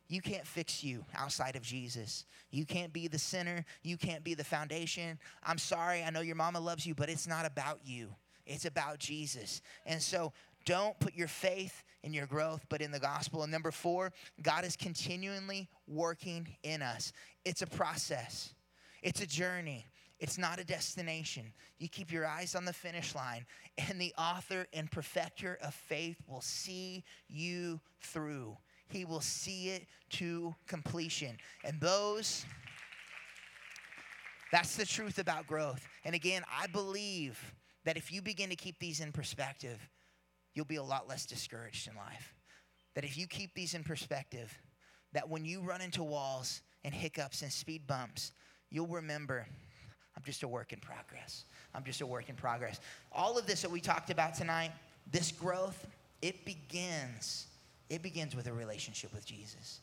You 0.08 0.20
can't 0.20 0.46
fix 0.46 0.84
you 0.84 1.04
outside 1.16 1.56
of 1.56 1.62
Jesus. 1.62 2.26
You 2.50 2.64
can't 2.64 2.92
be 2.92 3.08
the 3.08 3.18
center. 3.18 3.64
You 3.82 3.96
can't 3.96 4.22
be 4.22 4.34
the 4.34 4.44
foundation. 4.44 5.18
I'm 5.44 5.58
sorry. 5.58 6.04
I 6.04 6.10
know 6.10 6.20
your 6.20 6.36
mama 6.36 6.60
loves 6.60 6.86
you, 6.86 6.94
but 6.94 7.08
it's 7.08 7.26
not 7.26 7.44
about 7.44 7.80
you. 7.84 8.14
It's 8.46 8.64
about 8.64 8.98
Jesus. 8.98 9.62
And 9.84 10.00
so 10.00 10.32
don't 10.64 10.98
put 11.00 11.14
your 11.14 11.28
faith 11.28 11.82
in 12.02 12.12
your 12.12 12.26
growth, 12.26 12.64
but 12.68 12.80
in 12.80 12.92
the 12.92 13.00
gospel. 13.00 13.42
And 13.42 13.50
number 13.50 13.72
four, 13.72 14.12
God 14.42 14.64
is 14.64 14.76
continually 14.76 15.68
working 15.88 16.46
in 16.62 16.82
us. 16.82 17.12
It's 17.44 17.62
a 17.62 17.66
process, 17.66 18.54
it's 19.02 19.20
a 19.20 19.26
journey. 19.26 19.86
It's 20.18 20.38
not 20.38 20.58
a 20.58 20.64
destination. 20.64 21.52
You 21.78 21.88
keep 21.88 22.10
your 22.10 22.26
eyes 22.26 22.54
on 22.54 22.64
the 22.64 22.72
finish 22.72 23.14
line, 23.14 23.44
and 23.76 24.00
the 24.00 24.14
author 24.16 24.66
and 24.72 24.90
perfecter 24.90 25.58
of 25.62 25.74
faith 25.74 26.16
will 26.26 26.40
see 26.40 27.04
you 27.28 27.80
through. 28.00 28.56
He 28.88 29.04
will 29.04 29.20
see 29.20 29.70
it 29.70 29.86
to 30.10 30.54
completion. 30.66 31.36
And 31.64 31.80
those, 31.80 32.46
that's 34.52 34.76
the 34.76 34.86
truth 34.86 35.18
about 35.18 35.46
growth. 35.46 35.86
And 36.04 36.14
again, 36.14 36.42
I 36.50 36.66
believe 36.66 37.54
that 37.84 37.96
if 37.96 38.10
you 38.10 38.22
begin 38.22 38.48
to 38.50 38.56
keep 38.56 38.78
these 38.78 39.00
in 39.00 39.12
perspective, 39.12 39.78
you'll 40.54 40.64
be 40.64 40.76
a 40.76 40.82
lot 40.82 41.08
less 41.08 41.26
discouraged 41.26 41.88
in 41.88 41.96
life. 41.96 42.34
That 42.94 43.04
if 43.04 43.18
you 43.18 43.26
keep 43.26 43.54
these 43.54 43.74
in 43.74 43.84
perspective, 43.84 44.56
that 45.12 45.28
when 45.28 45.44
you 45.44 45.60
run 45.60 45.82
into 45.82 46.02
walls 46.02 46.62
and 46.84 46.94
hiccups 46.94 47.42
and 47.42 47.52
speed 47.52 47.86
bumps, 47.86 48.32
you'll 48.70 48.86
remember 48.86 49.46
I'm 50.16 50.22
just 50.24 50.42
a 50.42 50.48
work 50.48 50.72
in 50.72 50.80
progress. 50.80 51.44
I'm 51.74 51.84
just 51.84 52.00
a 52.00 52.06
work 52.06 52.28
in 52.28 52.34
progress. 52.34 52.80
All 53.12 53.38
of 53.38 53.46
this 53.46 53.62
that 53.62 53.70
we 53.70 53.80
talked 53.80 54.10
about 54.10 54.34
tonight, 54.34 54.72
this 55.12 55.30
growth, 55.30 55.86
it 56.22 56.44
begins. 56.44 57.46
It 57.90 58.02
begins 58.02 58.34
with 58.34 58.46
a 58.46 58.52
relationship 58.52 59.12
with 59.12 59.26
Jesus. 59.26 59.80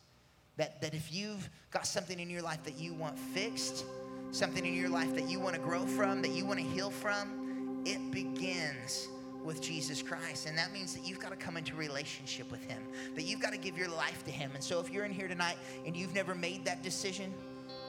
That, 0.58 0.82
that 0.82 0.94
if 0.94 1.14
you've 1.14 1.50
got 1.72 1.88
something 1.88 2.20
in 2.20 2.30
your 2.30 2.42
life 2.42 2.64
that 2.64 2.78
you 2.78 2.94
want 2.94 3.18
fixed, 3.18 3.86
something 4.32 4.66
in 4.66 4.74
your 4.74 4.90
life 4.90 5.14
that 5.16 5.30
you 5.30 5.40
want 5.40 5.56
to 5.56 5.62
grow 5.62 5.86
from, 5.86 6.22
that 6.22 6.32
you 6.32 6.46
want 6.46 6.60
to 6.60 6.66
heal 6.66 6.90
from, 6.90 7.84
it 7.86 8.12
begins 8.12 9.08
with 9.44 9.62
Jesus 9.62 10.02
Christ. 10.02 10.48
And 10.48 10.58
that 10.58 10.72
means 10.72 10.96
that 10.96 11.06
you've 11.06 11.20
got 11.20 11.32
to 11.32 11.36
come 11.36 11.58
into 11.58 11.76
relationship 11.76 12.50
with 12.52 12.64
Him, 12.70 12.82
that 13.16 13.24
you've 13.24 13.42
got 13.42 13.52
to 13.52 13.58
give 13.58 13.78
your 13.78 13.90
life 13.90 14.24
to 14.26 14.32
Him. 14.32 14.52
And 14.54 14.64
so 14.64 14.80
if 14.80 14.90
you're 14.90 15.06
in 15.06 15.12
here 15.12 15.28
tonight 15.28 15.58
and 15.86 15.96
you've 15.96 16.14
never 16.14 16.34
made 16.34 16.66
that 16.66 16.82
decision, 16.84 17.34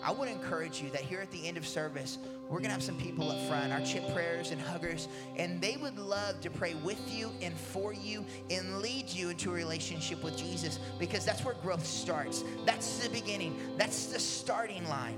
I 0.05 0.13
to 0.13 0.31
encourage 0.31 0.83
you 0.83 0.91
that 0.91 1.01
here 1.01 1.21
at 1.21 1.31
the 1.31 1.49
end 1.49 1.57
of 1.57 1.67
service, 1.67 2.19
we're 2.51 2.59
going 2.59 2.65
to 2.65 2.73
have 2.73 2.83
some 2.83 2.99
people 2.99 3.31
up 3.31 3.41
front, 3.49 3.73
our 3.73 3.81
chip 3.81 4.07
prayers 4.13 4.51
and 4.51 4.61
huggers, 4.61 5.09
and 5.37 5.61
they 5.63 5.79
would 5.79 5.99
love 5.99 6.43
to 6.43 6.51
pray 6.51 6.75
with 6.85 7.01
you 7.11 7.31
and 7.41 7.55
for 7.55 7.95
you 7.95 8.25
and 8.51 8.81
lead 8.81 9.09
you 9.09 9.31
into 9.31 9.51
a 9.51 9.55
relationship 9.55 10.23
with 10.23 10.37
Jesus 10.37 10.79
because 10.99 11.25
that's 11.25 11.43
where 11.43 11.55
growth 11.55 11.87
starts. 11.87 12.45
That's 12.67 12.99
the 12.99 13.09
beginning, 13.09 13.57
that's 13.79 14.07
the 14.07 14.21
starting 14.21 14.87
line. 14.89 15.17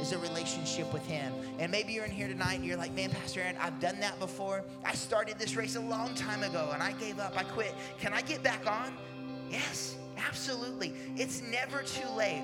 Is 0.00 0.12
a 0.12 0.18
relationship 0.18 0.92
with 0.92 1.06
Him. 1.06 1.32
And 1.58 1.72
maybe 1.72 1.94
you're 1.94 2.04
in 2.04 2.10
here 2.10 2.28
tonight 2.28 2.54
and 2.54 2.64
you're 2.64 2.76
like, 2.76 2.92
man, 2.92 3.08
Pastor 3.08 3.40
Aaron, 3.40 3.56
I've 3.58 3.80
done 3.80 3.98
that 4.00 4.18
before. 4.18 4.62
I 4.84 4.92
started 4.92 5.38
this 5.38 5.56
race 5.56 5.76
a 5.76 5.80
long 5.80 6.14
time 6.14 6.42
ago 6.42 6.70
and 6.74 6.82
I 6.82 6.92
gave 6.92 7.18
up, 7.18 7.38
I 7.38 7.44
quit. 7.44 7.74
Can 7.98 8.12
I 8.12 8.20
get 8.20 8.42
back 8.42 8.66
on? 8.66 8.92
Yes, 9.48 9.96
absolutely. 10.18 10.92
It's 11.16 11.40
never 11.40 11.82
too 11.82 12.06
late 12.10 12.42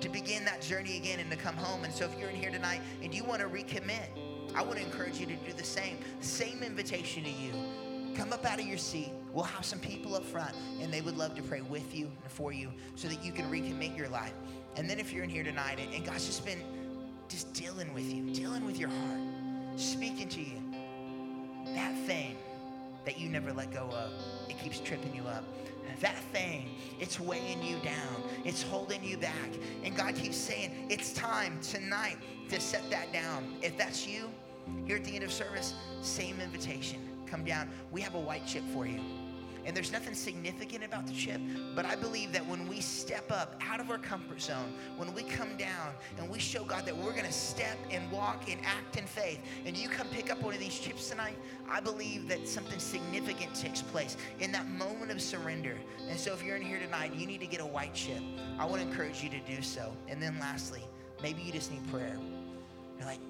to 0.00 0.08
begin 0.08 0.44
that 0.44 0.60
journey 0.62 0.96
again 0.96 1.20
and 1.20 1.30
to 1.30 1.36
come 1.36 1.56
home. 1.56 1.84
And 1.84 1.92
so 1.92 2.04
if 2.04 2.18
you're 2.18 2.30
in 2.30 2.36
here 2.36 2.50
tonight 2.50 2.80
and 3.02 3.14
you 3.14 3.24
want 3.24 3.40
to 3.40 3.48
recommit, 3.48 4.08
I 4.54 4.62
want 4.62 4.78
to 4.78 4.84
encourage 4.84 5.18
you 5.18 5.26
to 5.26 5.36
do 5.36 5.52
the 5.52 5.64
same. 5.64 5.98
Same 6.20 6.62
invitation 6.62 7.24
to 7.24 7.30
you. 7.30 7.52
Come 8.14 8.32
up 8.32 8.44
out 8.44 8.58
of 8.58 8.66
your 8.66 8.78
seat. 8.78 9.10
We'll 9.32 9.44
have 9.44 9.64
some 9.64 9.78
people 9.78 10.16
up 10.16 10.24
front, 10.24 10.54
and 10.80 10.92
they 10.92 11.00
would 11.00 11.16
love 11.16 11.34
to 11.36 11.42
pray 11.42 11.60
with 11.60 11.94
you 11.94 12.10
and 12.22 12.32
for 12.32 12.52
you 12.52 12.72
so 12.96 13.06
that 13.08 13.22
you 13.22 13.32
can 13.32 13.44
recommit 13.50 13.96
your 13.96 14.08
life. 14.08 14.32
And 14.76 14.88
then 14.88 14.98
if 14.98 15.12
you're 15.12 15.24
in 15.24 15.30
here 15.30 15.44
tonight 15.44 15.78
and, 15.80 16.04
God's 16.04 16.26
just 16.26 16.44
been 16.44 16.62
just 17.28 17.52
dealing 17.52 17.92
with 17.92 18.12
you, 18.12 18.32
dealing 18.32 18.64
with 18.64 18.78
your 18.78 18.88
heart, 18.88 19.20
speaking 19.76 20.28
to 20.30 20.40
you, 20.40 20.62
that 21.74 21.96
thing 22.06 22.36
that 23.04 23.18
you 23.18 23.28
never 23.28 23.52
let 23.52 23.72
go 23.72 23.88
of, 23.92 24.12
it 24.48 24.58
keeps 24.58 24.80
tripping 24.80 25.14
you 25.14 25.22
up 25.22 25.44
that 26.00 26.18
thing, 26.32 26.70
it's 27.00 27.18
weighing 27.18 27.62
you 27.62 27.76
down, 27.80 28.22
it's 28.44 28.62
holding 28.62 29.02
you 29.04 29.16
back. 29.16 29.50
And 29.84 29.96
God 29.96 30.14
keeps 30.14 30.36
saying, 30.36 30.86
it's 30.88 31.12
time 31.12 31.58
tonight 31.60 32.18
to 32.48 32.60
set 32.60 32.88
that 32.90 33.12
down. 33.12 33.54
If 33.62 33.76
that's 33.76 34.06
you, 34.06 34.30
here 34.86 34.96
at 34.96 35.04
the 35.04 35.14
end 35.14 35.24
of 35.24 35.32
service, 35.32 35.74
same 36.02 36.40
invitation. 36.40 37.00
Come 37.26 37.44
down. 37.44 37.68
We 37.90 38.00
have 38.00 38.14
a 38.14 38.20
white 38.20 38.46
chip 38.46 38.64
for 38.72 38.86
you. 38.86 39.00
And 39.64 39.76
there's 39.76 39.92
nothing 39.92 40.14
significant 40.14 40.84
about 40.84 41.06
the 41.06 41.12
chip, 41.12 41.40
but 41.74 41.84
I 41.84 41.94
believe 41.94 42.32
that 42.32 42.46
when 42.46 42.66
we 42.68 42.80
step 42.80 43.30
up 43.30 43.60
out 43.66 43.80
of 43.80 43.90
our 43.90 43.98
comfort 43.98 44.40
zone, 44.40 44.72
when 44.96 45.12
we 45.12 45.22
come 45.22 45.56
down 45.56 45.92
and 46.16 46.28
we 46.28 46.38
show 46.38 46.64
God 46.64 46.86
that 46.86 46.96
we're 46.96 47.12
going 47.12 47.24
to 47.24 47.32
step 47.32 47.76
and 47.90 48.10
walk 48.10 48.50
and 48.50 48.60
act 48.64 48.96
in 48.96 49.04
faith, 49.04 49.40
and 49.66 49.76
you 49.76 49.88
come 49.88 50.06
pick 50.08 50.30
up 50.30 50.40
one 50.42 50.54
of 50.54 50.60
these 50.60 50.78
chips 50.78 51.10
tonight, 51.10 51.36
I 51.68 51.80
believe 51.80 52.28
that 52.28 52.48
something 52.48 52.78
significant 52.78 53.54
takes 53.54 53.82
place 53.82 54.16
in 54.40 54.52
that 54.52 54.68
moment 54.68 55.10
of 55.10 55.20
surrender. 55.20 55.76
And 56.08 56.18
so 56.18 56.32
if 56.32 56.42
you're 56.42 56.56
in 56.56 56.62
here 56.62 56.78
tonight, 56.78 57.14
you 57.14 57.26
need 57.26 57.40
to 57.40 57.46
get 57.46 57.60
a 57.60 57.66
white 57.66 57.94
chip. 57.94 58.22
I 58.58 58.64
want 58.64 58.80
to 58.80 58.88
encourage 58.88 59.22
you 59.22 59.28
to 59.30 59.40
do 59.40 59.60
so. 59.62 59.92
And 60.08 60.22
then 60.22 60.38
lastly, 60.40 60.82
maybe 61.22 61.42
you 61.42 61.52
just 61.52 61.70
need 61.70 61.86
prayer. 61.90 62.16
You're 62.98 63.06
like, 63.06 63.20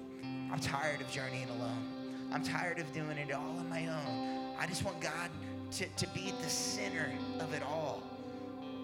I'm 0.51 0.59
tired 0.59 1.01
of 1.01 1.11
journeying 1.11 1.49
alone. 1.49 1.85
I'm 2.31 2.43
tired 2.43 2.79
of 2.79 2.91
doing 2.93 3.17
it 3.17 3.31
all 3.33 3.57
on 3.57 3.69
my 3.69 3.87
own. 3.87 4.55
I 4.59 4.67
just 4.67 4.83
want 4.83 4.99
God 4.99 5.29
to, 5.71 5.85
to 5.85 6.07
be 6.07 6.29
at 6.29 6.41
the 6.41 6.49
center 6.49 7.11
of 7.39 7.53
it 7.53 7.63
all. 7.63 8.03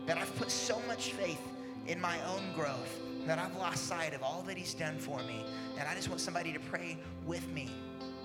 That 0.05 0.17
I've 0.17 0.35
put 0.35 0.51
so 0.51 0.79
much 0.87 1.13
faith 1.13 1.41
in 1.87 1.99
my 1.99 2.17
own 2.25 2.53
growth 2.55 2.99
that 3.25 3.39
I've 3.39 3.55
lost 3.57 3.87
sight 3.87 4.13
of 4.13 4.21
all 4.21 4.43
that 4.47 4.57
He's 4.57 4.73
done 4.73 4.97
for 4.97 5.17
me. 5.23 5.43
And 5.79 5.87
I 5.87 5.95
just 5.95 6.09
want 6.09 6.21
somebody 6.21 6.53
to 6.53 6.59
pray 6.59 6.97
with 7.25 7.47
me. 7.49 7.69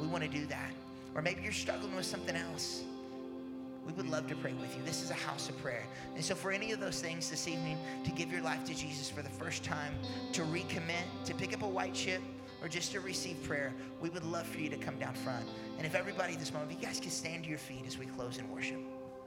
We 0.00 0.06
want 0.06 0.22
to 0.24 0.28
do 0.28 0.46
that. 0.46 0.70
Or 1.14 1.22
maybe 1.22 1.42
you're 1.42 1.52
struggling 1.52 1.96
with 1.96 2.06
something 2.06 2.36
else. 2.36 2.84
We 3.86 3.92
would 3.94 4.08
love 4.08 4.28
to 4.28 4.36
pray 4.36 4.52
with 4.52 4.76
you. 4.76 4.82
This 4.84 5.02
is 5.02 5.11
a 5.11 5.14
house 5.14 5.48
of 5.48 5.58
prayer. 5.58 5.84
And 6.14 6.22
so, 6.22 6.34
for 6.34 6.52
any 6.52 6.70
of 6.72 6.80
those 6.80 7.00
things 7.00 7.30
this 7.30 7.48
evening, 7.48 7.78
to 8.04 8.11
give 8.11 8.30
your 8.30 8.42
life 8.42 8.62
to 8.66 8.74
Jesus 8.74 9.08
for 9.08 9.22
the 9.22 9.30
first 9.30 9.64
time, 9.64 9.94
to 10.32 10.42
recommit, 10.42 11.04
to 11.24 11.34
pick 11.34 11.54
up 11.54 11.62
a 11.62 11.68
white 11.68 11.94
chip, 11.94 12.20
or 12.62 12.68
just 12.68 12.92
to 12.92 13.00
receive 13.00 13.42
prayer, 13.44 13.72
we 14.00 14.11
would 14.11 14.24
love 14.24 14.46
for 14.46 14.58
you 14.58 14.68
to 14.70 14.76
come 14.76 14.98
down 14.98 15.14
front. 15.14 15.46
And 15.78 15.86
if 15.86 15.94
everybody 15.94 16.34
at 16.34 16.38
this 16.38 16.52
moment, 16.52 16.72
you 16.72 16.78
guys 16.78 17.00
can 17.00 17.11
stand 17.11 17.44
to 17.44 17.48
your 17.48 17.58
feet 17.58 17.84
as 17.86 17.98
we 17.98 18.06
close 18.06 18.38
in 18.38 18.50
worship. 18.50 18.80